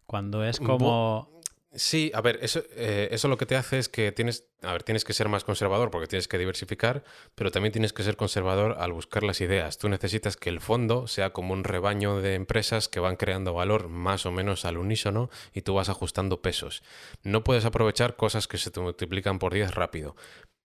[0.07, 1.35] Cuando es como...
[1.77, 4.85] Sí, a ver, eso, eh, eso lo que te hace es que tienes, a ver,
[4.85, 7.03] tienes que ser más conservador porque tienes que diversificar,
[7.35, 9.77] pero también tienes que ser conservador al buscar las ideas.
[9.77, 13.89] Tú necesitas que el fondo sea como un rebaño de empresas que van creando valor
[13.89, 16.85] más o menos al unísono y tú vas ajustando pesos.
[17.25, 20.15] No puedes aprovechar cosas que se te multiplican por 10 rápido,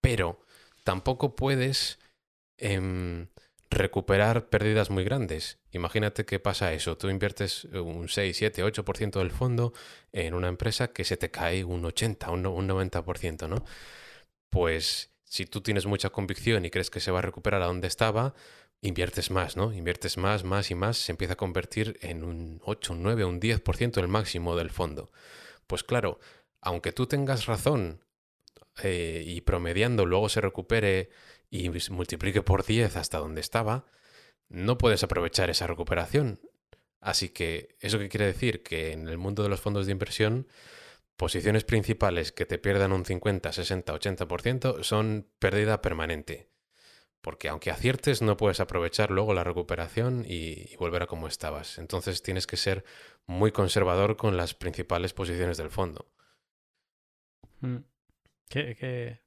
[0.01, 0.39] pero
[0.83, 1.97] tampoco puedes...
[2.57, 3.29] Em,
[3.69, 5.59] recuperar pérdidas muy grandes.
[5.71, 9.73] Imagínate que pasa eso, tú inviertes un 6, 7, 8% del fondo
[10.11, 13.63] en una empresa que se te cae un 80, un, 90%, ¿no?
[14.49, 17.87] Pues si tú tienes mucha convicción y crees que se va a recuperar a donde
[17.87, 18.33] estaba,
[18.81, 19.71] inviertes más, ¿no?
[19.73, 23.39] Inviertes más, más y más, se empieza a convertir en un 8, un 9, un
[23.39, 25.11] 10% el máximo del fondo.
[25.67, 26.19] Pues claro,
[26.61, 28.03] aunque tú tengas razón
[28.83, 31.09] eh, y promediando luego se recupere
[31.49, 33.85] y multiplique por 10 hasta donde estaba,
[34.49, 36.39] no puedes aprovechar esa recuperación.
[37.01, 38.61] Así que, ¿eso qué quiere decir?
[38.63, 40.47] Que en el mundo de los fondos de inversión,
[41.15, 46.49] posiciones principales que te pierdan un 50, 60, 80% son pérdida permanente.
[47.21, 51.77] Porque aunque aciertes, no puedes aprovechar luego la recuperación y, volver a como estabas.
[51.77, 52.85] Entonces tienes que ser
[53.25, 56.09] muy conservador con las principales posiciones del fondo.
[57.59, 57.79] Mm.
[58.47, 59.21] Que,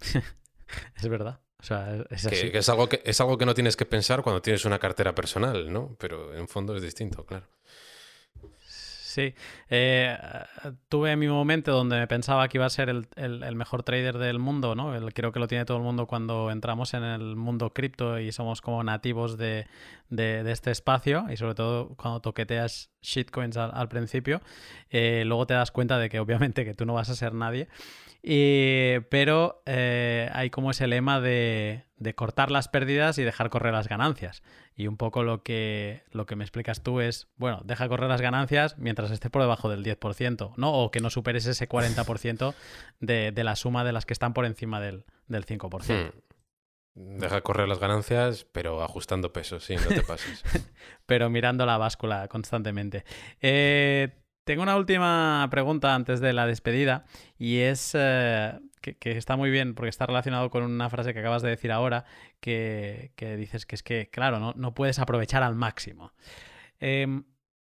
[0.96, 1.45] es verdad.
[1.66, 2.52] Sea, es así.
[2.52, 5.16] Que, es, algo que es algo que no tienes que pensar cuando tienes una cartera
[5.16, 5.96] personal, ¿no?
[5.98, 7.48] Pero en fondo es distinto, claro.
[9.16, 9.34] Sí,
[9.70, 10.14] eh,
[10.90, 14.94] tuve mi momento donde pensaba que iba a ser el, mejor trader del mundo, ¿no?
[14.94, 18.30] El, creo que lo tiene todo el mundo cuando entramos en el mundo cripto y
[18.30, 19.68] somos como nativos de,
[20.10, 24.42] este espacio y sobre todo cuando toqueteas shitcoins al, principio,
[24.90, 27.68] eh, luego te das cuenta de que obviamente que tú no vas a ser nadie
[29.08, 31.84] pero eh, hay como ese lema de,
[32.16, 34.42] cortar las pérdidas y dejar correr las ganancias.
[34.78, 38.20] Y un poco lo que, lo que me explicas tú es, bueno, deja correr las
[38.20, 40.72] ganancias mientras esté por debajo del 10%, ¿no?
[40.72, 42.54] O que no superes ese 40%
[43.00, 46.12] de, de la suma de las que están por encima del, del 5%.
[46.12, 47.18] Hmm.
[47.18, 50.42] Deja correr las ganancias, pero ajustando pesos, sí, no te pases.
[51.06, 53.04] pero mirando la báscula constantemente.
[53.42, 54.16] Eh,
[54.46, 57.04] tengo una última pregunta antes de la despedida
[57.36, 61.42] y es eh, que, está muy bien porque está relacionado con una frase que acabas
[61.42, 62.04] de decir ahora
[62.38, 66.12] que, dices que es que, claro, no, puedes aprovechar al máximo.
[66.78, 67.24] Em,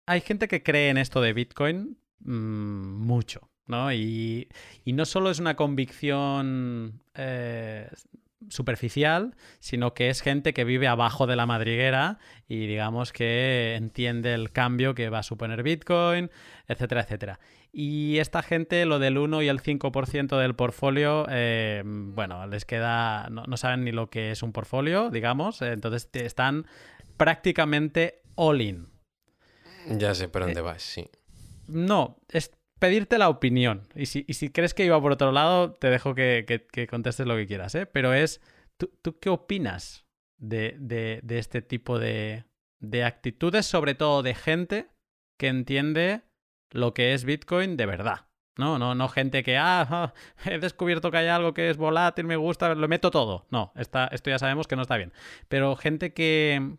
[0.06, 3.92] hay gente que cree en esto de Bitcoin mm, mucho, ¿no?
[3.92, 4.48] Y,
[4.82, 7.86] y, no solo es una convicción eh,
[8.48, 14.34] superficial, sino que es gente que vive abajo de la madriguera y digamos que entiende
[14.34, 16.30] el cambio que va a suponer Bitcoin,
[16.68, 17.40] etcétera, etcétera.
[17.72, 23.28] Y esta gente, lo del 1 y el 5% del portfolio, eh, bueno, les queda,
[23.30, 26.66] no, saben ni lo que es un portfolio, digamos, entonces están
[27.16, 28.88] prácticamente all in.
[29.88, 31.08] Ya sé por dónde eh, vas, sí.
[31.66, 32.50] No, es
[32.82, 33.86] pedirte la opinión.
[33.94, 37.76] Y si, crees que iba por otro lado, te dejo que, contestes lo que quieras,
[37.76, 37.86] ¿eh?
[37.86, 38.40] Pero es,
[38.76, 40.04] ¿tú, qué opinas
[40.36, 42.44] de, este tipo de,
[42.80, 44.88] de actitudes, sobre todo de gente
[45.38, 46.22] que entiende
[46.72, 48.26] lo que es Bitcoin de verdad?
[48.58, 50.12] No, no, no gente que, ah,
[50.44, 53.46] he descubierto que hay algo que es volátil, me gusta, lo meto todo.
[53.52, 55.12] No, esto ya sabemos que no está bien.
[55.46, 56.78] Pero gente que,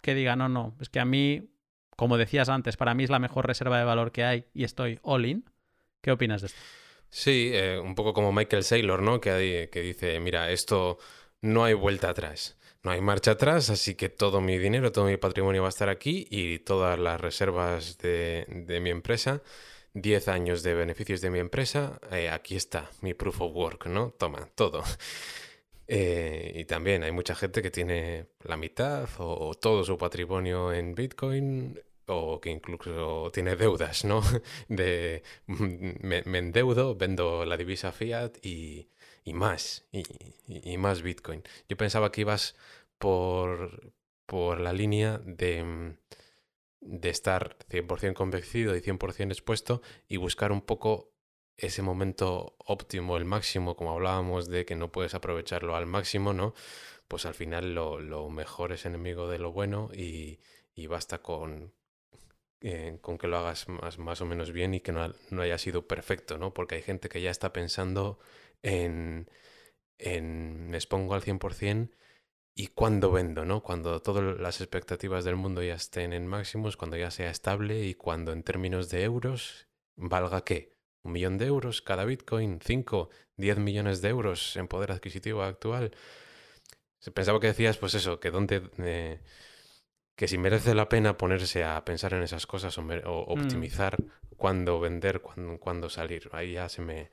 [0.00, 1.50] que diga, no, no, es que a mí
[1.96, 4.98] como decías antes, para mí es la mejor reserva de valor que hay y estoy
[5.02, 5.44] all in.
[6.02, 6.60] ¿Qué opinas de esto?
[7.10, 9.20] Sí, eh, un poco como Michael Saylor, ¿no?
[9.20, 10.98] Que, dice, mira, esto
[11.40, 12.56] no hay vuelta atrás.
[12.82, 15.88] No hay marcha atrás, así que todo mi dinero, todo mi patrimonio va a estar
[15.88, 18.46] aquí y todas las reservas de,
[18.80, 19.42] mi empresa,
[19.94, 24.10] 10 años de beneficios de mi empresa, eh, aquí está mi proof of work, ¿no?
[24.10, 24.84] Toma, todo.
[25.88, 30.96] Eh, y también hay mucha gente que tiene la mitad o, todo su patrimonio en
[30.96, 34.22] Bitcoin o que incluso tiene deudas, ¿no?
[34.68, 38.88] De me, endeudo, vendo la divisa fiat y,
[39.32, 41.42] más, y, más Bitcoin.
[41.68, 42.56] Yo pensaba que ibas
[42.98, 43.92] por,
[44.26, 45.96] por la línea de,
[46.80, 51.12] de estar 100% convencido y 100% expuesto y buscar un poco
[51.56, 56.54] ese momento óptimo, el máximo, como hablábamos de que no puedes aprovecharlo al máximo, ¿no?
[57.08, 60.38] Pues al final lo, mejor es enemigo de lo bueno y,
[60.88, 61.72] basta con,
[62.68, 65.56] eh, con que lo hagas más, más, o menos bien y que no, no, haya
[65.56, 66.52] sido perfecto, ¿no?
[66.52, 68.18] Porque hay gente que ya está pensando
[68.62, 69.30] en,
[69.98, 71.90] en me expongo al 100%
[72.56, 73.62] y cuando vendo, ¿no?
[73.62, 77.94] Cuando todas las expectativas del mundo ya estén en máximos, cuando ya sea estable y
[77.94, 80.74] cuando en términos de euros valga qué
[81.04, 85.92] un millón de euros cada Bitcoin, 5, 10 millones de euros en poder adquisitivo actual.
[87.14, 88.70] Pensaba que decías, pues eso, que donde...
[88.78, 89.20] Eh,
[90.16, 93.02] que si merece la pena ponerse a pensar en esas cosas o, mm.
[93.04, 93.96] optimizar
[94.36, 96.28] cuándo vender, cuándo, salir.
[96.32, 97.10] Ahí ya se me,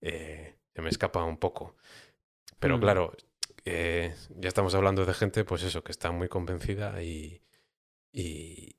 [0.00, 1.76] eh, se me escapa un poco.
[2.58, 2.80] Pero mm.
[2.80, 3.16] claro,
[3.66, 7.42] eh, ya estamos hablando de gente, pues eso, que está muy convencida y,
[8.10, 8.76] y,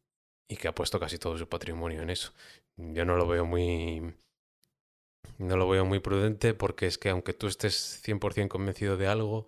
[0.47, 2.33] y que ha puesto casi todo su patrimonio en eso.
[2.77, 4.15] Yo no lo veo muy
[5.37, 9.47] no lo veo muy prudente porque es que aunque tú estés 100% convencido de algo,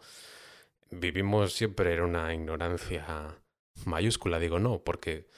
[0.92, 3.38] vivimos siempre en una ignorancia
[3.86, 5.30] mayúscula, digo no, porque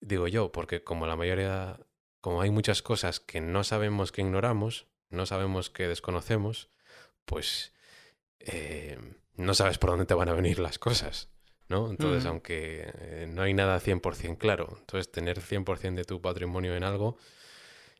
[0.00, 1.78] digo yo, porque como la mayoría,
[2.20, 6.68] como hay muchas cosas que no sabemos que ignoramos, no sabemos que desconocemos,
[7.24, 7.72] pues
[8.40, 8.98] eh,
[9.36, 11.30] no sabes por dónde te van a venir las cosas,
[11.68, 11.90] ¿no?
[11.90, 16.84] Entonces, aunque eh, no hay nada 100% claro, entonces tener 100% de tu patrimonio en
[16.84, 17.18] algo,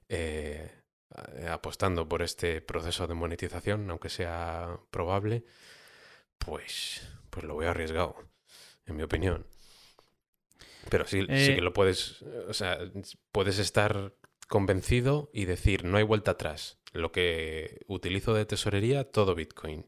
[0.08, 0.70] eh,
[1.34, 5.44] eh, apostando por este proceso de monetización, aunque sea probable,
[6.38, 8.16] pues, pues lo veo arriesgado,
[8.86, 9.46] en mi opinión.
[10.90, 12.78] Pero sí, sí que eh, lo puedes, o sea,
[13.32, 14.14] puedes estar
[14.48, 16.78] convencido y decir, no hay vuelta atrás.
[16.92, 19.86] Lo que utilizo de tesorería, todo Bitcoin.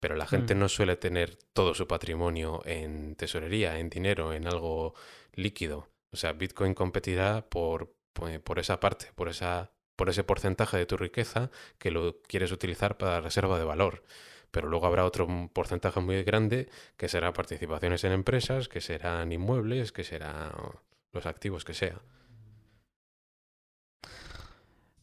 [0.00, 0.58] Pero la gente mm.
[0.58, 4.94] no suele tener todo su patrimonio en tesorería, en dinero, en algo
[5.32, 5.88] líquido.
[6.12, 10.96] O sea, Bitcoin competirá por, por esa parte, por esa por ese porcentaje de tu
[10.96, 14.04] riqueza que lo quieres utilizar para reserva de valor.
[14.50, 19.92] Pero luego habrá otro porcentaje muy grande que será participaciones en empresas, que serán inmuebles,
[19.92, 20.52] que serán
[21.12, 22.00] los activos que sea.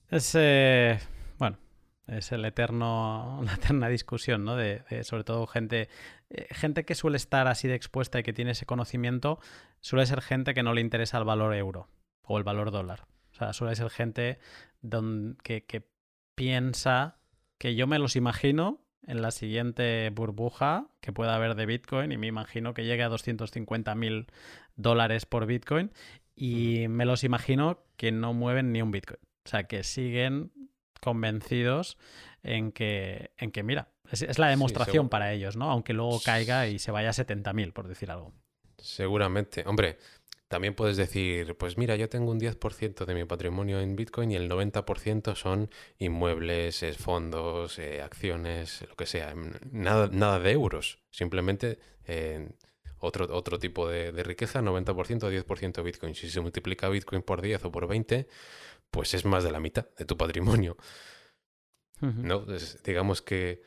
[0.10, 1.00] Es, eh,
[1.38, 1.58] bueno,
[2.08, 4.56] es el eterno, la eterna discusión, ¿no?
[4.56, 5.90] De, sobre todo gente,
[6.30, 9.40] eh, gente que suele estar así de expuesta y que tiene ese conocimiento,
[9.80, 11.90] suele ser gente que no le interesa el valor euro
[12.24, 13.08] o el valor dólar.
[13.32, 14.40] O sea, suele ser gente
[15.44, 15.88] que,
[16.36, 17.18] piensa
[17.58, 22.18] que yo me los imagino en la siguiente burbuja que pueda haber de Bitcoin y
[22.18, 24.28] me imagino que llegue a 250 mil
[24.76, 25.92] dólares por Bitcoin
[26.36, 29.20] y me los imagino que no mueven ni un Bitcoin.
[29.46, 30.52] O sea, que siguen
[31.02, 31.98] convencidos
[32.44, 35.70] en que, en que mira, es, la demostración para ellos, ¿no?
[35.70, 38.34] Aunque luego caiga y se vaya a 70.000, por decir algo.
[38.78, 39.64] Seguramente.
[39.66, 39.98] Hombre,
[40.48, 44.36] también puedes decir, pues mira, yo tengo un 10% de mi patrimonio en Bitcoin y
[44.36, 49.34] el 90% son inmuebles, fondos, eh, acciones, lo que sea.
[49.72, 51.00] Nada, nada de euros.
[51.10, 52.50] Simplemente eh,
[53.00, 56.14] otro, otro tipo de, riqueza, 90%, 10% Bitcoin.
[56.14, 58.28] Si se multiplica Bitcoin por 10 o por 20,
[58.92, 60.78] pues es más de la mitad de tu patrimonio.
[62.02, 62.46] ¿No?
[62.84, 63.64] digamos que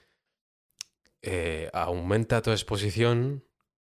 [1.23, 3.43] eh, aumenta tu exposición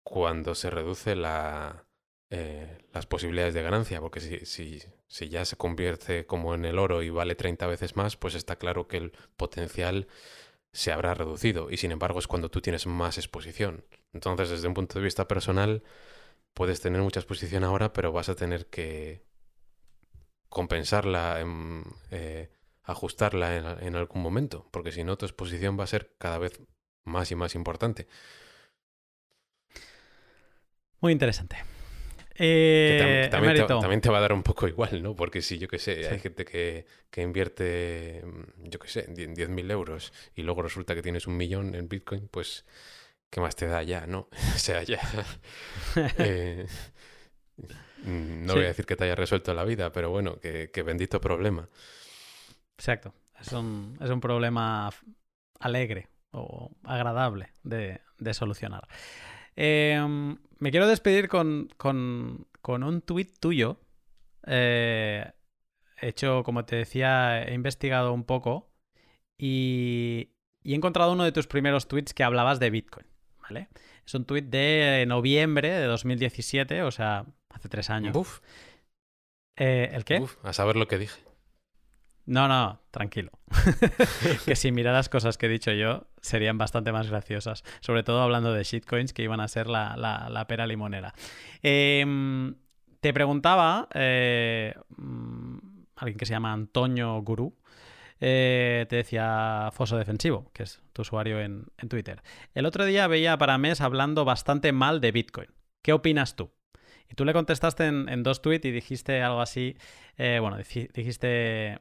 [0.04, 1.85] cuando se reduce la,
[2.30, 6.78] eh, las posibilidades de ganancia, porque si, si, si, ya se convierte como en el
[6.78, 10.08] oro y vale 30 veces más, pues está claro que el potencial
[10.72, 13.84] se habrá reducido y sin embargo es cuando tú tienes más exposición.
[14.12, 15.84] Entonces, desde un punto de vista personal,
[16.52, 19.24] puedes tener mucha exposición ahora, pero vas a tener que
[20.48, 21.44] compensarla,
[22.10, 22.50] eh,
[22.82, 26.60] ajustarla en, en algún momento, porque si no, tu exposición va a ser cada vez
[27.04, 28.08] más y más importante.
[31.00, 31.75] Muy interesante.
[32.38, 35.14] Eh, también, te, va a dar un poco igual, ¿no?
[35.14, 36.86] Porque si yo qué sé, hay gente que,
[37.16, 41.88] invierte, mm, yo qué sé, 10.000 euros y luego resulta que tienes un millón en
[41.88, 42.66] Bitcoin, pues,
[43.30, 44.28] ¿qué más te da ya, no?
[44.54, 45.00] o sea, ya.
[46.18, 46.66] Eh,
[48.04, 51.68] no voy a decir que te haya resuelto la vida, pero bueno, que, bendito problema.
[52.76, 53.14] Exacto.
[53.40, 54.90] Es un, es un problema
[55.58, 58.86] alegre o agradable de, de solucionar.
[59.56, 63.80] Em, me quiero despedir con, un tuit tuyo.
[64.46, 65.32] Eh,
[66.00, 68.70] hecho, como te decía, he investigado un poco
[69.38, 70.30] y,
[70.64, 73.06] he encontrado uno de tus primeros tweets que hablabas de Bitcoin.
[73.40, 73.68] ¿vale?
[74.04, 78.16] Es un tuit de noviembre de 2017, o sea, hace tres años.
[78.16, 78.40] Uf.
[79.56, 80.22] Eh, ¿El qué?
[80.42, 81.22] a saber lo que dije.
[82.26, 83.30] No, no, tranquilo.
[84.44, 87.64] que si miraras cosas que he dicho yo, serían bastante más graciosas.
[87.80, 91.14] Sobre todo hablando de shitcoins que iban a ser la, pera limonera.
[91.62, 92.56] Em,
[93.00, 95.58] te preguntaba, eh, mm,
[95.96, 97.56] alguien que se llama Antonio Gurú,
[98.20, 102.22] eh, te decía Foso Defensivo, que es tu usuario en, Twitter.
[102.54, 105.48] El otro día veía para Mes hablando bastante mal de Bitcoin.
[105.82, 106.50] ¿Qué opinas tú?
[107.08, 109.76] Y tú le contestaste en, dos tweets y dijiste algo así,
[110.16, 111.78] eh, bueno, dijiste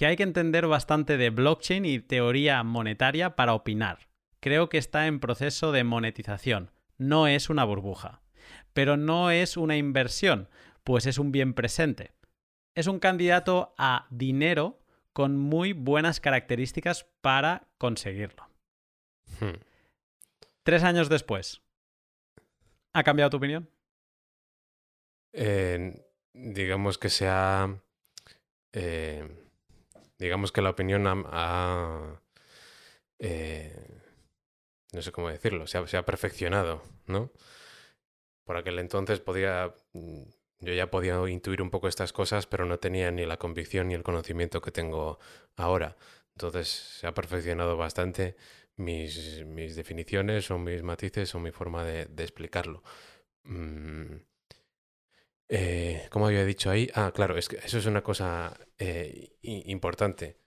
[0.00, 4.08] que hay que entender bastante de blockchain y teoría monetaria para opinar.
[4.40, 6.70] Creo que está en proceso de monetización.
[6.96, 8.22] No es una burbuja.
[8.72, 10.48] Pero no es una inversión,
[10.84, 12.14] pues es un bien presente.
[12.74, 14.80] Es un candidato a dinero
[15.12, 18.48] con muy buenas características para conseguirlo.
[19.38, 19.60] Hmm.
[20.62, 21.60] Tres años después,
[22.94, 23.68] ¿ha cambiado tu opinión?
[26.32, 27.82] digamos que se ha
[28.72, 29.39] eh,
[30.20, 32.20] digamos que la opinión ha,
[33.18, 33.74] eh,
[34.92, 37.32] no sé cómo decirlo, se ha, perfeccionado, ¿no?
[38.44, 40.22] Por aquel entonces podía, mm,
[40.60, 43.94] yo ya podía intuir un poco estas cosas, pero no tenía ni la convicción ni
[43.94, 45.18] el conocimiento que tengo
[45.56, 45.96] ahora.
[46.34, 48.36] Entonces se ha perfeccionado bastante
[48.76, 52.82] mis, mis definiciones o mis matices o mi forma de, explicarlo.
[53.44, 54.16] Mm,
[55.52, 60.38] eh, como había dicho ahí, ah, claro, es que eso es una cosa eh, importante.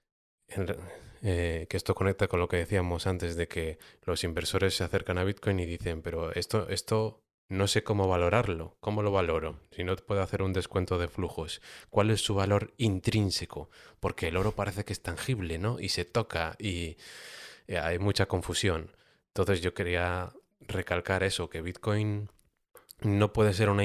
[1.26, 5.18] Eh, que esto conecta con lo que decíamos antes de que los inversores se acercan
[5.18, 8.78] a Bitcoin y dicen, pero esto, esto no sé cómo valorarlo.
[8.80, 9.60] ¿Cómo lo valoro?
[9.72, 11.62] Si no puedo hacer un descuento de flujos.
[11.90, 13.70] ¿Cuál es su valor intrínseco?
[14.00, 15.80] Porque el oro parece que es tangible, ¿no?
[15.80, 16.98] Y se toca y
[17.68, 18.96] hay mucha confusión.
[19.28, 20.32] Entonces yo quería
[20.62, 22.30] recalcar eso, que Bitcoin
[23.02, 23.84] no puede ser una,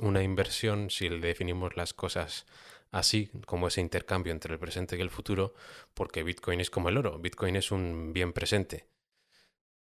[0.00, 2.46] una inversión si le definimos las cosas
[2.90, 5.54] así, como ese intercambio entre el presente y el futuro,
[5.94, 8.86] porque Bitcoin es como el oro, Bitcoin es un bien presente.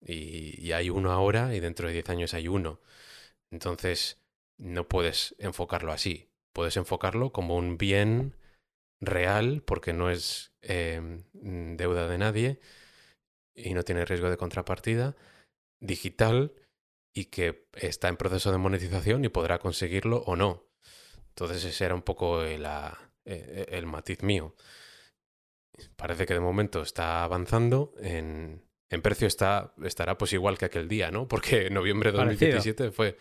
[0.01, 2.81] Y, hay uno ahora y dentro de 10 años hay uno.
[3.51, 4.21] Entonces,
[4.59, 6.29] no puedes enfocarlo así.
[6.53, 8.35] Puedes enfocarlo como un bien
[9.01, 12.61] real porque no es em, deuda de nadie
[13.55, 15.17] y no tiene riesgo de contrapartida,
[15.81, 16.53] digital
[17.17, 20.67] y que está en proceso de monetización y podrá conseguirlo o no.
[21.31, 22.67] Entonces ese era un poco el,
[23.25, 24.55] e, el matiz mío.
[25.97, 30.89] Parece que de momento está avanzando en, en precio está, estará pues igual que aquel
[30.89, 31.27] día, ¿no?
[31.27, 33.17] Porque noviembre de 2017 fue,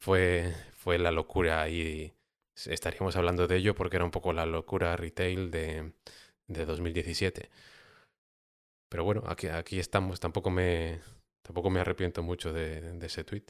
[0.00, 2.12] fue, fue la locura y
[2.66, 5.92] estaríamos hablando de ello porque era un poco la locura retail de,
[6.48, 7.50] de 2017.
[8.88, 10.98] Pero bueno, aquí, aquí estamos, tampoco me,
[11.48, 13.44] tampoco me arrepiento mucho de, de ese tweet.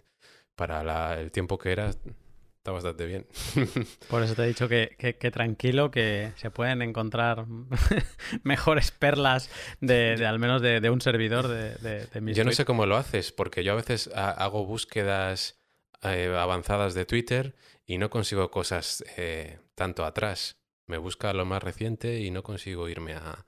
[0.55, 3.27] Para el tiempo que era, está bastante bien.
[4.09, 7.47] Por eso te he dicho que, tranquilo, que se pueden encontrar
[8.45, 9.51] mejores perlas
[9.81, 11.75] de, al menos de, un servidor de,
[12.07, 15.59] de, mis Yo no sé cómo lo haces, porque yo a veces hago búsquedas
[16.03, 20.57] eh, avanzadas de Twitter y no consigo cosas eh, tanto atrás.
[20.87, 23.45] Me busca lo más reciente y no consigo irme a,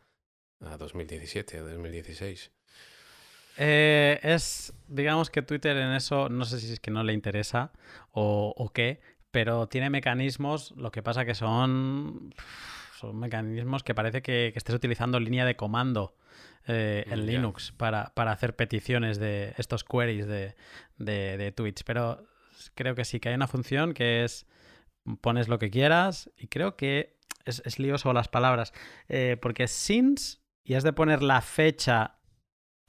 [0.61, 2.51] a 2017 o 2016.
[3.63, 7.73] Eh, es, digamos que Twitter en eso, no sé si es que no le interesa
[8.11, 12.33] o, qué, pero tiene mecanismos, lo que pasa que son,
[12.99, 16.17] son mecanismos que parece que, estés utilizando línea de comando
[16.69, 20.57] eh, en Linux para, hacer peticiones de estos queries de,
[20.97, 22.25] de, tweets, pero
[22.75, 24.47] creo que sí, que hay una función que es
[25.21, 28.73] pones lo que quieras y creo que es, es lioso las palabras,
[29.11, 32.20] eh, porque since y has de poner la fecha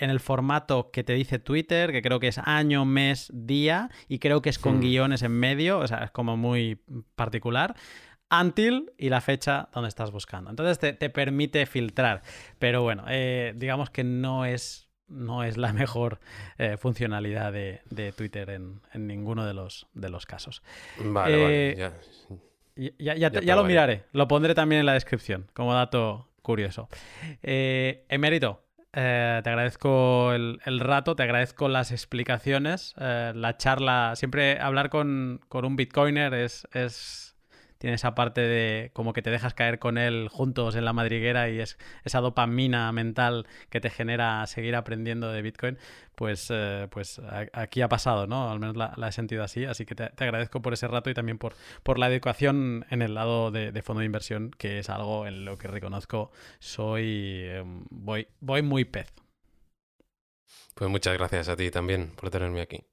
[0.01, 4.17] en el formato que te dice Twitter, que creo que es año, mes, día, y
[4.17, 6.81] creo que es con guiones en medio, o sea, es como muy
[7.15, 7.75] particular.
[8.31, 10.49] Until y la fecha donde estás buscando.
[10.49, 12.21] Entonces te, permite filtrar.
[12.59, 16.19] Pero bueno, eh, digamos que no es, no es la mejor
[16.57, 20.63] eh, funcionalidad de, Twitter en, ninguno de los, de los casos.
[20.97, 21.93] Vale, vale, ya.
[22.97, 24.05] Ya, ya, lo miraré.
[24.13, 26.89] Lo pondré también en la descripción como dato curioso.
[27.43, 34.13] Eh, Emérito, eh, te agradezco el, rato, te agradezco las explicaciones, eh, la charla.
[34.15, 37.30] Siempre hablar con, un bitcoiner es, es,
[37.81, 41.49] tiene esa parte de como que te dejas caer con él juntos en la madriguera
[41.49, 45.79] y es esa dopamina mental que te genera seguir aprendiendo de Bitcoin.
[46.13, 47.19] Pues, eh, pues
[47.53, 48.51] aquí ha pasado, ¿no?
[48.51, 49.65] Al menos la, he sentido así.
[49.65, 53.15] Así que te, agradezco por ese rato y también por, por la educación en el
[53.15, 58.27] lado de, fondo de inversión, que es algo en lo que reconozco soy, em, voy,
[58.41, 59.11] voy muy pez.
[60.75, 62.90] Pues muchas gracias a ti también por tenerme aquí.